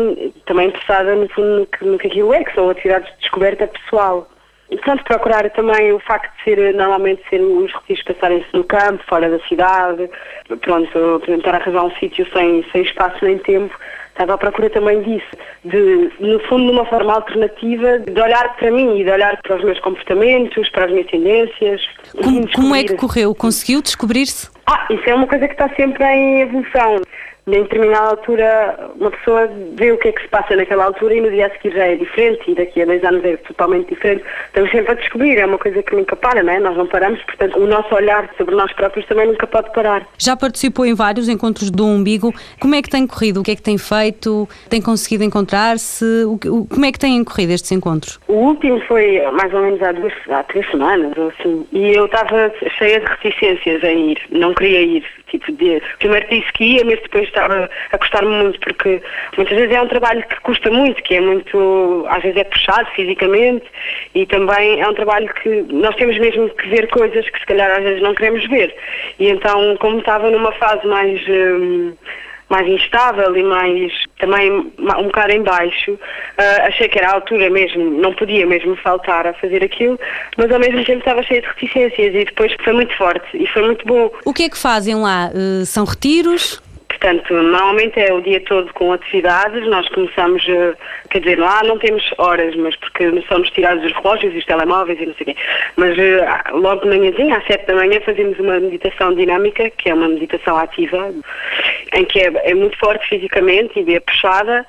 também 0.45 0.67
interessada 0.67 1.15
no 1.15 1.29
fundo 1.29 1.59
no 1.59 1.65
que, 1.65 1.85
no 1.85 1.97
que 1.97 2.07
aquilo 2.07 2.33
é, 2.33 2.43
que 2.43 2.53
são 2.53 2.69
atividades 2.69 3.09
de 3.13 3.19
descoberta 3.19 3.67
pessoal. 3.67 4.29
Portanto, 4.69 5.03
procurar 5.03 5.49
também 5.51 5.93
o 5.93 5.99
facto 5.99 6.35
de 6.37 6.43
ser, 6.43 6.73
normalmente, 6.73 7.21
ser 7.29 7.39
os 7.39 7.71
retiros 7.71 8.03
passarem-se 8.03 8.47
no 8.53 8.63
campo, 8.63 9.03
fora 9.07 9.29
da 9.29 9.39
cidade, 9.47 10.09
pronto, 10.61 11.19
tentar 11.25 11.55
arranjar 11.55 11.85
um 11.85 11.91
sítio 11.97 12.27
sem, 12.33 12.65
sem 12.71 12.81
espaço 12.81 13.23
nem 13.23 13.37
tempo, 13.37 13.77
estava 14.13 14.35
à 14.35 14.37
procura 14.37 14.69
também 14.69 15.01
disso, 15.01 15.27
de, 15.65 16.11
no 16.19 16.39
fundo, 16.41 16.65
de 16.65 16.71
uma 16.71 16.85
forma 16.85 17.13
alternativa, 17.13 17.99
de 17.99 18.21
olhar 18.21 18.55
para 18.55 18.71
mim 18.71 18.99
e 18.99 19.03
de 19.03 19.11
olhar 19.11 19.39
para 19.41 19.57
os 19.57 19.63
meus 19.63 19.79
comportamentos, 19.79 20.69
para 20.69 20.85
as 20.85 20.91
minhas 20.91 21.07
tendências. 21.07 21.81
Como, 22.23 22.51
como 22.51 22.75
é 22.75 22.83
que 22.83 22.95
correu? 22.95 23.33
Conseguiu 23.35 23.81
descobrir-se? 23.81 24.49
Ah, 24.67 24.87
isso 24.89 25.03
é 25.09 25.15
uma 25.15 25.27
coisa 25.27 25.47
que 25.47 25.53
está 25.53 25.69
sempre 25.75 26.05
em 26.05 26.41
evolução 26.41 27.01
em 27.47 27.63
determinada 27.63 28.09
altura 28.09 28.91
uma 28.99 29.11
pessoa 29.11 29.49
vê 29.75 29.91
o 29.91 29.97
que 29.97 30.09
é 30.09 30.11
que 30.11 30.21
se 30.21 30.27
passa 30.29 30.55
naquela 30.55 30.85
altura 30.85 31.15
e 31.15 31.21
no 31.21 31.29
dia 31.29 31.47
a 31.47 31.49
seguir 31.51 31.75
já 31.75 31.85
é 31.85 31.95
diferente 31.95 32.51
e 32.51 32.55
daqui 32.55 32.81
a 32.81 32.85
dois 32.85 33.03
anos 33.03 33.23
é 33.25 33.37
totalmente 33.37 33.89
diferente. 33.89 34.23
Estamos 34.47 34.71
sempre 34.71 34.91
a 34.91 34.95
descobrir, 34.95 35.37
é 35.37 35.45
uma 35.45 35.57
coisa 35.57 35.83
que 35.83 35.95
nunca 35.95 36.15
para, 36.15 36.41
não 36.41 36.53
é? 36.53 36.59
Nós 36.59 36.77
não 36.77 36.87
paramos, 36.87 37.21
portanto 37.23 37.59
o 37.59 37.67
nosso 37.67 37.93
olhar 37.93 38.29
sobre 38.37 38.55
nós 38.55 38.71
próprios 38.73 39.05
também 39.07 39.27
nunca 39.27 39.45
pode 39.45 39.71
parar. 39.73 40.07
Já 40.17 40.35
participou 40.37 40.85
em 40.85 40.93
vários 40.93 41.27
encontros 41.27 41.69
do 41.69 41.85
umbigo. 41.85 42.33
Como 42.59 42.75
é 42.75 42.81
que 42.81 42.89
tem 42.89 43.05
corrido? 43.05 43.41
O 43.41 43.43
que 43.43 43.51
é 43.51 43.55
que 43.55 43.61
tem 43.61 43.77
feito? 43.77 44.47
Tem 44.69 44.81
conseguido 44.81 45.23
encontrar-se? 45.23 46.05
Como 46.69 46.85
é 46.85 46.91
que 46.91 46.99
têm 46.99 47.23
corrido 47.23 47.51
estes 47.51 47.71
encontros? 47.71 48.19
O 48.27 48.33
último 48.33 48.79
foi 48.87 49.21
mais 49.31 49.53
ou 49.53 49.61
menos 49.61 49.81
há, 49.81 49.91
duas, 49.91 50.13
há 50.29 50.43
três 50.43 50.69
semanas 50.69 51.11
ou 51.17 51.27
assim 51.27 51.65
e 51.71 51.93
eu 51.93 52.05
estava 52.05 52.51
cheia 52.77 52.99
de 52.99 53.05
reticências 53.05 53.83
em 53.83 54.11
ir, 54.11 54.21
não 54.31 54.53
queria 54.53 54.81
ir. 54.81 55.03
Tipo, 55.33 55.51
de, 55.53 55.81
primeiro 55.97 56.27
disse 56.29 56.53
que 56.53 56.63
ia, 56.63 56.85
mas 56.85 57.01
depois 57.01 57.23
estava 57.23 57.67
a 57.91 57.97
custar-me 57.97 58.29
muito, 58.29 58.59
porque 58.59 59.01
muitas 59.35 59.57
vezes 59.57 59.75
é 59.75 59.81
um 59.81 59.87
trabalho 59.87 60.23
que 60.27 60.39
custa 60.41 60.69
muito, 60.69 61.01
que 61.01 61.15
é 61.15 61.21
muito, 61.21 62.05
às 62.07 62.21
vezes 62.21 62.37
é 62.37 62.43
puxado 62.43 62.87
fisicamente 62.91 63.65
e 64.13 64.27
também 64.27 64.79
é 64.79 64.87
um 64.87 64.93
trabalho 64.93 65.27
que 65.33 65.49
nós 65.71 65.95
temos 65.95 66.19
mesmo 66.19 66.47
que 66.51 66.69
ver 66.69 66.87
coisas 66.89 67.27
que 67.27 67.39
se 67.39 67.45
calhar 67.47 67.71
às 67.71 67.83
vezes 67.83 68.03
não 68.03 68.13
queremos 68.13 68.47
ver. 68.47 68.75
E 69.17 69.27
então, 69.27 69.75
como 69.77 69.97
estava 69.97 70.29
numa 70.29 70.51
fase 70.51 70.85
mais. 70.85 71.19
Hum, 71.27 71.95
mais 72.49 72.67
instável 72.67 73.35
e 73.35 73.43
mais 73.43 73.91
também 74.19 74.51
um 74.51 75.03
bocado 75.03 75.31
em 75.33 75.43
baixo. 75.43 75.91
Uh, 75.91 76.67
achei 76.67 76.87
que 76.87 76.97
era 76.97 77.09
a 77.09 77.13
altura 77.15 77.49
mesmo, 77.49 77.83
não 77.99 78.13
podia 78.13 78.45
mesmo 78.45 78.75
faltar 78.77 79.27
a 79.27 79.33
fazer 79.33 79.63
aquilo, 79.63 79.99
mas 80.37 80.51
ao 80.51 80.59
mesmo 80.59 80.83
tempo 80.85 80.99
estava 80.99 81.23
cheia 81.23 81.41
de 81.41 81.47
reticências 81.47 82.15
e 82.15 82.25
depois 82.25 82.55
foi 82.63 82.73
muito 82.73 82.95
forte 82.95 83.25
e 83.33 83.45
foi 83.47 83.63
muito 83.65 83.85
bom. 83.85 84.11
O 84.25 84.33
que 84.33 84.43
é 84.43 84.49
que 84.49 84.57
fazem 84.57 84.95
lá? 84.95 85.29
Uh, 85.33 85.65
são 85.65 85.83
retiros? 85.85 86.62
Portanto, 87.03 87.33
normalmente 87.33 87.99
é 87.99 88.13
o 88.13 88.21
dia 88.21 88.39
todo 88.39 88.73
com 88.73 88.93
atividades, 88.93 89.67
nós 89.67 89.85
começamos, 89.89 90.41
eh, 90.47 90.73
quer 91.09 91.19
dizer, 91.19 91.37
lá 91.37 91.61
não 91.61 91.77
temos 91.77 92.01
horas, 92.17 92.55
mas 92.55 92.77
porque 92.77 93.11
somos 93.27 93.49
tirados 93.49 93.83
os 93.83 93.91
relógios 93.91 94.33
e 94.33 94.37
os 94.37 94.45
telemóveis 94.45 94.97
e 95.01 95.07
não 95.07 95.13
sei 95.15 95.23
o 95.23 95.25
quê. 95.25 95.35
Mas 95.75 95.99
eh, 95.99 96.25
logo 96.53 96.83
de 96.83 96.87
manhãzinha, 96.87 97.35
às 97.35 97.45
sete 97.45 97.67
da 97.67 97.75
manhã, 97.75 97.99
fazemos 98.05 98.39
uma 98.39 98.57
meditação 98.57 99.13
dinâmica, 99.15 99.69
que 99.71 99.89
é 99.89 99.93
uma 99.93 100.07
meditação 100.07 100.55
ativa, 100.55 101.13
em 101.93 102.05
que 102.05 102.21
é, 102.21 102.31
é 102.45 102.53
muito 102.53 102.77
forte 102.77 103.05
fisicamente 103.09 103.77
e 103.77 103.83
bem 103.83 103.99
puxada. 103.99 104.65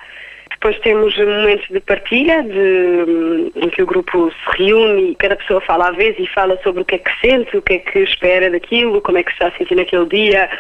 Depois 0.51 0.77
temos 0.81 1.17
momentos 1.17 1.69
de 1.69 1.79
partilha, 1.79 2.43
de, 2.43 3.53
em 3.55 3.69
que 3.69 3.83
o 3.83 3.87
grupo 3.87 4.33
se 4.33 4.59
reúne 4.59 5.13
e 5.13 5.15
cada 5.15 5.37
pessoa 5.37 5.61
fala 5.61 5.89
à 5.89 5.91
vez 5.93 6.19
e 6.19 6.27
fala 6.29 6.59
sobre 6.65 6.83
o 6.83 6.85
que 6.85 6.97
é 6.97 6.99
que 6.99 7.11
sente, 7.21 7.57
o 7.57 7.63
que 7.63 7.75
é 7.75 7.79
que 7.79 8.01
espera 8.01 8.51
daquilo, 8.51 9.01
como 9.03 9.19
é 9.19 9.23
que 9.23 9.31
se 9.31 9.37
está 9.37 9.49
a 9.49 9.59
sentir 9.59 9.77
naquele 9.77 10.07
dia, 10.07 10.51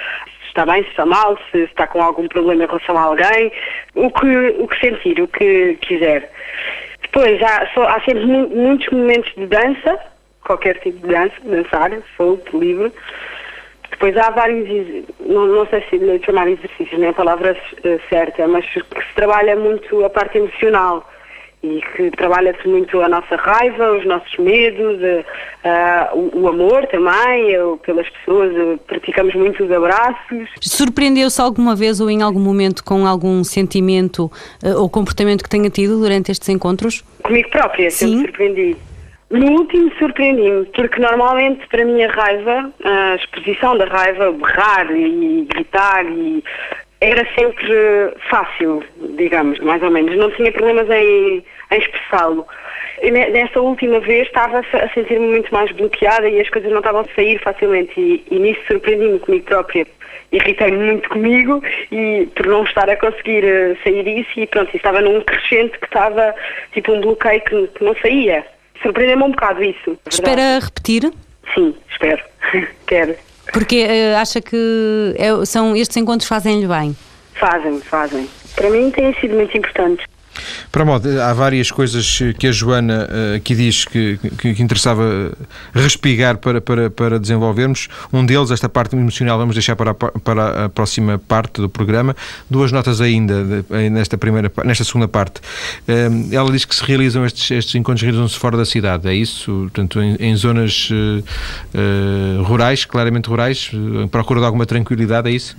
está 0.54 0.64
bem, 0.64 0.84
se 0.84 0.90
está 0.90 1.04
mal, 1.04 1.36
se 1.50 1.64
está 1.64 1.84
com 1.88 2.00
algum 2.00 2.28
problema 2.28 2.62
em 2.62 2.66
relação 2.66 2.96
a 2.96 3.02
alguém, 3.02 3.52
o 3.96 4.08
que, 4.08 4.54
o 4.60 4.68
que 4.68 4.80
sentir, 4.80 5.20
o 5.20 5.26
que 5.26 5.76
quiser. 5.80 6.30
Depois 7.02 7.42
há, 7.42 7.66
só, 7.74 7.82
há 7.88 8.00
sempre 8.02 8.24
muitos 8.24 8.88
momentos 8.88 9.34
de 9.34 9.46
dança, 9.46 9.98
qualquer 10.44 10.78
tipo 10.78 11.04
de 11.04 11.12
dança, 11.12 11.34
dançar, 11.42 11.90
folk, 12.16 12.56
livre. 12.56 12.92
Depois 13.90 14.16
há 14.16 14.30
vários, 14.30 15.04
não, 15.18 15.46
não 15.46 15.66
sei 15.66 15.82
se 15.90 16.24
chamar 16.24 16.48
exercícios, 16.48 17.00
nem 17.00 17.10
a 17.10 17.12
palavra 17.12 17.52
uh, 17.52 18.00
certa, 18.08 18.46
mas 18.46 18.64
que 18.64 18.80
se 18.80 19.14
trabalha 19.16 19.56
muito 19.56 20.04
a 20.04 20.10
parte 20.10 20.38
emocional 20.38 21.04
e 21.64 21.81
que 21.96 22.11
trabalha-se 22.11 22.68
muito 22.68 23.00
a 23.00 23.09
nossa 23.09 23.37
raiva, 23.37 23.92
os 23.92 24.05
nossos 24.05 24.37
medos, 24.37 25.00
uh, 25.00 26.14
uh, 26.14 26.38
o, 26.38 26.46
amor 26.48 26.87
também, 26.88 27.57
pelas 27.87 28.09
pessoas, 28.11 28.53
uh, 28.55 28.79
praticamos 28.87 29.35
muito 29.35 29.64
os 29.64 29.72
abraços. 29.72 30.48
Surpreendeu-se 30.61 31.40
alguma 31.40 31.74
vez 31.74 32.00
ou 32.00 32.11
em 32.11 32.20
algum 32.20 32.40
momento 32.40 32.85
com 32.85 33.07
algum 33.07 33.42
sentimento 33.42 34.31
ou 34.77 34.90
comportamento 34.90 35.42
que 35.42 35.48
tenha 35.48 35.70
tido 35.70 35.98
durante 35.98 36.31
estes 36.31 36.48
encontros? 36.50 37.03
Comigo 37.22 37.48
própria, 37.48 37.90
sempre 37.90 38.16
me 38.16 38.22
surpreendi. 38.27 38.77
No 39.31 39.53
último 39.53 39.90
surpreendi-me, 39.98 40.66
porque 40.66 41.00
normalmente 41.00 41.66
para 41.68 41.85
mim 41.85 42.03
a 42.03 42.12
raiva, 42.12 42.70
a 42.85 43.16
exposição 43.16 43.77
da 43.77 43.87
raiva, 43.87 44.31
berrar 44.33 44.90
e 44.94 45.46
gritar 45.48 46.05
e 46.05 46.44
era 47.05 47.27
sempre 47.35 48.14
fácil, 48.31 48.83
digamos, 49.16 49.59
mais 49.61 49.83
ou 49.83 49.90
menos. 49.90 50.16
Não 50.16 50.31
tinha 50.31 50.50
problemas 50.50 50.88
em, 50.88 51.44
em 51.74 51.78
expressá-lo. 51.78 52.46
Nesta 53.02 53.60
última 53.60 54.00
vez 54.00 54.26
estava 54.26 54.60
a 54.60 54.88
sentir-me 54.94 55.26
muito 55.26 55.52
mais 55.52 55.70
bloqueada 55.72 56.28
e 56.28 56.40
as 56.40 56.48
coisas 56.48 56.70
não 56.70 56.78
estavam 56.78 57.00
a 57.00 57.14
sair 57.14 57.38
facilmente 57.40 57.92
e, 57.98 58.24
e 58.30 58.38
nisso 58.38 58.60
surpreendi-me 58.66 59.18
comigo 59.18 59.44
própria. 59.44 59.87
Irritei-me 60.32 60.78
muito 60.78 61.08
comigo 61.08 61.62
e 61.92 62.28
por 62.34 62.46
não 62.46 62.64
estar 62.64 62.88
a 62.88 62.96
conseguir 62.96 63.44
eh, 63.44 63.76
sair 63.84 64.04
disso 64.04 64.30
e 64.37 64.46
pronto, 64.46 64.74
estava 64.74 65.00
num 65.00 65.20
crescente 65.20 65.78
que 65.78 65.87
estava 65.87 66.34
tipo 66.72 66.92
um 66.92 67.00
bloqueio 67.00 67.40
que, 67.42 67.66
que 67.68 67.84
não 67.84 67.94
saía. 67.96 68.44
Surpreendeu-me 68.82 69.24
um 69.24 69.30
bocado 69.30 69.62
isso. 69.62 69.98
Espera 70.08 70.58
repetir? 70.60 71.12
Sim, 71.54 71.74
espero. 71.90 72.22
Quero. 72.87 73.14
Porque 73.52 73.84
uh, 73.84 74.16
acha 74.16 74.40
que 74.40 75.14
é, 75.18 75.44
são, 75.44 75.76
estes 75.76 75.96
encontros 75.96 76.28
fazem-lhe 76.28 76.66
bem? 76.66 76.96
Fazem, 77.34 77.80
fazem. 77.80 78.28
Para 78.56 78.70
mim 78.70 78.90
têm 78.90 79.12
sido 79.14 79.34
muito 79.34 79.56
importantes. 79.56 80.06
Para 80.70 80.84
modo, 80.84 81.20
há 81.20 81.32
várias 81.32 81.70
coisas 81.70 82.18
que 82.38 82.46
a 82.46 82.52
Joana 82.52 83.08
uh, 83.08 83.36
aqui 83.36 83.54
diz 83.54 83.84
que, 83.84 84.18
que, 84.38 84.54
que, 84.54 84.62
interessava 84.62 85.32
respigar 85.72 86.38
para, 86.38 86.60
para, 86.60 86.90
para 86.90 87.18
desenvolvermos. 87.18 87.88
Um 88.12 88.24
deles, 88.24 88.50
esta 88.50 88.68
parte 88.68 88.96
emocional, 88.96 89.38
vamos 89.38 89.54
deixar 89.54 89.76
para 89.76 89.92
a, 89.92 89.94
para 89.94 90.64
a 90.64 90.68
próxima 90.68 91.18
parte 91.18 91.60
do 91.60 91.68
programa. 91.68 92.16
Duas 92.50 92.72
notas 92.72 93.00
ainda 93.00 93.44
de, 93.44 93.90
nesta, 93.90 94.18
primeira, 94.18 94.50
nesta 94.64 94.84
segunda 94.84 95.08
parte. 95.08 95.40
Uh, 95.88 96.34
ela 96.34 96.50
diz 96.50 96.64
que 96.64 96.74
se 96.74 96.84
realizam 96.84 97.24
estes, 97.24 97.50
estes 97.50 97.74
encontros 97.74 98.02
realizam-se 98.02 98.38
fora 98.38 98.56
da 98.56 98.64
cidade, 98.64 99.08
é 99.08 99.14
isso? 99.14 99.52
Portanto, 99.72 100.00
em, 100.00 100.16
em 100.18 100.36
zonas 100.36 100.88
uh, 100.90 102.42
rurais, 102.42 102.84
claramente 102.84 103.28
rurais, 103.28 103.70
em 103.72 104.08
procura 104.08 104.40
de 104.40 104.46
alguma 104.46 104.66
tranquilidade, 104.66 105.28
é 105.28 105.32
isso? 105.32 105.56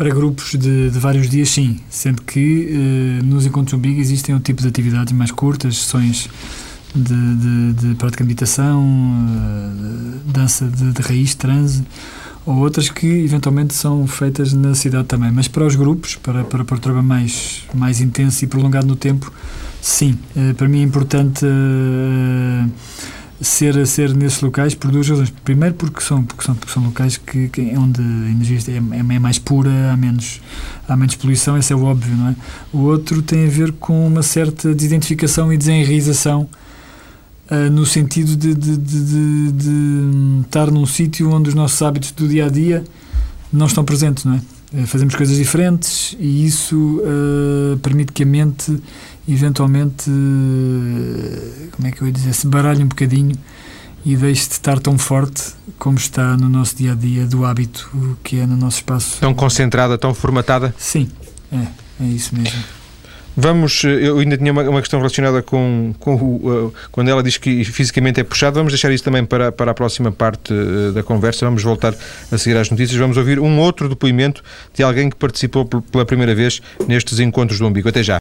Para 0.00 0.08
grupos 0.14 0.52
de, 0.52 0.88
de, 0.88 0.98
vários 0.98 1.28
dias, 1.28 1.50
sim. 1.50 1.78
Sendo 1.90 2.22
que 2.22 2.70
eh, 2.70 3.22
nos 3.22 3.44
encontros 3.44 3.74
umbigo 3.74 4.00
existem 4.00 4.34
um 4.34 4.40
tipo 4.40 4.62
de 4.62 4.68
atividades 4.68 5.12
mais 5.12 5.30
curtas, 5.30 5.76
sessões 5.76 6.26
de, 6.94 7.34
de, 7.34 7.72
de 7.74 7.94
prática 7.96 8.24
de 8.24 8.28
meditação, 8.28 8.82
uh, 8.82 10.20
dança 10.24 10.64
de, 10.64 10.92
de 10.92 11.02
raiz, 11.02 11.34
transe, 11.34 11.84
ou 12.46 12.56
outras 12.56 12.88
que 12.88 13.06
eventualmente 13.06 13.74
são 13.74 14.06
feitas 14.06 14.54
na 14.54 14.74
cidade 14.74 15.06
também. 15.06 15.30
Mas 15.30 15.48
para 15.48 15.66
os 15.66 15.76
grupos, 15.76 16.14
para, 16.14 16.44
para, 16.44 16.64
para 16.64 16.76
o 16.78 16.80
trabalho 16.80 17.06
mais, 17.06 17.64
mais 17.74 18.00
intenso 18.00 18.42
e 18.42 18.48
prolongado 18.48 18.86
no 18.86 18.96
tempo, 18.96 19.30
sim. 19.82 20.18
Uh, 20.34 20.54
para 20.54 20.66
mim 20.66 20.80
é 20.80 20.82
importante. 20.82 21.44
Ser, 23.40 23.86
ser 23.86 24.14
nesses 24.14 24.40
locais 24.40 24.74
por 24.74 24.90
duas 24.90 25.08
razões. 25.08 25.30
Primeiro 25.44 25.74
porque 25.74 26.00
são, 26.00 26.22
porque 26.22 26.44
são, 26.44 26.54
porque 26.54 26.72
são 26.72 26.84
locais 26.84 27.16
que, 27.16 27.48
que, 27.48 27.60
onde 27.76 28.00
a 28.00 28.30
energia 28.30 28.58
é, 28.68 28.96
é, 28.96 28.98
é, 28.98 29.18
mais 29.18 29.38
pura, 29.38 29.92
há 29.92 29.96
menos, 29.96 30.40
há 30.86 30.96
menos 30.96 31.14
poluição, 31.16 31.56
isso 31.56 31.72
é 31.72 31.76
óbvio, 31.76 32.14
não 32.16 32.28
é? 32.28 32.36
O 32.72 32.80
outro 32.80 33.22
tem 33.22 33.46
a 33.46 33.50
ver 33.50 33.72
com 33.72 34.06
uma 34.06 34.22
certa 34.22 34.74
desidentificação 34.74 35.52
e 35.52 35.56
desenraização 35.56 36.48
uh, 37.50 37.70
no 37.70 37.86
sentido 37.86 38.36
de, 38.36 38.54
de, 38.54 38.76
de, 38.76 39.52
de 39.52 40.40
estar 40.42 40.70
num 40.70 40.84
sítio 40.84 41.30
onde 41.30 41.48
os 41.48 41.54
nossos 41.54 41.80
hábitos 41.80 42.12
do 42.12 42.28
dia 42.28 42.46
a 42.46 42.48
dia 42.48 42.84
não 43.52 43.66
estão 43.66 43.84
presentes, 43.84 44.24
não 44.24 44.34
é? 44.34 44.40
Uh, 44.72 44.86
fazemos 44.86 45.14
coisas 45.14 45.36
diferentes 45.36 46.14
e 46.20 46.46
isso 46.46 47.00
uh, 47.00 47.78
permite 47.78 48.12
que 48.12 48.22
a 48.22 48.26
mente 48.26 48.80
eventualmente, 49.28 50.10
eh, 50.10 51.68
como 51.72 51.88
é 51.88 51.90
que 51.90 52.02
eu 52.02 52.06
ia 52.06 52.12
dizer, 52.12 52.32
se 52.32 52.46
baralhe 52.46 52.82
um 52.82 52.88
bocadinho 52.88 53.36
e 54.04 54.16
deixe 54.16 54.46
de 54.46 54.52
estar 54.52 54.78
tão 54.78 54.96
forte 54.96 55.42
como 55.78 55.98
está 55.98 56.36
no 56.36 56.48
nosso 56.48 56.76
dia 56.76 56.92
a 56.92 56.94
dia 56.94 57.26
do 57.26 57.44
hábito 57.44 57.90
que 58.24 58.38
é 58.40 58.46
no 58.46 58.56
nosso 58.56 58.78
espaço. 58.78 59.20
Tão 59.20 59.34
concentrada, 59.34 59.98
tão 59.98 60.14
formatada? 60.14 60.74
Sim, 60.78 61.08
é, 61.52 61.66
é 62.02 62.06
isso 62.06 62.34
mesmo. 62.34 62.58
Vamos, 63.36 63.84
eh, 63.84 64.08
eu 64.08 64.18
ainda 64.18 64.36
tinha 64.36 64.52
uma, 64.52 64.62
uma 64.62 64.80
questão 64.80 64.98
relacionada 64.98 65.40
com, 65.42 65.94
com 65.98 66.14
o, 66.14 66.66
uh, 66.66 66.74
quando 66.90 67.08
ela 67.08 67.22
diz 67.22 67.38
que 67.38 67.64
fisicamente 67.64 68.20
é 68.20 68.24
puxado, 68.24 68.56
vamos 68.56 68.72
deixar 68.72 68.92
isso 68.92 69.04
também 69.04 69.24
para, 69.24 69.52
para 69.52 69.70
a 69.70 69.74
próxima 69.74 70.10
parte 70.10 70.52
uh, 70.52 70.92
da 70.92 71.02
conversa, 71.02 71.46
vamos 71.46 71.62
voltar 71.62 71.94
a 72.30 72.38
seguir 72.38 72.56
às 72.56 72.70
notícias, 72.70 72.98
vamos 72.98 73.16
ouvir 73.16 73.38
um 73.38 73.58
outro 73.58 73.88
depoimento 73.88 74.42
de 74.74 74.82
alguém 74.82 75.08
que 75.08 75.16
participou 75.16 75.64
pela 75.64 76.04
primeira 76.04 76.34
vez 76.34 76.60
nestes 76.86 77.20
encontros 77.20 77.58
do 77.58 77.66
umbigo. 77.66 77.88
Até 77.88 78.02
já. 78.02 78.18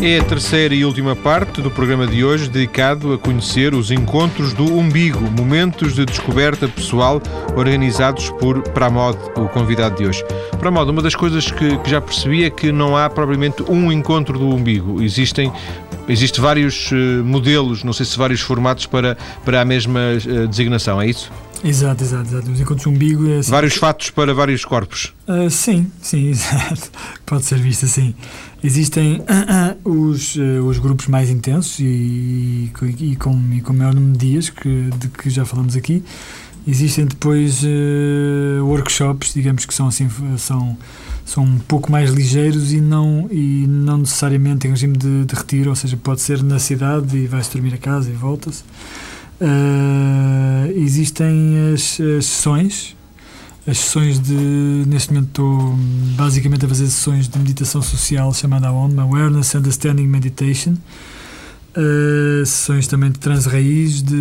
É 0.00 0.20
a 0.20 0.24
terceira 0.24 0.72
e 0.76 0.84
última 0.84 1.16
parte 1.16 1.60
do 1.60 1.72
programa 1.72 2.06
de 2.06 2.24
hoje 2.24 2.48
dedicado 2.48 3.12
a 3.12 3.18
conhecer 3.18 3.74
os 3.74 3.90
encontros 3.90 4.52
do 4.52 4.64
umbigo, 4.64 5.20
momentos 5.20 5.94
de 5.94 6.06
descoberta 6.06 6.68
pessoal 6.68 7.20
organizados 7.56 8.30
por 8.30 8.62
Pramod, 8.70 9.18
o 9.34 9.48
convidado 9.48 9.96
de 9.96 10.06
hoje. 10.06 10.24
Pramod, 10.60 10.88
uma 10.88 11.02
das 11.02 11.16
coisas 11.16 11.50
que, 11.50 11.76
que 11.78 11.90
já 11.90 12.00
percebi 12.00 12.44
é 12.44 12.50
que 12.50 12.70
não 12.70 12.96
há 12.96 13.10
propriamente 13.10 13.64
um 13.68 13.90
encontro 13.90 14.38
do 14.38 14.48
umbigo. 14.48 15.02
Existem 15.02 15.52
Existem 16.08 16.40
vários 16.42 16.90
uh, 16.90 17.22
modelos, 17.22 17.84
não 17.84 17.92
sei 17.92 18.06
se 18.06 18.16
vários 18.16 18.40
formatos 18.40 18.86
para, 18.86 19.18
para 19.44 19.60
a 19.60 19.64
mesma 19.64 20.00
uh, 20.00 20.48
designação, 20.48 21.02
é 21.02 21.06
isso? 21.06 21.30
Exato, 21.62 22.02
exato, 22.02 22.28
exato. 22.28 22.50
Os 22.50 22.60
encontros 22.60 22.86
umbigo 22.86 23.28
é 23.28 23.38
assim. 23.38 23.50
Vários 23.50 23.74
fatos 23.74 24.08
para 24.08 24.32
vários 24.32 24.64
corpos. 24.64 25.12
Uh, 25.26 25.50
sim, 25.50 25.90
sim, 26.00 26.28
exato. 26.30 26.90
Pode 27.26 27.44
ser 27.44 27.58
visto 27.58 27.84
assim. 27.84 28.14
Existem 28.62 29.22
os, 29.84 30.34
uh, 30.34 30.64
os 30.66 30.78
grupos 30.78 31.06
mais 31.06 31.30
intensos 31.30 31.78
e, 31.78 31.84
e, 32.82 33.16
com, 33.16 33.40
e 33.52 33.60
com 33.60 33.72
maior 33.72 33.94
número 33.94 34.18
de 34.18 34.26
dias, 34.26 34.50
que, 34.50 34.90
de 34.98 35.08
que 35.08 35.30
já 35.30 35.44
falamos 35.44 35.76
aqui. 35.76 36.02
Existem 36.66 37.06
depois 37.06 37.62
uh, 37.62 38.62
workshops, 38.64 39.32
digamos 39.32 39.64
que 39.64 39.72
são 39.72 39.86
assim, 39.86 40.08
são, 40.36 40.76
são 41.24 41.44
um 41.44 41.58
pouco 41.60 41.90
mais 41.90 42.10
ligeiros 42.10 42.72
e 42.72 42.80
não, 42.80 43.28
e 43.30 43.64
não 43.66 43.98
necessariamente 43.98 44.66
em 44.66 44.70
regime 44.70 44.96
de, 44.96 45.24
de 45.24 45.34
retiro, 45.34 45.70
ou 45.70 45.76
seja, 45.76 45.96
pode 45.96 46.20
ser 46.20 46.42
na 46.42 46.58
cidade 46.58 47.16
e 47.16 47.26
vai-se 47.26 47.52
dormir 47.52 47.74
a 47.74 47.78
casa 47.78 48.10
e 48.10 48.12
volta-se. 48.12 48.64
Uh, 49.40 50.72
existem 50.74 51.72
as, 51.72 52.00
as 52.00 52.26
sessões, 52.26 52.96
as 53.68 53.78
sessões 53.78 54.18
de. 54.18 54.34
Neste 54.86 55.12
momento 55.12 55.28
estou 55.28 55.76
basicamente 56.16 56.64
a 56.64 56.68
fazer 56.68 56.86
sessões 56.86 57.28
de 57.28 57.38
meditação 57.38 57.82
social 57.82 58.32
chamada 58.32 58.72
OM, 58.72 58.98
Awareness 58.98 59.54
Understanding 59.54 60.06
Meditation. 60.06 60.74
Uh, 61.76 62.44
sessões 62.46 62.88
também 62.88 63.10
de 63.10 63.18
trans-raiz, 63.18 64.02
de, 64.02 64.16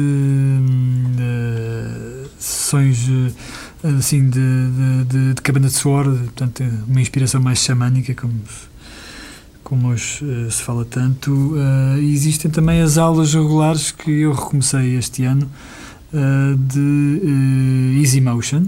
de, 1.16 2.28
sessões 2.38 3.10
assim, 3.98 4.30
de, 4.30 4.40
de, 5.06 5.34
de, 5.34 5.42
cabana 5.42 5.68
de 5.68 5.74
suor, 5.74 6.04
portanto, 6.04 6.64
uma 6.88 7.02
inspiração 7.02 7.42
mais 7.42 7.60
xamânica, 7.60 8.14
como, 8.14 8.34
como 9.64 9.88
hoje 9.88 10.26
uh, 10.26 10.52
se 10.52 10.62
fala 10.62 10.84
tanto. 10.84 11.32
Uh, 11.32 11.98
existem 12.00 12.52
também 12.52 12.82
as 12.82 12.98
aulas 12.98 13.34
regulares 13.34 13.92
que 13.92 14.12
eu 14.12 14.34
recomecei 14.34 14.98
este 14.98 15.24
ano 15.24 15.50
de 16.70 18.00
Easy 18.02 18.22
Motion, 18.22 18.66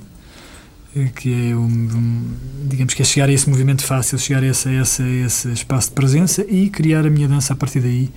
que 1.07 1.51
é 1.51 1.55
um, 1.55 2.23
digamos 2.65 2.93
que 2.93 3.01
é 3.01 3.05
chegar 3.05 3.29
a 3.29 3.31
esse 3.31 3.49
movimento 3.49 3.83
fácil, 3.83 4.17
chegar 4.17 4.43
a 4.43 4.47
esse, 4.47 4.67
a 4.69 4.81
esse, 4.81 5.01
a 5.01 5.25
esse 5.25 5.51
espaço 5.51 5.89
de 5.89 5.95
presença 5.95 6.45
e 6.49 6.69
criar 6.69 7.05
a 7.05 7.09
minha 7.09 7.27
dança 7.27 7.53
a 7.53 7.55
partir 7.55 7.79
daí. 7.79 8.09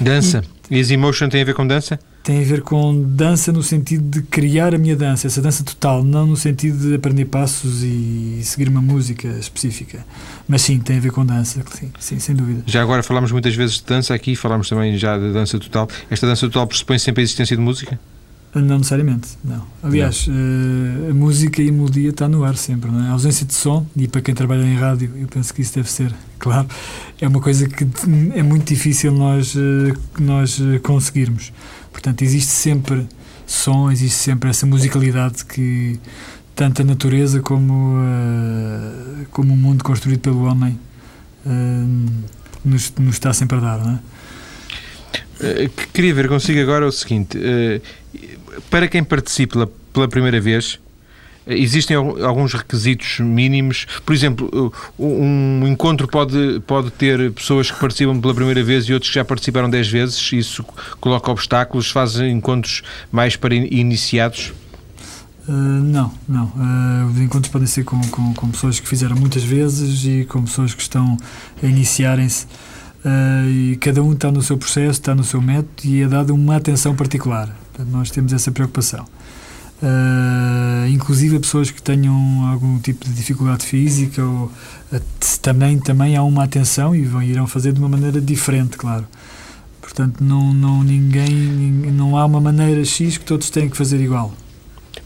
Dança? 0.00 0.42
E, 0.70 0.76
Easy 0.78 0.96
Motion 0.96 1.28
tem 1.28 1.42
a 1.42 1.44
ver 1.44 1.54
com 1.54 1.66
dança? 1.66 1.98
Tem 2.22 2.40
a 2.40 2.44
ver 2.44 2.62
com 2.62 3.02
dança 3.02 3.52
no 3.52 3.62
sentido 3.62 4.10
de 4.10 4.22
criar 4.26 4.74
a 4.74 4.78
minha 4.78 4.96
dança, 4.96 5.28
essa 5.28 5.40
dança 5.40 5.62
total, 5.62 6.02
não 6.02 6.26
no 6.26 6.36
sentido 6.36 6.88
de 6.88 6.94
aprender 6.96 7.26
passos 7.26 7.84
e 7.84 8.40
seguir 8.42 8.68
uma 8.68 8.82
música 8.82 9.28
específica. 9.28 10.04
Mas 10.48 10.62
sim, 10.62 10.80
tem 10.80 10.96
a 10.96 11.00
ver 11.00 11.12
com 11.12 11.24
dança, 11.24 11.62
sim, 11.70 11.90
sim 12.00 12.18
sem 12.18 12.34
dúvida. 12.34 12.64
Já 12.66 12.82
agora 12.82 13.02
falamos 13.02 13.30
muitas 13.30 13.54
vezes 13.54 13.76
de 13.76 13.84
dança 13.84 14.12
aqui, 14.12 14.34
falamos 14.34 14.68
também 14.68 14.98
já 14.98 15.16
de 15.16 15.32
dança 15.32 15.58
total. 15.60 15.88
Esta 16.10 16.26
dança 16.26 16.46
total 16.46 16.66
pressupõe 16.66 16.98
sempre 16.98 17.22
a 17.22 17.24
existência 17.24 17.56
de 17.56 17.62
música? 17.62 17.98
Não 18.62 18.78
necessariamente, 18.78 19.28
não. 19.44 19.62
Aliás, 19.82 20.26
não. 20.26 20.34
Uh, 20.34 21.10
a 21.10 21.14
música 21.14 21.60
e 21.60 21.68
a 21.68 21.72
melodia 21.72 22.08
está 22.08 22.26
no 22.26 22.42
ar 22.42 22.56
sempre, 22.56 22.90
não 22.90 23.04
é? 23.04 23.08
A 23.08 23.12
ausência 23.12 23.44
de 23.44 23.52
som, 23.52 23.86
e 23.94 24.08
para 24.08 24.22
quem 24.22 24.34
trabalha 24.34 24.62
em 24.62 24.76
rádio, 24.76 25.12
eu 25.14 25.28
penso 25.28 25.52
que 25.52 25.60
isso 25.60 25.74
deve 25.74 25.90
ser, 25.90 26.12
claro, 26.38 26.66
é 27.20 27.28
uma 27.28 27.40
coisa 27.40 27.68
que 27.68 27.86
é 28.34 28.42
muito 28.42 28.66
difícil 28.66 29.12
nós, 29.12 29.54
uh, 29.54 29.60
nós 30.18 30.58
uh, 30.58 30.80
conseguirmos. 30.82 31.52
Portanto, 31.92 32.22
existe 32.22 32.50
sempre 32.50 33.06
som, 33.46 33.90
existe 33.90 34.16
sempre 34.16 34.48
essa 34.48 34.66
musicalidade 34.66 35.44
que 35.44 36.00
tanto 36.54 36.80
a 36.80 36.84
natureza 36.84 37.40
como, 37.40 37.98
uh, 37.98 39.26
como 39.30 39.52
o 39.52 39.56
mundo 39.56 39.84
construído 39.84 40.20
pelo 40.20 40.44
homem 40.44 40.78
nos, 42.64 42.92
nos 42.98 43.14
está 43.14 43.32
sempre 43.32 43.58
a 43.58 43.60
dar, 43.60 43.78
não 43.78 43.92
é? 43.92 44.00
Queria 45.92 46.12
ver 46.12 46.28
consigo 46.28 46.58
agora 46.58 46.84
o 46.84 46.90
seguinte: 46.90 47.38
para 48.70 48.88
quem 48.88 49.02
participa 49.02 49.68
pela 49.92 50.08
primeira 50.08 50.40
vez, 50.40 50.78
Existem 51.48 51.96
alguns 51.96 52.52
requisitos 52.54 53.20
mínimos. 53.20 53.86
Por 54.04 54.12
exemplo, 54.12 54.72
um 54.98 55.64
encontro 55.64 56.08
pode, 56.08 56.60
pode 56.66 56.90
ter 56.90 57.30
pessoas 57.30 57.70
que 57.70 57.78
participam 57.78 58.20
pela 58.20 58.34
primeira 58.34 58.64
vez 58.64 58.86
e 58.86 58.92
outros 58.92 59.10
que 59.10 59.14
já 59.14 59.24
participaram 59.24 59.70
dez 59.70 59.88
vezes. 59.88 60.32
Isso 60.32 60.64
coloca 61.00 61.30
obstáculos, 61.30 61.88
faz 61.88 62.18
encontros 62.18 62.82
mais 63.12 63.36
para 63.36 63.54
iniciados? 63.54 64.52
Uh, 65.48 65.52
não, 65.52 66.12
não. 66.28 66.46
Uh, 66.46 67.12
os 67.12 67.20
encontros 67.20 67.52
podem 67.52 67.68
ser 67.68 67.84
com, 67.84 68.00
com, 68.08 68.34
com, 68.34 68.50
pessoas 68.50 68.80
que 68.80 68.88
fizeram 68.88 69.14
muitas 69.14 69.44
vezes 69.44 70.04
e 70.04 70.24
com 70.24 70.42
pessoas 70.42 70.74
que 70.74 70.82
estão 70.82 71.16
a 71.62 71.66
iniciarem-se. 71.66 72.46
Uh, 73.04 73.48
e 73.48 73.76
cada 73.76 74.02
um 74.02 74.12
está 74.12 74.32
no 74.32 74.42
seu 74.42 74.58
processo, 74.58 74.98
está 74.98 75.14
no 75.14 75.22
seu 75.22 75.40
método 75.40 75.82
e 75.84 76.02
é 76.02 76.08
dada 76.08 76.34
uma 76.34 76.56
atenção 76.56 76.96
particular. 76.96 77.56
Portanto, 77.76 77.92
nós 77.92 78.10
temos 78.10 78.32
essa 78.32 78.50
preocupação. 78.50 79.04
Uh, 79.82 80.88
inclusive 80.88 81.36
a 81.36 81.40
pessoas 81.40 81.70
que 81.70 81.82
tenham 81.82 82.46
algum 82.50 82.78
tipo 82.78 83.04
de 83.04 83.12
dificuldade 83.12 83.66
física 83.66 84.24
ou 84.24 84.46
uh, 84.46 85.00
também, 85.42 85.78
também 85.78 86.16
há 86.16 86.22
uma 86.22 86.44
atenção 86.44 86.96
e 86.96 87.02
vão, 87.04 87.22
irão 87.22 87.46
fazer 87.46 87.74
de 87.74 87.78
uma 87.78 87.88
maneira 87.88 88.18
diferente, 88.18 88.78
claro. 88.78 89.06
Portanto, 89.82 90.24
não, 90.24 90.54
não, 90.54 90.82
ninguém, 90.82 91.30
não 91.92 92.16
há 92.16 92.24
uma 92.24 92.40
maneira 92.40 92.82
X 92.86 93.18
que 93.18 93.24
todos 93.26 93.50
têm 93.50 93.68
que 93.68 93.76
fazer 93.76 94.00
igual. 94.00 94.32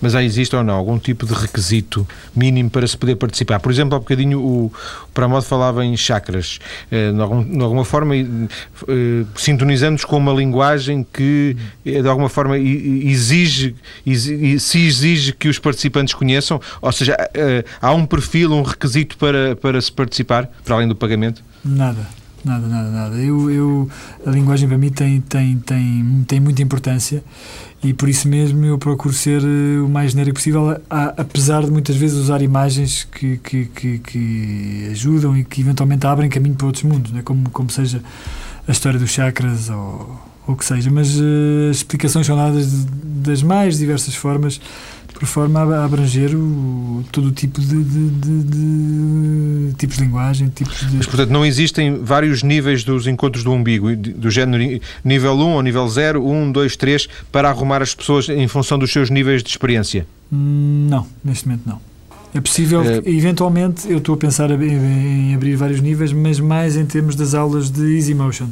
Mas 0.00 0.14
há 0.14 0.22
existe 0.22 0.54
ou 0.56 0.64
não 0.64 0.74
algum 0.74 0.98
tipo 0.98 1.26
de 1.26 1.34
requisito 1.34 2.06
mínimo 2.34 2.70
para 2.70 2.86
se 2.86 2.96
poder 2.96 3.16
participar? 3.16 3.60
Por 3.60 3.70
exemplo, 3.70 3.94
há 3.94 3.98
bocadinho 3.98 4.40
o 4.40 4.72
Pramodo 5.12 5.44
falava 5.44 5.84
em 5.84 5.96
chakras. 5.96 6.58
Eh, 6.90 7.12
de, 7.12 7.20
algum, 7.20 7.62
alguma 7.62 7.84
forma, 7.84 8.16
eh, 8.16 9.24
sintonizamos 9.36 10.04
com 10.04 10.16
uma 10.16 10.32
linguagem 10.32 11.06
que, 11.12 11.56
eh, 11.84 12.00
de 12.02 12.08
alguma 12.08 12.28
forma, 12.28 12.58
exige, 12.58 13.74
exige, 14.06 14.58
se 14.58 14.86
exige 14.86 15.32
que 15.32 15.48
os 15.48 15.58
participantes 15.58 16.14
conheçam? 16.14 16.60
Ou 16.80 16.92
seja, 16.92 17.16
há 17.80 17.92
um 17.92 18.06
perfil, 18.06 18.52
um 18.52 18.62
requisito 18.62 19.16
para, 19.18 19.54
para 19.56 19.80
se 19.80 19.92
participar, 19.92 20.48
para 20.64 20.76
além 20.76 20.88
do 20.88 20.96
pagamento? 20.96 21.42
Nada. 21.64 22.20
Nada, 22.42 22.66
nada, 22.66 22.90
nada. 22.90 23.16
Eu, 23.16 23.50
eu, 23.50 23.90
a 24.24 24.30
linguagem 24.30 24.66
para 24.66 24.78
mim 24.78 24.90
tem, 24.90 25.20
tem, 25.20 25.58
tem, 25.58 26.24
tem 26.26 26.40
muita 26.40 26.62
importância 26.62 27.22
e 27.82 27.94
por 27.94 28.08
isso 28.08 28.28
mesmo 28.28 28.64
eu 28.64 28.76
procuro 28.76 29.14
ser 29.14 29.42
eh, 29.42 29.80
o 29.80 29.88
mais 29.88 30.12
genérico 30.12 30.36
possível, 30.36 30.78
apesar 30.90 31.64
de 31.64 31.70
muitas 31.70 31.96
vezes 31.96 32.18
usar 32.18 32.42
imagens 32.42 33.04
que, 33.04 33.38
que, 33.38 33.64
que, 33.66 33.98
que 33.98 34.88
ajudam 34.90 35.36
e 35.36 35.44
que 35.44 35.62
eventualmente 35.62 36.06
abrem 36.06 36.28
caminho 36.28 36.54
para 36.54 36.66
outros 36.66 36.84
mundos, 36.84 37.10
né? 37.10 37.22
como, 37.24 37.48
como 37.50 37.70
seja 37.70 38.02
a 38.68 38.70
história 38.70 38.98
dos 38.98 39.10
chakras 39.10 39.70
ou 39.70 40.20
o 40.46 40.56
que 40.56 40.64
seja, 40.64 40.90
mas 40.90 41.18
uh, 41.18 41.70
as 41.70 41.78
explicações 41.78 42.26
são 42.26 42.36
dadas 42.36 42.86
das 43.22 43.42
mais 43.42 43.78
diversas 43.78 44.14
formas 44.14 44.60
por 45.20 45.26
forma 45.26 45.60
a 45.60 45.84
abranger 45.84 46.34
o, 46.34 47.04
todo 47.12 47.28
o 47.28 47.30
tipo 47.30 47.60
de, 47.60 47.84
de, 47.84 48.08
de, 48.08 48.42
de, 48.42 49.74
tipos 49.74 49.98
de 49.98 50.04
linguagem, 50.04 50.48
tipos 50.48 50.80
de... 50.80 50.96
Mas, 50.96 51.06
portanto, 51.06 51.28
não 51.28 51.44
existem 51.44 52.02
vários 52.02 52.42
níveis 52.42 52.82
dos 52.84 53.06
encontros 53.06 53.44
do 53.44 53.52
umbigo, 53.52 53.94
do 53.94 54.30
género 54.30 54.80
nível 55.04 55.34
1 55.34 55.38
ou 55.40 55.62
nível 55.62 55.86
0, 55.86 56.26
1, 56.26 56.52
2, 56.52 56.74
3, 56.74 57.08
para 57.30 57.50
arrumar 57.50 57.82
as 57.82 57.94
pessoas 57.94 58.30
em 58.30 58.48
função 58.48 58.78
dos 58.78 58.90
seus 58.90 59.10
níveis 59.10 59.42
de 59.42 59.50
experiência? 59.50 60.06
Hum, 60.32 60.86
não, 60.88 61.06
neste 61.22 61.46
momento 61.46 61.64
não. 61.66 61.80
É 62.32 62.40
possível, 62.40 62.80
é... 62.80 63.02
eventualmente, 63.04 63.90
eu 63.92 63.98
estou 63.98 64.14
a 64.14 64.18
pensar 64.18 64.50
em 64.50 65.34
abrir 65.34 65.54
vários 65.54 65.82
níveis, 65.82 66.14
mas 66.14 66.40
mais 66.40 66.78
em 66.78 66.86
termos 66.86 67.14
das 67.14 67.34
aulas 67.34 67.68
de 67.68 67.94
Easy 67.94 68.14
Motion. 68.14 68.48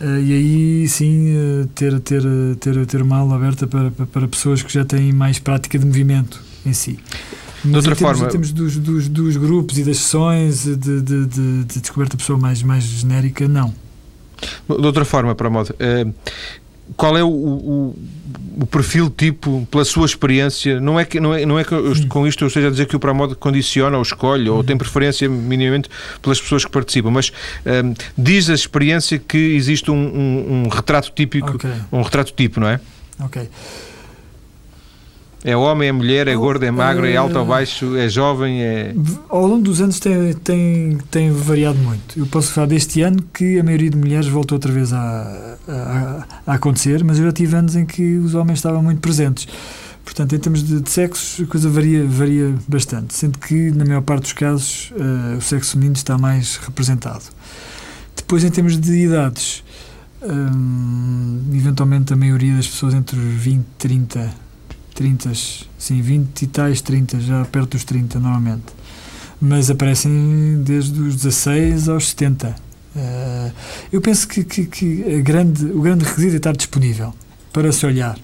Uh, 0.00 0.18
e 0.20 0.32
aí 0.32 0.88
sim 0.88 1.36
uh, 1.36 1.66
ter, 1.68 1.98
ter, 2.00 2.22
ter, 2.58 2.86
ter 2.86 3.02
uma 3.02 3.18
aula 3.18 3.36
aberta 3.36 3.66
para, 3.66 3.90
para 3.90 4.26
pessoas 4.26 4.62
que 4.62 4.72
já 4.72 4.84
têm 4.84 5.12
mais 5.12 5.38
prática 5.38 5.78
de 5.78 5.86
movimento 5.86 6.42
em 6.66 6.72
si. 6.72 6.98
Mas 7.64 7.70
de 7.70 7.76
outra 7.76 7.92
em 7.92 7.96
termos, 7.96 8.18
forma, 8.18 8.26
em 8.26 8.30
termos 8.30 8.52
dos, 8.52 8.76
dos, 8.76 9.08
dos, 9.08 9.36
grupos 9.36 9.78
e 9.78 9.84
das 9.84 9.98
sessões 9.98 10.64
de, 10.64 10.76
de, 10.76 11.00
de, 11.00 11.26
de 11.64 11.80
descoberta 11.80 12.16
de 12.16 12.22
pessoa 12.22 12.38
mais, 12.38 12.62
mais 12.62 12.84
genérica, 12.84 13.46
não. 13.48 13.72
De 14.68 14.86
outra 14.86 15.04
forma, 15.04 15.34
para 15.34 15.46
a 15.46 15.50
moda, 15.50 15.74
qual 16.96 17.16
é 17.16 17.24
o, 17.24 17.28
o, 17.28 17.98
o, 18.60 18.66
perfil 18.66 19.10
tipo, 19.10 19.66
pela 19.70 19.84
sua 19.84 20.06
experiência? 20.06 20.80
Não 20.80 20.98
é 20.98 21.04
que, 21.04 21.18
não 21.18 21.34
é, 21.34 21.46
não 21.46 21.58
é 21.58 21.64
que 21.64 21.72
eu, 21.72 21.92
hum. 21.92 22.08
com 22.08 22.26
isto 22.26 22.44
eu 22.44 22.48
esteja 22.48 22.68
a 22.68 22.70
dizer 22.70 22.86
que 22.86 22.94
o 22.94 23.00
Pramod 23.00 23.34
condiciona 23.36 23.96
ou 23.96 24.02
escolhe 24.02 24.48
ou 24.48 24.62
tem 24.62 24.76
preferência 24.76 25.28
minimamente 25.28 25.88
pelas 26.20 26.40
pessoas 26.40 26.64
que 26.64 26.70
participam, 26.70 27.10
mas 27.10 27.32
um, 27.64 27.94
diz 28.16 28.50
a 28.50 28.54
experiência 28.54 29.18
que 29.18 29.38
existe 29.38 29.90
um, 29.90 29.94
um, 29.94 30.64
um 30.64 30.68
retrato 30.68 31.10
típico, 31.14 31.56
okay. 31.56 31.72
um 31.90 32.02
retrato 32.02 32.32
tipo, 32.32 32.60
não 32.60 32.68
é? 32.68 32.80
Ok. 33.20 33.48
É 35.46 35.54
homem, 35.54 35.90
é 35.90 35.92
mulher, 35.92 36.26
é 36.26 36.34
gordo, 36.34 36.64
é 36.64 36.70
magro, 36.70 37.06
é 37.06 37.14
alto 37.14 37.38
ou 37.38 37.44
baixo, 37.44 37.94
é 37.96 38.08
jovem, 38.08 38.62
é... 38.62 38.94
Ao 39.28 39.46
longo 39.46 39.62
dos 39.62 39.78
anos 39.78 40.00
tem, 40.00 40.32
tem, 40.32 40.96
tem 41.10 41.30
variado 41.30 41.78
muito. 41.78 42.18
Eu 42.18 42.24
posso 42.24 42.50
falar 42.50 42.66
deste 42.66 43.02
ano 43.02 43.22
que 43.34 43.60
a 43.60 43.62
maioria 43.62 43.90
de 43.90 43.96
mulheres 43.98 44.26
voltou 44.26 44.56
outra 44.56 44.72
vez 44.72 44.90
a, 44.90 45.58
a, 45.68 46.26
a 46.46 46.54
acontecer, 46.54 47.04
mas 47.04 47.18
eu 47.18 47.26
já 47.26 47.32
tive 47.32 47.54
anos 47.54 47.76
em 47.76 47.84
que 47.84 48.16
os 48.16 48.34
homens 48.34 48.60
estavam 48.60 48.82
muito 48.82 49.02
presentes. 49.02 49.46
Portanto, 50.02 50.34
em 50.34 50.38
termos 50.38 50.62
de, 50.66 50.80
de 50.80 50.88
sexos, 50.88 51.44
a 51.44 51.46
coisa 51.46 51.68
varia, 51.68 52.06
varia 52.06 52.54
bastante, 52.66 53.12
sendo 53.12 53.38
que, 53.38 53.70
na 53.70 53.84
maior 53.84 54.00
parte 54.00 54.22
dos 54.22 54.32
casos, 54.32 54.92
uh, 54.92 55.36
o 55.36 55.42
sexo 55.42 55.72
feminino 55.72 55.94
está 55.94 56.16
mais 56.16 56.56
representado. 56.56 57.24
Depois, 58.16 58.44
em 58.44 58.50
termos 58.50 58.80
de 58.80 58.92
idades, 58.92 59.62
um, 60.22 61.42
eventualmente 61.52 62.14
a 62.14 62.16
maioria 62.16 62.56
das 62.56 62.66
pessoas 62.66 62.94
entre 62.94 63.18
20 63.18 63.60
e 63.60 63.64
30 63.76 64.43
30, 64.94 65.32
sim, 65.78 66.00
20 66.00 66.42
e 66.42 66.46
tais 66.46 66.80
30, 66.80 67.20
já 67.20 67.44
perto 67.44 67.70
dos 67.70 67.84
30 67.84 68.18
normalmente. 68.18 68.64
Mas 69.40 69.70
aparecem 69.70 70.62
desde 70.64 70.98
os 71.00 71.16
16 71.16 71.88
aos 71.88 72.08
70. 72.10 72.48
Uh, 72.48 72.54
eh, 72.96 73.52
eu 73.92 74.00
penso 74.00 74.26
que, 74.28 74.44
que, 74.44 74.66
que 74.66 75.22
grande, 75.22 75.64
o 75.66 75.80
grande 75.80 76.04
requisito 76.04 76.34
é 76.34 76.36
estar 76.36 76.56
disponível 76.56 77.12
para 77.52 77.72
se 77.72 77.84
olhar, 77.84 78.16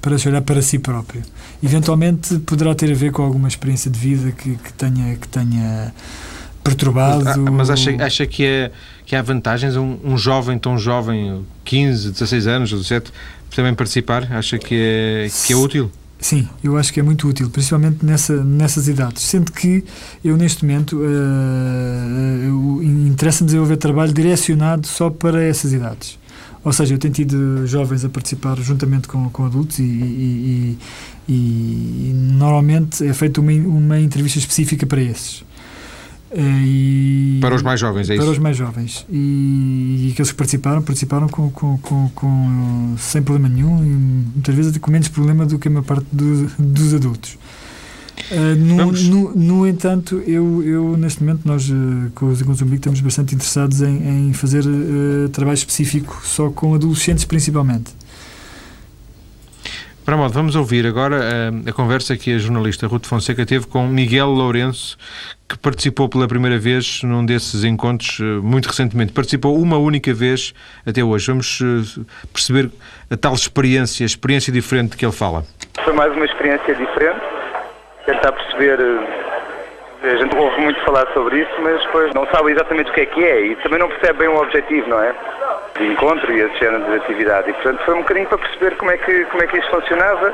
para 0.00 0.16
se 0.16 0.28
olhar 0.28 0.42
para 0.42 0.62
si 0.62 0.78
próprio. 0.78 1.22
Eventualmente 1.62 2.38
poderá 2.40 2.74
ter 2.74 2.90
a 2.90 2.94
ver 2.94 3.10
com 3.12 3.22
alguma 3.22 3.48
experiência 3.48 3.90
de 3.90 3.98
vida 3.98 4.32
que, 4.32 4.56
que 4.56 4.72
tenha, 4.72 5.16
que 5.16 5.28
tenha 5.28 5.92
perturbado. 6.62 7.24
Mas, 7.24 7.36
ah, 7.36 7.50
mas 7.50 7.70
acha, 7.70 7.90
acha 8.04 8.26
que, 8.26 8.44
é, 8.44 8.70
que 9.06 9.16
há 9.16 9.22
vantagens? 9.22 9.76
Um, 9.76 9.98
um 10.04 10.16
jovem 10.16 10.58
tão 10.58 10.78
jovem, 10.78 11.44
15, 11.64 12.12
16 12.12 12.46
anos, 12.46 12.70
17, 12.70 13.12
também 13.54 13.74
participar? 13.74 14.30
Acha 14.32 14.58
que 14.58 14.74
é, 14.74 15.28
que 15.46 15.52
é 15.52 15.56
útil? 15.56 15.90
Sim, 16.20 16.46
eu 16.62 16.76
acho 16.76 16.92
que 16.92 17.00
é 17.00 17.02
muito 17.02 17.26
útil, 17.26 17.48
principalmente 17.48 18.04
nessa, 18.04 18.44
nessas 18.44 18.88
idades. 18.88 19.22
Sendo 19.22 19.50
que 19.50 19.82
eu, 20.22 20.36
neste 20.36 20.64
momento, 20.64 20.98
uh, 20.98 22.82
interessa-me 22.82 23.46
desenvolver 23.46 23.78
trabalho 23.78 24.12
direcionado 24.12 24.86
só 24.86 25.08
para 25.08 25.42
essas 25.42 25.72
idades. 25.72 26.18
Ou 26.62 26.74
seja, 26.74 26.92
eu 26.92 26.98
tenho 26.98 27.14
tido 27.14 27.66
jovens 27.66 28.04
a 28.04 28.10
participar 28.10 28.58
juntamente 28.58 29.08
com, 29.08 29.30
com 29.30 29.46
adultos 29.46 29.78
e, 29.78 29.82
e, 29.82 30.78
e, 31.26 31.32
e 31.32 32.12
normalmente 32.14 33.02
é 33.06 33.14
feita 33.14 33.40
uma, 33.40 33.52
uma 33.52 33.98
entrevista 33.98 34.38
específica 34.38 34.86
para 34.86 35.00
esses. 35.00 35.42
Eh, 36.30 36.40
e, 36.40 37.38
para 37.40 37.54
os 37.54 37.62
mais 37.62 37.80
jovens, 37.80 38.04
é 38.04 38.06
para 38.06 38.14
isso? 38.14 38.24
Para 38.24 38.32
os 38.32 38.38
mais 38.38 38.56
jovens. 38.56 39.06
E, 39.10 40.06
e 40.06 40.10
aqueles 40.12 40.30
que 40.30 40.36
participaram, 40.36 40.82
participaram 40.82 41.28
com, 41.28 41.50
com, 41.50 41.78
com, 41.78 42.08
com, 42.14 42.94
sem 42.98 43.22
problema 43.22 43.48
nenhum 43.48 43.82
e 43.84 43.88
muitas 43.88 44.54
vezes 44.54 44.76
com 44.78 44.90
menos 44.90 45.08
problema 45.08 45.44
do 45.44 45.58
que 45.58 45.68
a 45.68 45.70
maior 45.70 45.84
parte 45.84 46.06
do, 46.12 46.46
dos 46.58 46.94
adultos. 46.94 47.36
Uh, 48.30 48.54
no, 48.54 48.92
no, 48.92 49.34
no, 49.34 49.66
entanto, 49.66 50.22
eu, 50.26 50.62
eu 50.62 50.96
neste 50.96 51.22
momento, 51.22 51.40
nós 51.44 51.68
uh, 51.68 51.74
com 52.14 52.26
os 52.26 52.40
Encontros 52.40 52.62
Umbigo 52.62 52.76
estamos 52.76 53.00
bastante 53.00 53.34
interessados 53.34 53.82
em, 53.82 54.28
em 54.28 54.32
fazer 54.32 54.64
uh, 54.64 55.28
trabalho 55.30 55.56
específico 55.56 56.20
só 56.22 56.48
com 56.50 56.74
adolescentes 56.74 57.24
principalmente. 57.24 57.90
Para 60.04 60.16
modo, 60.16 60.32
vamos 60.32 60.56
ouvir 60.56 60.86
agora 60.86 61.16
a, 61.16 61.70
a, 61.70 61.72
conversa 61.72 62.16
que 62.16 62.34
a 62.34 62.38
jornalista 62.38 62.86
Ruth 62.86 63.06
Fonseca 63.06 63.44
teve 63.44 63.66
com 63.66 63.86
Miguel 63.86 64.28
Lourenço, 64.28 64.96
que 65.48 65.58
participou 65.58 66.08
pela 66.08 66.26
primeira 66.26 66.58
vez 66.58 67.02
num 67.02 67.24
desses 67.24 67.64
encontros 67.64 68.18
eh, 68.20 68.24
muito 68.42 68.66
recentemente. 68.66 69.12
Participou 69.12 69.56
uma 69.56 69.76
única 69.76 70.12
vez 70.14 70.54
até 70.86 71.04
hoje. 71.04 71.26
Vamos 71.26 71.60
eh, 71.60 72.04
perceber 72.32 72.70
a 73.10 73.16
tal 73.16 73.34
experiência, 73.34 74.04
a 74.04 74.06
experiência 74.06 74.52
diferente 74.52 74.96
que 74.96 75.04
ele 75.04 75.12
fala. 75.12 75.44
Foi 75.84 75.92
mais 75.92 76.12
uma 76.12 76.24
experiência 76.24 76.74
diferente, 76.74 77.20
tentar 78.06 78.32
perceber. 78.32 78.80
Eh, 78.80 80.12
a 80.12 80.16
gente 80.16 80.34
ouve 80.34 80.60
muito 80.62 80.80
falar 80.80 81.06
sobre 81.12 81.42
isso, 81.42 81.52
mas 81.62 81.78
depois 81.84 82.14
não 82.14 82.26
sabe 82.32 82.52
exatamente 82.52 82.90
o 82.90 82.94
que 82.94 83.02
é 83.02 83.06
que 83.06 83.22
é 83.22 83.46
e 83.48 83.56
também 83.56 83.78
não 83.78 83.88
percebe 83.88 84.20
bem 84.20 84.28
o 84.28 84.40
objetivo, 84.40 84.88
não 84.88 84.98
é? 84.98 85.14
De 85.80 85.86
encontro 85.86 86.32
e 86.32 86.40
esse 86.40 86.58
género 86.58 86.84
de 86.84 86.96
atividade. 86.96 87.50
E, 87.50 87.52
portanto, 87.54 87.82
foi 87.84 87.94
um 87.94 87.98
bocadinho 87.98 88.28
para 88.28 88.38
perceber 88.38 88.76
como 88.76 88.90
é 88.90 88.98
que, 88.98 89.24
como 89.24 89.42
é 89.42 89.46
que 89.46 89.58
isto 89.58 89.70
funcionava, 89.70 90.32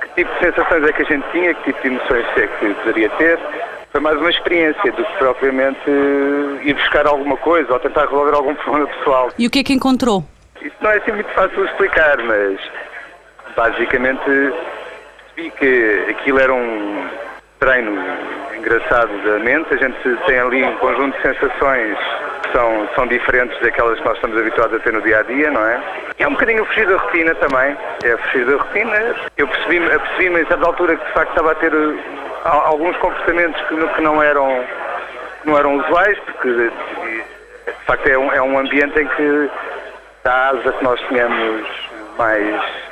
que 0.00 0.08
tipo 0.16 0.34
de 0.34 0.40
sensações 0.40 0.84
é 0.84 0.92
que 0.92 1.02
a 1.02 1.04
gente 1.04 1.24
tinha, 1.30 1.54
que 1.54 1.62
tipo 1.64 1.82
de 1.82 1.88
emoções 1.88 2.26
é 2.36 2.46
que 2.46 2.74
poderia 2.74 3.08
ter. 3.10 3.38
Foi 3.92 4.00
mais 4.00 4.18
uma 4.18 4.30
experiência 4.30 4.92
do 4.92 5.04
que 5.04 5.18
propriamente 5.18 5.90
ir 6.64 6.74
buscar 6.74 7.06
alguma 7.06 7.36
coisa 7.36 7.72
ou 7.72 7.78
tentar 7.78 8.06
resolver 8.06 8.34
algum 8.34 8.54
problema 8.56 8.86
pessoal. 8.88 9.30
E 9.38 9.46
o 9.46 9.50
que 9.50 9.60
é 9.60 9.64
que 9.64 9.72
encontrou? 9.72 10.24
Isso 10.60 10.76
não 10.80 10.90
é 10.90 10.98
assim 10.98 11.12
muito 11.12 11.30
fácil 11.30 11.64
de 11.64 11.70
explicar, 11.70 12.18
mas 12.24 12.60
basicamente 13.56 14.24
percebi 15.34 15.50
que 15.58 16.06
aquilo 16.10 16.40
era 16.40 16.52
um 16.52 17.08
treino 17.60 18.02
engraçado 18.68 19.10
da 19.24 19.38
mente. 19.38 19.72
A 19.72 19.76
gente 19.78 19.96
tem 20.26 20.38
ali 20.38 20.62
um 20.62 20.76
conjunto 20.76 21.16
de 21.16 21.22
sensações 21.22 21.96
que 22.42 22.52
são, 22.52 22.88
são 22.94 23.06
diferentes 23.06 23.58
daquelas 23.60 23.98
que 23.98 24.04
nós 24.04 24.14
estamos 24.16 24.38
habituados 24.38 24.76
a 24.76 24.80
ter 24.80 24.92
no 24.92 25.00
dia 25.00 25.20
a 25.20 25.22
dia, 25.22 25.50
não 25.50 25.64
é? 25.66 25.80
É 26.18 26.28
um 26.28 26.32
bocadinho 26.32 26.64
fugir 26.66 26.86
da 26.86 26.96
rotina 26.96 27.34
também. 27.36 27.76
É 28.04 28.16
fugir 28.16 28.44
da 28.44 28.56
rotina. 28.62 29.16
Eu 29.38 29.48
percebi-me 29.48 29.88
percebi 29.88 30.42
a 30.42 30.46
certa 30.46 30.66
altura 30.66 30.96
que 30.96 31.04
de 31.06 31.12
facto 31.12 31.30
estava 31.30 31.52
a 31.52 31.54
ter 31.54 31.74
uh, 31.74 31.98
alguns 32.44 32.96
comportamentos 32.98 33.60
que, 33.68 33.76
que 33.76 34.02
não 34.02 34.22
eram 34.22 34.64
não 35.44 35.56
eram 35.56 35.78
usuais, 35.78 36.18
porque 36.26 36.52
de 36.52 37.84
facto 37.86 38.06
é 38.06 38.18
um, 38.18 38.32
é 38.32 38.42
um 38.42 38.58
ambiente 38.58 39.00
em 39.00 39.06
que 39.06 39.50
dá 40.24 40.48
asa 40.48 40.72
que 40.72 40.84
nós 40.84 41.00
tenhamos 41.08 41.66
mais 42.18 42.88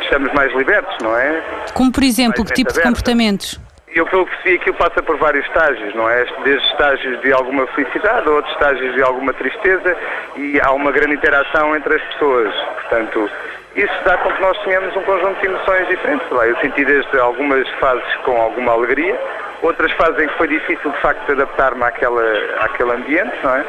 estamos 0.00 0.32
mais 0.32 0.50
libertos, 0.54 0.96
não 1.02 1.14
é? 1.18 1.42
Como 1.74 1.92
por 1.92 2.02
exemplo, 2.02 2.38
mais 2.38 2.50
que 2.50 2.54
tipo 2.54 2.72
de 2.72 2.80
comportamentos? 2.80 3.60
Eu, 3.92 4.06
pelo 4.06 4.24
que 4.24 4.30
percebi, 4.36 4.56
aquilo 4.56 4.76
passa 4.76 5.02
por 5.02 5.16
vários 5.16 5.44
estágios, 5.46 5.92
não 5.94 6.08
é? 6.08 6.24
Desde 6.44 6.64
estágios 6.68 7.20
de 7.22 7.32
alguma 7.32 7.66
felicidade 7.68 8.28
a 8.28 8.30
outros 8.30 8.52
estágios 8.54 8.94
de 8.94 9.02
alguma 9.02 9.32
tristeza 9.32 9.96
e 10.36 10.60
há 10.60 10.70
uma 10.70 10.92
grande 10.92 11.14
interação 11.14 11.74
entre 11.74 11.96
as 11.96 12.02
pessoas. 12.02 12.54
Portanto, 12.54 13.28
isso 13.74 13.94
dá 14.04 14.16
com 14.18 14.30
que 14.30 14.40
nós 14.40 14.56
tenhamos 14.62 14.94
um 14.96 15.02
conjunto 15.02 15.40
de 15.40 15.46
emoções 15.46 15.88
diferentes. 15.88 16.26
Eu 16.30 16.56
senti 16.58 16.84
desde 16.84 17.18
algumas 17.18 17.68
fases 17.80 18.14
com 18.24 18.40
alguma 18.40 18.72
alegria, 18.72 19.18
outras 19.60 19.90
fases 19.92 20.20
em 20.20 20.28
que 20.28 20.38
foi 20.38 20.46
difícil, 20.46 20.88
de 20.88 20.98
facto, 20.98 21.32
adaptar-me 21.32 21.82
àquela, 21.82 22.22
àquele 22.60 22.92
ambiente, 22.92 23.36
não 23.42 23.56
é? 23.56 23.64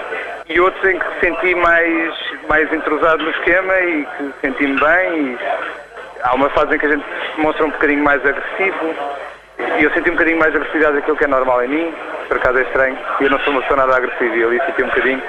E 0.49 0.59
outros 0.59 0.87
em 0.87 0.99
que 0.99 1.19
senti 1.19 1.55
mais, 1.55 2.13
mais 2.47 2.71
entrosado 2.71 3.23
no 3.23 3.31
esquema 3.31 3.79
e 3.79 4.05
que 4.05 4.33
senti-me 4.41 4.79
bem. 4.79 5.31
E 5.31 5.37
há 6.21 6.35
uma 6.35 6.49
fase 6.51 6.75
em 6.75 6.77
que 6.77 6.85
a 6.85 6.89
gente 6.89 7.05
se 7.33 7.41
mostra 7.41 7.65
um 7.65 7.71
bocadinho 7.71 8.03
mais 8.03 8.23
agressivo 8.23 8.95
e 9.79 9.83
eu 9.83 9.91
senti 9.91 10.09
um 10.09 10.13
bocadinho 10.13 10.39
mais 10.39 10.55
agressividade 10.55 10.95
daquilo 10.95 11.17
que 11.17 11.23
é 11.23 11.27
normal 11.27 11.63
em 11.63 11.67
mim, 11.67 11.93
por 12.27 12.37
acaso 12.37 12.59
é 12.59 12.61
estranho, 12.63 12.97
e 13.19 13.23
eu 13.23 13.29
não 13.29 13.39
sou 13.39 13.53
uma 13.53 13.61
pessoa 13.61 13.77
nada 13.77 13.97
agressiva 13.97 14.35
e 14.35 14.43
ali 14.43 14.61
senti 14.65 14.83
um 14.83 14.87
bocadinho. 14.87 15.23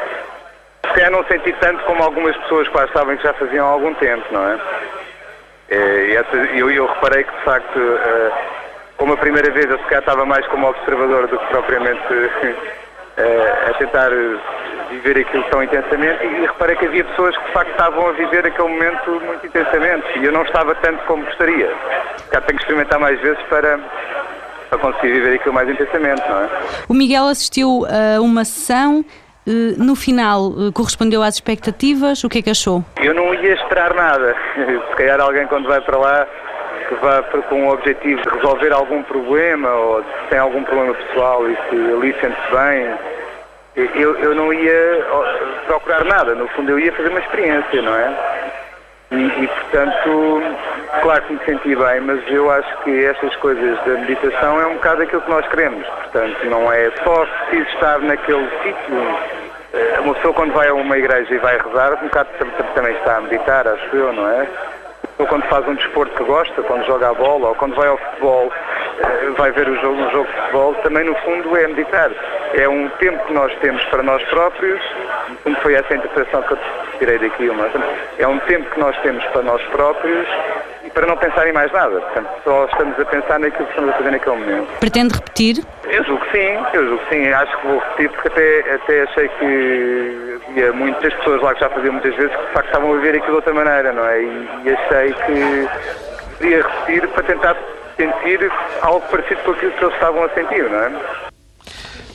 Se 0.87 0.93
calhar 0.95 1.11
não 1.11 1.25
senti 1.25 1.53
tanto 1.55 1.83
como 1.85 2.03
algumas 2.03 2.37
pessoas 2.39 2.69
que 2.69 2.79
estavam 2.79 3.17
que 3.17 3.23
já 3.23 3.33
faziam 3.35 3.67
há 3.67 3.71
algum 3.71 3.95
tempo, 3.95 4.25
não 4.31 4.47
é? 4.47 4.59
é 5.71 6.15
essa, 6.15 6.37
eu, 6.37 6.71
eu 6.71 6.87
reparei 6.87 7.25
que 7.25 7.33
de 7.33 7.45
facto, 7.45 7.79
uh, 7.79 8.33
como 8.97 9.15
a 9.15 9.17
primeira 9.17 9.51
vez 9.51 9.67
eu 9.71 9.79
se 9.79 9.85
calhar 9.85 10.01
estava 10.01 10.27
mais 10.27 10.47
como 10.49 10.69
observador 10.69 11.29
do 11.29 11.39
que 11.39 11.47
propriamente 11.47 12.13
uh, 12.13 13.71
a 13.71 13.75
tentar 13.75 14.11
viver 14.93 15.19
aquilo 15.21 15.43
tão 15.45 15.63
intensamente 15.63 16.25
e 16.25 16.47
reparei 16.47 16.77
que 16.77 16.87
havia 16.87 17.05
pessoas 17.05 17.37
que 17.37 17.45
de 17.45 17.53
facto 17.53 17.71
estavam 17.71 18.09
a 18.09 18.13
viver 18.13 18.47
aquele 18.47 18.69
momento 18.69 19.21
muito 19.25 19.47
intensamente 19.47 20.19
e 20.19 20.25
eu 20.25 20.33
não 20.33 20.43
estava 20.43 20.75
tanto 20.77 21.03
como 21.05 21.25
gostaria. 21.25 21.73
Cá 22.31 22.41
tenho 22.43 22.59
que 22.59 22.65
experimentar 22.65 23.01
mais 23.01 23.21
vezes 23.21 23.43
para, 23.49 23.79
para 24.71 24.79
conseguir 24.79 25.13
viver 25.13 25.35
aquilo 25.37 25.55
mais 25.55 25.69
intensamente, 25.69 26.23
não 26.29 26.45
é? 26.45 26.49
O 26.89 26.95
Miguel 26.95 27.27
assistiu 27.29 27.87
a 27.87 28.21
uma 28.21 28.45
sessão 28.45 29.05
eh, 29.47 29.75
no 29.77 29.97
final 29.97 30.53
eh, 30.53 30.73
correspondeu 30.73 31.23
às 31.23 31.35
expectativas? 31.35 32.23
O 32.25 32.29
que 32.29 32.39
é 32.39 32.43
que 32.43 32.51
achou? 32.51 32.85
Eu 33.03 33.15
não 33.15 33.35
ia 33.35 33.55
esperar 33.55 33.95
nada. 33.95 34.37
Se 34.91 34.97
calhar 34.97 35.21
alguém 35.21 35.47
quando 35.47 35.69
vai 35.69 35.81
para 35.81 35.99
lá 35.99 36.27
que 36.89 36.95
vá 36.97 37.23
com 37.49 37.67
o 37.67 37.73
objetivo 37.73 38.21
de 38.23 38.29
resolver 38.29 38.73
algum 38.73 39.03
problema 39.05 39.71
ou 39.71 40.03
se 40.03 40.29
tem 40.31 40.39
algum 40.39 40.63
problema 40.65 40.95
pessoal 40.95 41.49
e 41.49 41.57
se 41.57 41.77
ali 41.77 42.15
sente-se 42.21 42.51
bem 42.51 42.93
eu, 43.77 44.19
eu 44.19 44.35
não 44.35 44.53
ia 44.53 45.07
procurar 45.67 46.05
nada, 46.05 46.35
no 46.35 46.47
fundo 46.49 46.73
eu 46.73 46.79
ia 46.79 46.93
fazer 46.93 47.09
uma 47.09 47.21
experiência, 47.21 47.83
não 47.83 47.95
é? 47.95 48.43
E, 49.13 49.45
e, 49.45 49.47
portanto, 49.47 50.43
claro 51.03 51.23
que 51.25 51.33
me 51.35 51.41
senti 51.45 51.77
bem, 51.77 52.01
mas 52.01 52.21
eu 52.31 52.51
acho 52.51 52.79
que 52.79 53.05
estas 53.05 53.37
coisas 53.37 53.79
da 53.85 53.93
meditação 53.93 54.61
é 54.61 54.67
um 54.67 54.75
bocado 54.75 55.03
aquilo 55.03 55.21
que 55.21 55.31
nós 55.31 55.47
queremos. 55.49 55.87
Portanto, 55.87 56.47
não 56.47 56.73
é 56.73 56.91
só 57.05 57.27
preciso 57.27 57.69
estar 57.75 57.99
naquele 57.99 58.49
sítio. 58.63 59.19
Eh, 59.75 60.01
uma 60.01 60.15
pessoa 60.15 60.33
quando 60.33 60.55
vai 60.55 60.69
a 60.69 60.75
uma 60.75 60.97
igreja 60.97 61.35
e 61.35 61.39
vai 61.39 61.59
rezar, 61.59 61.93
um 62.03 62.09
bocado 62.09 62.29
também 62.75 62.95
está 62.95 63.17
a 63.17 63.21
meditar, 63.21 63.69
acho 63.69 63.97
eu, 63.97 64.13
não 64.15 64.29
é? 64.31 64.49
Ou 65.19 65.27
quando 65.27 65.45
faz 65.45 65.67
um 65.69 65.75
desporto 65.75 66.15
que 66.17 66.25
gosta, 66.25 66.63
quando 66.63 66.85
joga 66.85 67.11
a 67.11 67.15
bola, 67.15 67.49
ou 67.49 67.55
quando 67.55 67.75
vai 67.75 67.89
ao 67.89 67.99
futebol, 67.99 68.53
eh, 69.01 69.31
vai 69.37 69.53
ver 69.53 69.69
o 69.69 69.77
jogo, 69.81 70.01
um 70.01 70.11
jogo 70.11 70.27
de 70.27 70.33
futebol, 70.35 70.75
também 70.77 71.05
no 71.05 71.15
fundo 71.17 71.57
é 71.57 71.67
meditar. 71.67 72.11
É 72.55 72.69
um 72.69 72.89
tempo 72.99 73.25
que 73.27 73.33
nós 73.33 73.55
temos 73.61 73.85
para 73.85 74.03
nós 74.03 74.23
próprios, 74.25 74.81
como 75.43 75.57
foi 75.57 75.75
essa 75.75 75.95
interpretação 75.95 76.43
que 76.43 76.53
eu 76.53 76.59
tirei 76.99 77.19
daqui, 77.19 77.49
uma, 77.49 77.69
é 78.19 78.27
um 78.27 78.39
tempo 78.41 78.69
que 78.71 78.81
nós 78.81 78.97
temos 78.99 79.25
para 79.27 79.43
nós 79.43 79.63
próprios 79.69 80.29
para 80.95 81.07
não 81.07 81.17
pensar 81.17 81.47
em 81.49 81.53
mais 81.53 81.71
nada. 81.73 82.01
Portanto, 82.01 82.29
só 82.45 82.65
estamos 82.67 82.99
a 82.99 83.05
pensar 83.05 83.39
naquilo 83.39 83.65
que 83.65 83.71
estamos 83.71 83.91
a 83.91 83.97
fazer 83.99 84.11
naquele 84.11 84.37
momento. 84.37 84.69
Pretende 84.81 85.15
repetir? 85.15 85.65
Eu 85.85 86.05
julgo 86.05 86.25
que 86.27 86.33
sim, 86.33 86.65
eu 86.73 86.87
julgo 86.87 87.05
que 87.05 87.15
sim. 87.15 87.33
Acho 87.33 87.57
que 87.59 87.67
vou 87.67 87.79
repetir 87.79 88.11
porque 88.11 88.29
até, 88.29 88.75
até 88.75 89.03
achei 89.03 89.29
que 89.29 90.41
havia 90.49 90.73
muitas 90.73 91.15
pessoas 91.15 91.43
lá 91.43 91.55
que 91.55 91.61
já 91.61 91.71
faziam 91.71 91.93
muitas 91.93 92.15
vezes 92.15 92.35
que 92.35 92.47
de 92.47 92.53
facto 92.53 92.67
estavam 92.67 92.95
a 92.95 92.97
ver 92.99 93.17
aquilo 93.17 93.27
de 93.27 93.33
outra 93.33 93.55
maneira, 93.55 93.93
não 93.93 94.07
é? 94.07 94.23
E, 94.23 94.49
e 94.65 94.73
achei 94.73 95.13
que 95.13 95.69
podia 96.39 96.63
repetir 96.63 97.09
para 97.09 97.23
tentar 97.25 97.57
sentir 97.97 98.53
algo 98.83 99.01
parecido 99.11 99.41
com 99.43 99.53
aquilo 99.53 99.73
que 99.73 99.85
eles 99.85 99.95
estavam 99.95 100.25
a 100.25 100.29
sentir, 100.31 100.69
não 100.69 100.79
é? 100.79 100.93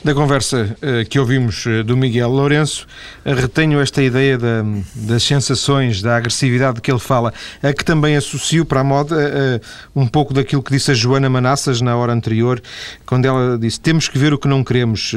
Da 0.04 0.14
conversa 0.14 0.76
uh, 0.76 1.08
que 1.08 1.18
ouvimos 1.18 1.66
uh, 1.66 1.82
do 1.82 1.96
Miguel 1.96 2.30
Lourenço, 2.30 2.86
uh, 3.26 3.34
retenho 3.34 3.80
esta 3.80 4.00
ideia 4.00 4.38
da, 4.38 4.64
das 4.94 5.24
sensações, 5.24 6.00
da 6.00 6.16
agressividade 6.16 6.80
que 6.80 6.90
ele 6.90 7.00
fala, 7.00 7.34
a 7.60 7.72
que 7.72 7.84
também 7.84 8.16
associo 8.16 8.64
para 8.64 8.80
a 8.80 8.84
moda 8.84 9.60
um 9.94 10.06
pouco 10.06 10.32
daquilo 10.32 10.62
que 10.62 10.70
disse 10.70 10.92
a 10.92 10.94
Joana 10.94 11.28
Manassas 11.28 11.80
na 11.80 11.96
hora 11.96 12.12
anterior, 12.12 12.62
quando 13.04 13.24
ela 13.24 13.58
disse 13.58 13.80
temos 13.80 14.08
que 14.08 14.18
ver 14.18 14.32
o 14.32 14.38
que 14.38 14.46
não 14.46 14.62
queremos, 14.62 15.14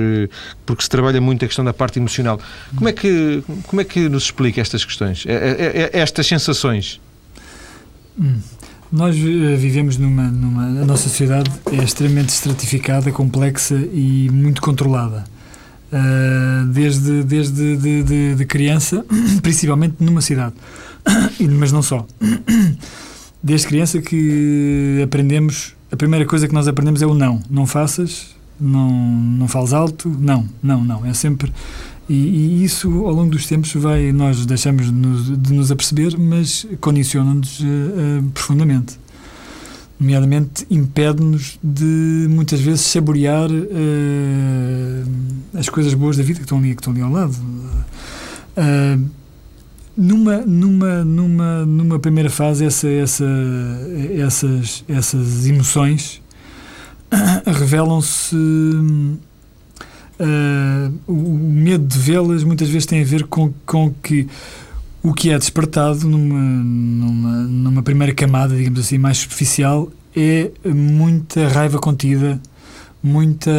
porque 0.66 0.84
se 0.84 0.90
trabalha 0.90 1.22
muito 1.22 1.46
a 1.46 1.48
questão 1.48 1.64
da 1.64 1.74
parte 1.74 2.00
emocional. 2.00 2.40
Como 2.76 2.90
é 2.90 2.94
que, 2.94 3.44
como 3.68 3.82
é 3.82 3.84
que 3.84 4.10
nos 4.10 4.24
explica 4.24 4.62
estas 4.62 4.84
questões, 4.84 5.26
estas 5.94 6.26
sensações? 6.26 7.00
Hum. 8.20 8.40
Nós 8.92 9.16
uh, 9.16 9.56
vivemos 9.58 9.98
numa, 9.98 10.30
numa. 10.30 10.64
A 10.82 10.86
nossa 10.86 11.04
sociedade 11.08 11.50
é 11.72 11.84
extremamente 11.84 12.30
estratificada, 12.30 13.12
complexa 13.12 13.76
e 13.76 14.30
muito 14.32 14.62
controlada. 14.62 15.24
Uh, 15.92 16.66
desde 16.68 17.24
desde 17.24 17.78
de, 17.78 18.04
de, 18.04 18.36
de, 18.36 18.46
criança, 18.46 19.06
principalmente 19.42 19.96
numa 20.00 20.22
cidade, 20.22 20.56
mas 21.58 21.72
não 21.72 21.82
só. 21.82 22.06
Desde 23.44 23.66
criança 23.66 24.00
que 24.00 25.02
aprendemos, 25.04 25.74
a 25.92 25.98
primeira 25.98 26.28
coisa 26.28 26.48
que 26.48 26.54
nós 26.54 26.68
aprendemos 26.68 27.02
é 27.02 27.08
o 27.08 27.16
não. 27.16 27.42
Não 27.50 27.66
faças, 27.66 28.36
não, 28.60 28.88
não 28.92 29.48
fales 29.48 29.74
alto, 29.74 30.16
não, 30.20 30.48
não, 30.62 30.84
não. 30.84 31.04
É 31.04 31.12
sempre 31.12 31.52
e, 32.12 32.14
e, 32.14 32.64
isso, 32.66 32.90
ao 33.06 33.14
longo 33.14 33.32
dos 33.32 33.46
tempos, 33.46 33.72
vai, 33.74 34.12
nós 34.12 34.46
deixamos 34.46 34.88
de 34.88 34.92
nos, 34.92 35.42
de 35.42 35.54
nos 35.54 35.72
aperceber, 35.72 36.20
mas 36.20 36.68
condiciona-nos 36.82 37.62
uh, 37.62 37.64
uh, 37.64 38.24
profundamente. 38.34 39.00
Nomeadamente, 39.98 40.68
impede-nos 40.70 41.58
de, 41.64 42.28
muitas 42.30 42.60
vezes, 42.60 42.82
saborear 42.82 43.50
uh, 43.50 43.58
as 45.54 45.70
coisas 45.70 45.94
boas 45.94 46.18
da 46.18 46.24
vida 46.24 46.40
que 46.40 46.44
estão 46.44 46.58
ali, 46.58 46.76
que 46.76 46.82
estão 46.82 46.92
ali 46.92 47.02
ao 47.02 47.10
lado. 47.10 47.34
numa, 49.96 50.38
numa, 50.40 51.06
numa, 51.06 51.66
numa 51.66 51.98
primeira 51.98 52.30
fase, 52.30 52.66
essa, 52.66 52.90
essa, 52.90 53.26
essas, 54.18 54.84
essas 54.90 55.48
emoções 55.48 56.22
revelam-se 57.48 58.36
uh, 60.22 60.94
o 61.08 61.38
medo 61.38 61.86
de 61.86 61.98
vê-las 61.98 62.44
muitas 62.44 62.70
vezes 62.70 62.86
tem 62.86 63.02
a 63.02 63.06
ver 63.06 63.26
com, 63.26 63.52
com 63.66 63.92
que 64.02 64.28
o 65.04 65.14
que 65.14 65.32
é 65.32 65.38
despertado 65.38 66.08
numa, 66.08 66.40
numa, 66.40 67.42
numa 67.42 67.84
primeira 67.84 68.14
camada, 68.14 68.56
digamos 68.56 68.80
assim, 68.80 68.98
mais 68.98 69.18
superficial, 69.18 69.92
é 70.16 70.52
muita 70.66 71.48
raiva 71.48 71.80
contida, 71.80 72.40
muita, 73.02 73.52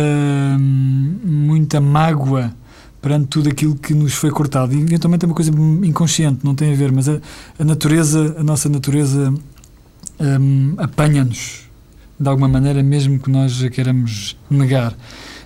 muita 1.24 1.80
mágoa 1.80 2.54
perante 3.00 3.26
tudo 3.26 3.48
aquilo 3.48 3.74
que 3.74 3.92
nos 3.92 4.14
foi 4.14 4.30
cortado. 4.30 4.72
E 4.74 4.80
eventualmente 4.80 5.24
é 5.24 5.26
uma 5.26 5.34
coisa 5.34 5.50
inconsciente, 5.82 6.44
não 6.44 6.54
tem 6.54 6.72
a 6.72 6.76
ver, 6.76 6.92
mas 6.92 7.08
a, 7.08 7.18
a 7.58 7.64
natureza, 7.64 8.36
a 8.38 8.44
nossa 8.44 8.68
natureza 8.68 9.34
um, 10.20 10.74
apanha-nos 10.78 11.62
de 12.18 12.28
alguma 12.28 12.46
maneira, 12.46 12.82
mesmo 12.82 13.18
que 13.18 13.28
nós 13.28 13.62
a 13.64 13.68
queiramos 13.68 14.36
negar. 14.48 14.94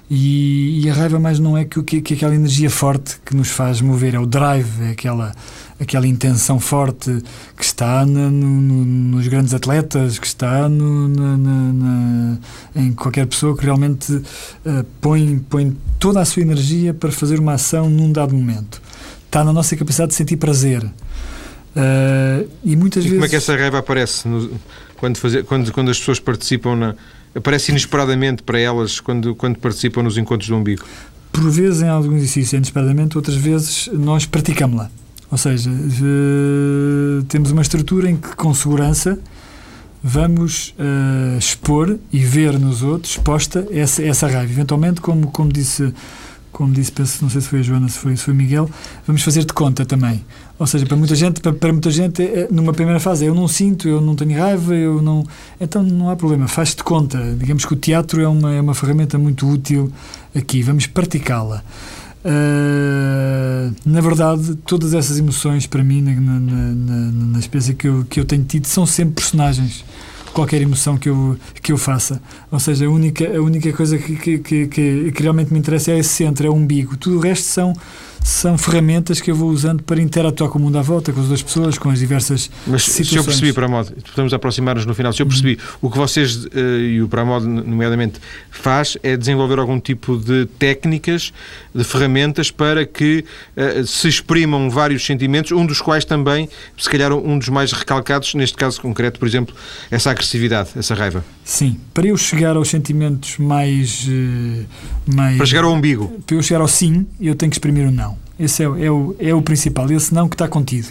E, 0.08 0.84
e, 0.84 0.90
a 0.90 0.94
raiva 0.94 1.18
mais 1.18 1.40
não 1.40 1.58
é 1.58 1.64
que, 1.64 1.82
que, 1.82 2.00
que 2.00 2.14
aquela 2.14 2.32
energia 2.32 2.70
forte 2.70 3.18
que 3.24 3.34
nos 3.34 3.48
faz 3.48 3.80
mover, 3.80 4.14
é 4.14 4.20
o 4.20 4.26
drive, 4.26 4.84
é 4.84 4.90
aquela, 4.90 5.34
aquela 5.80 6.06
intenção 6.06 6.60
forte 6.60 7.10
que 7.56 7.64
está 7.64 8.06
no, 8.06 8.30
no, 8.30 8.84
nos 9.16 9.26
grandes 9.26 9.52
atletas, 9.52 10.20
que 10.20 10.26
está 10.26 10.68
no, 10.68 11.08
na, 11.08 11.36
na, 11.36 12.38
em 12.76 12.92
qualquer 12.92 13.26
pessoa 13.26 13.56
que 13.56 13.64
realmente 13.64 14.12
uh, 14.12 14.84
põe, 15.00 15.40
põe 15.50 15.76
toda 15.98 16.20
a 16.20 16.24
sua 16.24 16.42
energia 16.42 16.94
para 16.94 17.10
fazer 17.10 17.40
uma 17.40 17.54
ação 17.54 17.90
num 17.90 18.12
dado 18.12 18.32
momento. 18.32 18.80
Está 19.24 19.42
na 19.42 19.52
nossa 19.52 19.74
capacidade 19.74 20.10
de 20.10 20.16
sentir 20.16 20.36
prazer. 20.36 20.84
Uh, 20.84 22.48
e 22.64 22.76
muitas 22.76 23.04
e 23.04 23.08
vezes. 23.08 23.18
Como 23.18 23.26
é 23.26 23.28
que 23.28 23.36
essa 23.36 23.56
raiva 23.56 23.78
aparece 23.78 24.28
no, 24.28 24.52
quando, 24.96 25.18
fazer, 25.18 25.44
quando, 25.44 25.72
quando 25.72 25.90
as 25.90 25.98
pessoas 25.98 26.20
participam 26.20 26.76
na, 26.76 26.94
aparece 27.36 27.70
inesperadamente 27.70 28.42
para 28.42 28.58
elas 28.58 29.00
quando, 29.00 29.34
quando 29.34 29.58
participam 29.58 30.02
nos 30.02 30.16
encontros 30.18 30.48
do 30.48 30.56
umbigo? 30.56 30.84
Por 31.32 31.50
vezes, 31.50 31.82
em 31.82 31.88
alguns 31.88 32.16
exercícios, 32.16 32.54
é 32.54 32.56
inesperadamente, 32.56 33.16
outras 33.16 33.36
vezes 33.36 33.90
nós 33.92 34.24
praticamos-la. 34.24 34.90
Ou 35.30 35.36
seja, 35.36 35.70
temos 37.28 37.50
uma 37.50 37.62
estrutura 37.62 38.08
em 38.08 38.16
que, 38.16 38.34
com 38.36 38.54
segurança, 38.54 39.18
vamos 40.02 40.74
uh, 40.78 41.36
expor 41.36 41.98
e 42.12 42.20
ver 42.20 42.58
nos 42.58 42.82
outros 42.82 43.12
exposta 43.12 43.66
essa, 43.70 44.02
essa 44.02 44.28
raiva. 44.28 44.52
Eventualmente, 44.52 45.00
como, 45.00 45.30
como 45.32 45.52
disse 45.52 45.92
como 46.56 46.72
disse, 46.72 46.90
penso, 46.90 47.18
não 47.20 47.28
sei 47.28 47.42
se 47.42 47.48
foi 47.48 47.58
a 47.58 47.62
Joana, 47.62 47.86
se 47.86 47.98
foi, 47.98 48.16
se 48.16 48.22
foi 48.22 48.32
o 48.32 48.36
Miguel, 48.36 48.70
vamos 49.06 49.22
fazer 49.22 49.44
de 49.44 49.52
conta 49.52 49.84
também. 49.84 50.24
Ou 50.58 50.66
seja, 50.66 50.86
para 50.86 50.96
muita 50.96 51.14
gente, 51.14 51.38
para, 51.38 51.52
para 51.52 51.70
muita 51.70 51.90
gente, 51.90 52.22
é, 52.22 52.48
numa 52.50 52.72
primeira 52.72 52.98
fase, 52.98 53.26
eu 53.26 53.34
não 53.34 53.46
sinto, 53.46 53.86
eu 53.86 54.00
não 54.00 54.16
tenho 54.16 54.40
raiva, 54.40 54.74
eu 54.74 55.02
não. 55.02 55.22
Então 55.60 55.82
não 55.82 56.08
há 56.08 56.16
problema, 56.16 56.48
faz 56.48 56.74
de 56.74 56.82
conta. 56.82 57.18
Digamos 57.38 57.66
que 57.66 57.74
o 57.74 57.76
teatro 57.76 58.22
é 58.22 58.26
uma, 58.26 58.54
é 58.54 58.60
uma 58.62 58.74
ferramenta 58.74 59.18
muito 59.18 59.46
útil 59.46 59.92
aqui, 60.34 60.62
vamos 60.62 60.86
praticá-la. 60.86 61.62
Uh, 62.24 63.74
na 63.84 64.00
verdade, 64.00 64.54
todas 64.64 64.94
essas 64.94 65.18
emoções, 65.18 65.66
para 65.66 65.84
mim, 65.84 66.00
na, 66.00 66.14
na, 66.14 66.40
na, 66.40 67.12
na 67.32 67.38
experiência 67.38 67.74
que 67.74 67.86
eu, 67.86 68.06
que 68.08 68.18
eu 68.18 68.24
tenho 68.24 68.44
tido, 68.44 68.66
são 68.66 68.86
sempre 68.86 69.16
personagens 69.16 69.84
qualquer 70.36 70.60
emoção 70.60 70.98
que 70.98 71.08
eu, 71.08 71.38
que 71.62 71.72
eu 71.72 71.78
faça. 71.78 72.20
Ou 72.50 72.60
seja, 72.60 72.84
a 72.84 72.90
única, 72.90 73.26
a 73.38 73.40
única 73.40 73.72
coisa 73.72 73.96
que, 73.96 74.16
que, 74.16 74.38
que, 74.38 75.10
que 75.10 75.22
realmente 75.22 75.50
me 75.50 75.58
interessa 75.58 75.92
é 75.92 75.98
esse 75.98 76.10
centro, 76.10 76.46
é 76.46 76.50
o 76.50 76.52
umbigo. 76.52 76.94
Tudo 76.94 77.16
o 77.16 77.20
resto 77.20 77.46
são 77.46 77.72
são 78.22 78.56
ferramentas 78.58 79.20
que 79.20 79.30
eu 79.30 79.34
vou 79.34 79.50
usando 79.50 79.82
para 79.82 80.00
interatuar 80.00 80.50
com 80.50 80.58
o 80.58 80.62
mundo 80.62 80.78
à 80.78 80.82
volta, 80.82 81.12
com 81.12 81.20
as 81.20 81.26
outras 81.26 81.42
pessoas, 81.42 81.78
com 81.78 81.90
as 81.90 81.98
diversas 81.98 82.50
Mas 82.66 82.82
situações. 82.82 83.08
se 83.08 83.16
eu 83.16 83.24
percebi, 83.24 83.52
Pramod, 83.52 83.92
estamos 84.04 84.32
a 84.32 84.36
aproximar-nos 84.36 84.86
no 84.86 84.94
final, 84.94 85.12
se 85.12 85.22
eu 85.22 85.26
percebi, 85.26 85.54
uhum. 85.54 85.88
o 85.88 85.90
que 85.90 85.98
vocês 85.98 86.44
uh, 86.44 86.50
e 86.80 87.02
o 87.02 87.08
Pramod, 87.08 87.46
nomeadamente, 87.46 88.20
faz 88.50 88.96
é 89.02 89.16
desenvolver 89.16 89.58
algum 89.58 89.78
tipo 89.78 90.16
de 90.16 90.46
técnicas, 90.58 91.32
de 91.74 91.84
ferramentas 91.84 92.50
para 92.50 92.84
que 92.84 93.24
uh, 93.56 93.86
se 93.86 94.08
exprimam 94.08 94.68
vários 94.70 95.04
sentimentos, 95.04 95.52
um 95.52 95.64
dos 95.64 95.80
quais 95.80 96.04
também, 96.04 96.48
se 96.76 96.88
calhar, 96.88 97.12
um 97.12 97.38
dos 97.38 97.48
mais 97.48 97.72
recalcados, 97.72 98.34
neste 98.34 98.56
caso 98.56 98.80
concreto, 98.80 99.18
por 99.18 99.28
exemplo, 99.28 99.54
essa 99.90 100.10
agressividade, 100.10 100.70
essa 100.76 100.94
raiva. 100.94 101.24
Sim, 101.48 101.78
para 101.94 102.08
eu 102.08 102.16
chegar 102.16 102.56
aos 102.56 102.68
sentimentos 102.68 103.38
mais, 103.38 104.04
uh, 104.08 104.66
mais... 105.06 105.36
Para 105.36 105.46
chegar 105.46 105.62
ao 105.62 105.72
umbigo. 105.72 106.12
Para 106.26 106.34
eu 106.34 106.42
chegar 106.42 106.60
ao 106.60 106.66
sim, 106.66 107.06
eu 107.20 107.36
tenho 107.36 107.48
que 107.48 107.54
exprimir 107.54 107.86
o 107.86 107.90
não. 107.92 108.18
Esse 108.36 108.64
é, 108.64 108.66
é, 108.66 108.90
o, 108.90 109.14
é 109.16 109.32
o 109.32 109.40
principal, 109.40 109.88
esse 109.92 110.12
não 110.12 110.28
que 110.28 110.34
está 110.34 110.48
contido. 110.48 110.88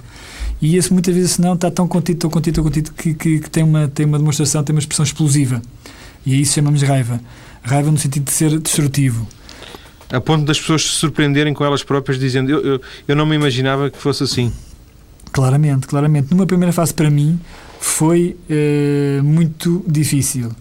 E 0.61 0.77
esse 0.77 0.93
muitas 0.93 1.13
vezes 1.13 1.31
esse 1.31 1.41
não 1.41 1.55
está 1.55 1.69
tão 1.69 1.89
contido, 1.89 2.19
tão 2.19 2.29
contido, 2.29 2.55
tão 2.55 2.63
contido 2.63 2.93
que, 2.93 3.13
que, 3.13 3.39
que, 3.41 3.49
tem, 3.49 3.65
uma, 3.65 3.89
tem 3.89 4.05
uma 4.05 4.17
demonstração, 4.17 4.63
tem 4.63 4.73
uma 4.73 4.79
expressão 4.79 5.03
explosiva. 5.03 5.61
E 6.25 6.33
a 6.33 6.37
isso 6.37 6.53
chamamos 6.53 6.81
raiva. 6.83 7.19
Raiva 7.61 7.91
no 7.91 7.97
sentido 7.97 8.23
de 8.23 8.31
ser 8.31 8.57
destrutivo. 8.57 9.27
A 10.09 10.21
ponto 10.21 10.45
das 10.45 10.57
pessoas 10.57 10.83
se 10.83 10.87
surpreenderem 10.91 11.53
com 11.53 11.65
elas 11.65 11.83
próprias, 11.83 12.17
dizendo 12.17 12.49
eu, 12.49 12.61
eu, 12.61 12.81
eu 13.09 13.15
não 13.15 13.25
me 13.25 13.35
imaginava 13.35 13.89
que 13.89 13.97
fosse 13.97 14.23
assim. 14.23 14.53
Claramente, 15.33 15.85
claramente. 15.85 16.31
Numa 16.31 16.45
primeira 16.45 16.71
fase, 16.71 16.93
para 16.93 17.09
mim, 17.09 17.37
foi 17.79 18.37
uh, 18.49 19.23
muito 19.23 19.83
difícil. 19.87 20.51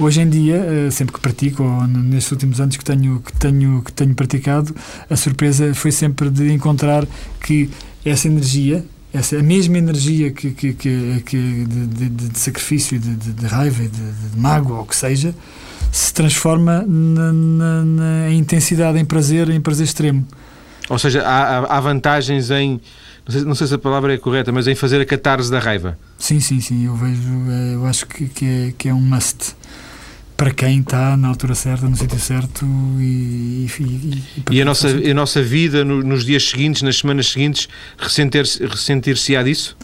Hoje 0.00 0.20
em 0.20 0.28
dia, 0.28 0.54
eh, 0.54 0.90
sempre 0.92 1.12
que 1.12 1.20
pratico, 1.20 1.64
ou 1.64 1.86
nestes 1.88 2.30
últimos 2.30 2.60
anos 2.60 2.76
que 2.76 2.84
tenho, 2.84 3.20
que, 3.20 3.32
tenho, 3.32 3.82
que 3.82 3.92
tenho 3.92 4.14
praticado, 4.14 4.72
a 5.10 5.16
surpresa 5.16 5.74
foi 5.74 5.90
sempre 5.90 6.30
de 6.30 6.52
encontrar 6.52 7.04
que 7.40 7.68
essa 8.04 8.28
energia, 8.28 8.84
essa 9.12 9.36
a 9.36 9.42
mesma 9.42 9.76
energia 9.76 10.30
que, 10.30 10.52
que, 10.52 10.72
que, 10.72 11.22
que 11.26 11.36
de, 11.66 11.86
de, 11.86 12.08
de, 12.10 12.38
sacrifício, 12.38 12.96
de, 12.96 13.16
de, 13.16 13.32
de 13.32 13.46
raiva, 13.46 13.82
de, 13.82 13.88
de 13.88 14.38
mágoa, 14.38 14.76
ou 14.76 14.82
o 14.84 14.86
que 14.86 14.94
seja, 14.94 15.34
se 15.90 16.14
transforma 16.14 16.84
na, 16.86 17.32
na, 17.32 17.84
na 17.84 18.30
intensidade, 18.30 19.00
em 19.00 19.04
prazer, 19.04 19.50
em 19.50 19.60
prazer 19.60 19.84
extremo. 19.84 20.24
Ou 20.88 20.98
seja, 20.98 21.22
há, 21.22 21.76
há 21.76 21.80
vantagens 21.80 22.52
em 22.52 22.80
não 23.28 23.32
sei, 23.32 23.44
não 23.44 23.54
sei, 23.54 23.66
se 23.66 23.74
a 23.74 23.78
palavra 23.78 24.14
é 24.14 24.16
correta, 24.16 24.50
mas 24.50 24.66
em 24.66 24.74
fazer 24.74 25.00
a 25.00 25.04
catarse 25.04 25.50
da 25.50 25.58
raiva. 25.58 25.98
Sim, 26.18 26.40
sim, 26.40 26.60
sim, 26.60 26.86
eu 26.86 26.96
vejo, 26.96 27.20
eh, 27.50 27.74
eu 27.74 27.86
acho 27.86 28.06
que, 28.06 28.26
que, 28.26 28.46
é, 28.46 28.74
que 28.76 28.88
é 28.88 28.94
um 28.94 29.00
must 29.00 29.54
para 30.38 30.52
quem 30.52 30.80
está 30.80 31.16
na 31.16 31.28
altura 31.28 31.54
certa, 31.54 31.88
no 31.88 31.96
sítio 31.96 32.18
certo 32.20 32.64
e, 33.00 33.66
e, 33.80 33.82
e, 33.82 34.24
e 34.52 34.62
a, 34.62 34.64
nossa, 34.64 34.86
a 34.86 35.14
nossa 35.14 35.42
vida 35.42 35.84
no, 35.84 36.00
nos 36.00 36.24
dias 36.24 36.48
seguintes, 36.48 36.80
nas 36.80 36.98
semanas 36.98 37.32
seguintes, 37.32 37.68
ressentir-se 37.98 38.64
ressentir 38.64 39.16
á 39.36 39.42
disso? 39.42 39.76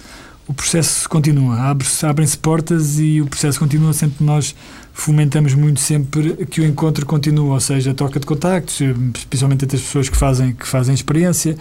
O 0.46 0.54
processo 0.54 1.08
continua, 1.08 1.58
abrem-se 1.58 2.06
abrem 2.06 2.28
portas 2.40 3.00
e 3.00 3.20
o 3.20 3.26
processo 3.26 3.58
continua 3.58 3.92
sempre 3.92 4.24
nós 4.24 4.54
fomentamos 4.92 5.54
muito 5.54 5.80
sempre 5.80 6.46
que 6.46 6.60
o 6.60 6.64
encontro 6.64 7.04
continue, 7.04 7.48
ou 7.48 7.58
seja, 7.58 7.90
a 7.90 7.94
troca 7.94 8.20
de 8.20 8.26
contactos, 8.26 8.80
especialmente 9.16 9.64
entre 9.64 9.76
as 9.76 9.82
pessoas 9.82 10.08
que 10.08 10.16
fazem, 10.16 10.52
que 10.52 10.68
fazem 10.68 10.94
experiência, 10.94 11.56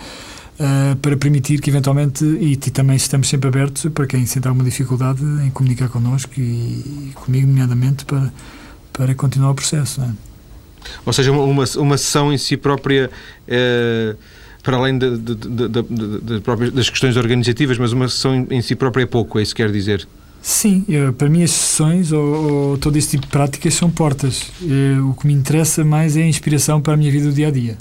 uh, 0.60 0.96
para 0.98 1.18
permitir 1.18 1.62
que 1.62 1.70
eventualmente, 1.70 2.24
e, 2.24 2.56
também 2.58 2.96
estamos 2.96 3.28
sempre 3.28 3.48
abertos 3.48 3.92
para 3.94 4.08
quem 4.08 4.26
sente 4.26 4.48
alguma 4.48 4.64
dificuldade 4.64 5.24
em 5.46 5.50
comunicar 5.50 5.90
connosco 5.90 6.34
e, 6.38 6.42
e 6.42 7.12
comigo, 7.16 7.48
nomeadamente, 7.48 8.06
para 8.06 8.32
para 8.94 9.14
continuar 9.16 9.52
o 9.52 9.56
processo. 9.56 10.02
É? 10.02 10.10
Ou 11.06 11.12
seja, 11.12 11.32
uma, 11.32 11.66
uma 11.78 11.98
sessão 11.98 12.32
em 12.32 12.38
si 12.38 12.56
própria, 12.56 13.10
eh, 13.48 14.16
para 14.62 14.78
além 14.78 14.98
de, 14.98 15.18
de, 15.18 15.36
de, 15.36 16.72
das 16.72 16.90
questões 16.90 17.18
organizativas, 17.18 17.78
mas 17.78 17.92
uma 17.92 18.08
sessão 18.08 18.48
em, 18.50 18.62
si 18.62 18.76
própria 18.76 19.04
é 19.04 19.06
pouco, 19.06 19.40
é 19.40 19.42
isso 19.42 19.56
que 19.56 19.64
quer 19.64 19.72
dizer? 19.72 20.08
Sim, 20.42 20.86
eu, 20.88 21.12
para 21.14 21.30
mim 21.30 21.42
as 21.42 21.52
sessões 21.52 22.12
ou, 22.12 22.22
ou, 22.22 22.78
todo 22.78 22.98
esse 22.98 23.12
tipo 23.12 23.26
de 23.26 23.32
práticas 23.32 23.74
são 23.74 23.90
portas. 23.90 24.52
Eu, 24.62 24.70
eh, 24.70 25.02
o 25.02 25.14
que 25.14 25.26
me 25.26 25.34
interessa 25.34 25.84
mais 25.84 26.16
é 26.16 26.22
a 26.22 26.28
inspiração 26.28 26.80
para 26.80 26.94
a 26.94 26.98
minha 26.98 27.12
vida 27.12 27.28
do 27.28 27.34
dia 27.34 27.48
a 27.48 27.52
dia. 27.52 27.78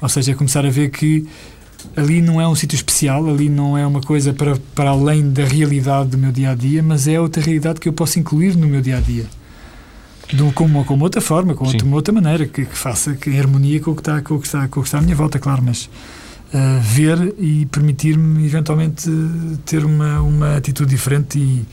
Ou 0.00 0.08
seja, 0.08 0.32
é 0.32 0.34
começar 0.34 0.66
a 0.66 0.70
ver 0.70 0.90
que 0.90 1.24
ali 1.96 2.20
não 2.22 2.40
é 2.40 2.46
um 2.46 2.54
sítio 2.54 2.76
especial, 2.76 3.28
ali 3.28 3.48
não 3.48 3.76
é 3.76 3.86
uma 3.86 4.00
coisa 4.00 4.32
para, 4.32 4.56
para 4.74 4.90
além 4.90 5.30
da 5.30 5.44
realidade 5.44 6.10
do 6.10 6.18
meu 6.18 6.32
dia 6.32 6.50
a 6.50 6.54
dia, 6.54 6.82
mas 6.82 7.06
é 7.06 7.20
outra 7.20 7.42
realidade 7.42 7.80
que 7.80 7.88
eu 7.88 7.92
posso 7.92 8.18
incluir 8.18 8.56
no 8.56 8.66
meu 8.66 8.80
dia 8.80 8.98
a 8.98 9.00
dia 9.00 9.26
de 10.32 10.42
uma, 10.42 10.52
com, 10.52 10.64
uma, 10.64 10.84
com 10.84 10.98
outra 10.98 11.20
forma, 11.20 11.54
com 11.54 11.66
outra, 11.66 11.84
uma 11.84 11.96
outra 11.96 12.12
maneira, 12.12 12.46
que, 12.46 12.64
que, 12.64 12.76
faça 12.76 13.14
que, 13.14 13.30
em 13.30 13.38
harmonia 13.38 13.80
com 13.80 13.90
o 13.90 13.94
que, 13.94 14.00
está, 14.00 14.20
com, 14.22 14.34
o 14.34 14.40
que 14.40 14.46
está, 14.46 14.66
com 14.68 14.80
o 14.80 14.82
que 14.82 14.88
está 14.88 14.98
à 14.98 15.02
minha 15.02 15.14
volta, 15.14 15.38
claro, 15.38 15.62
mas 15.62 15.84
uh, 15.84 16.80
ver 16.80 17.34
e 17.38 17.66
permitir-me 17.66 18.44
eventualmente 18.44 19.10
ter 19.66 19.84
uma, 19.84 20.20
uma 20.20 20.56
atitude 20.56 20.90
diferente 20.90 21.38
e 21.38 21.66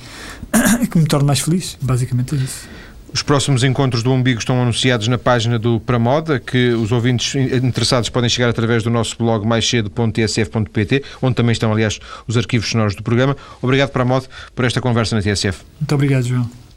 que 0.88 0.98
me 0.98 1.06
torne 1.06 1.26
mais 1.26 1.40
feliz, 1.40 1.78
basicamente 1.82 2.36
é 2.36 2.38
isso. 2.40 2.68
Os 3.12 3.24
próximos 3.24 3.64
encontros 3.64 4.04
do 4.04 4.12
Umbigo 4.12 4.40
estão 4.40 4.62
anunciados 4.62 5.08
na 5.08 5.18
página 5.18 5.58
do 5.58 5.80
Pramoda, 5.80 6.40
que 6.40 6.70
os 6.70 6.92
ouvintes 6.92 7.36
interessados 7.36 8.10
podem 8.10 8.30
chegar 8.30 8.50
através 8.50 8.84
do 8.84 8.90
nosso 8.90 9.18
blog 9.18 9.46
maiscedo.tsf.pt, 9.48 11.04
onde 11.22 11.36
também 11.36 11.52
estão, 11.52 11.72
aliás, 11.72 12.00
os 12.28 12.38
arquivos 12.38 12.70
sonoros 12.70 12.96
do 12.96 13.04
programa. 13.04 13.36
Obrigado, 13.62 13.90
Pramoda, 13.90 14.28
por 14.56 14.66
esta 14.66 14.80
conversa 14.80 15.16
na 15.16 15.22
TSF. 15.22 15.64
Muito 15.80 15.96
obrigado, 15.96 16.24
João. 16.24 16.69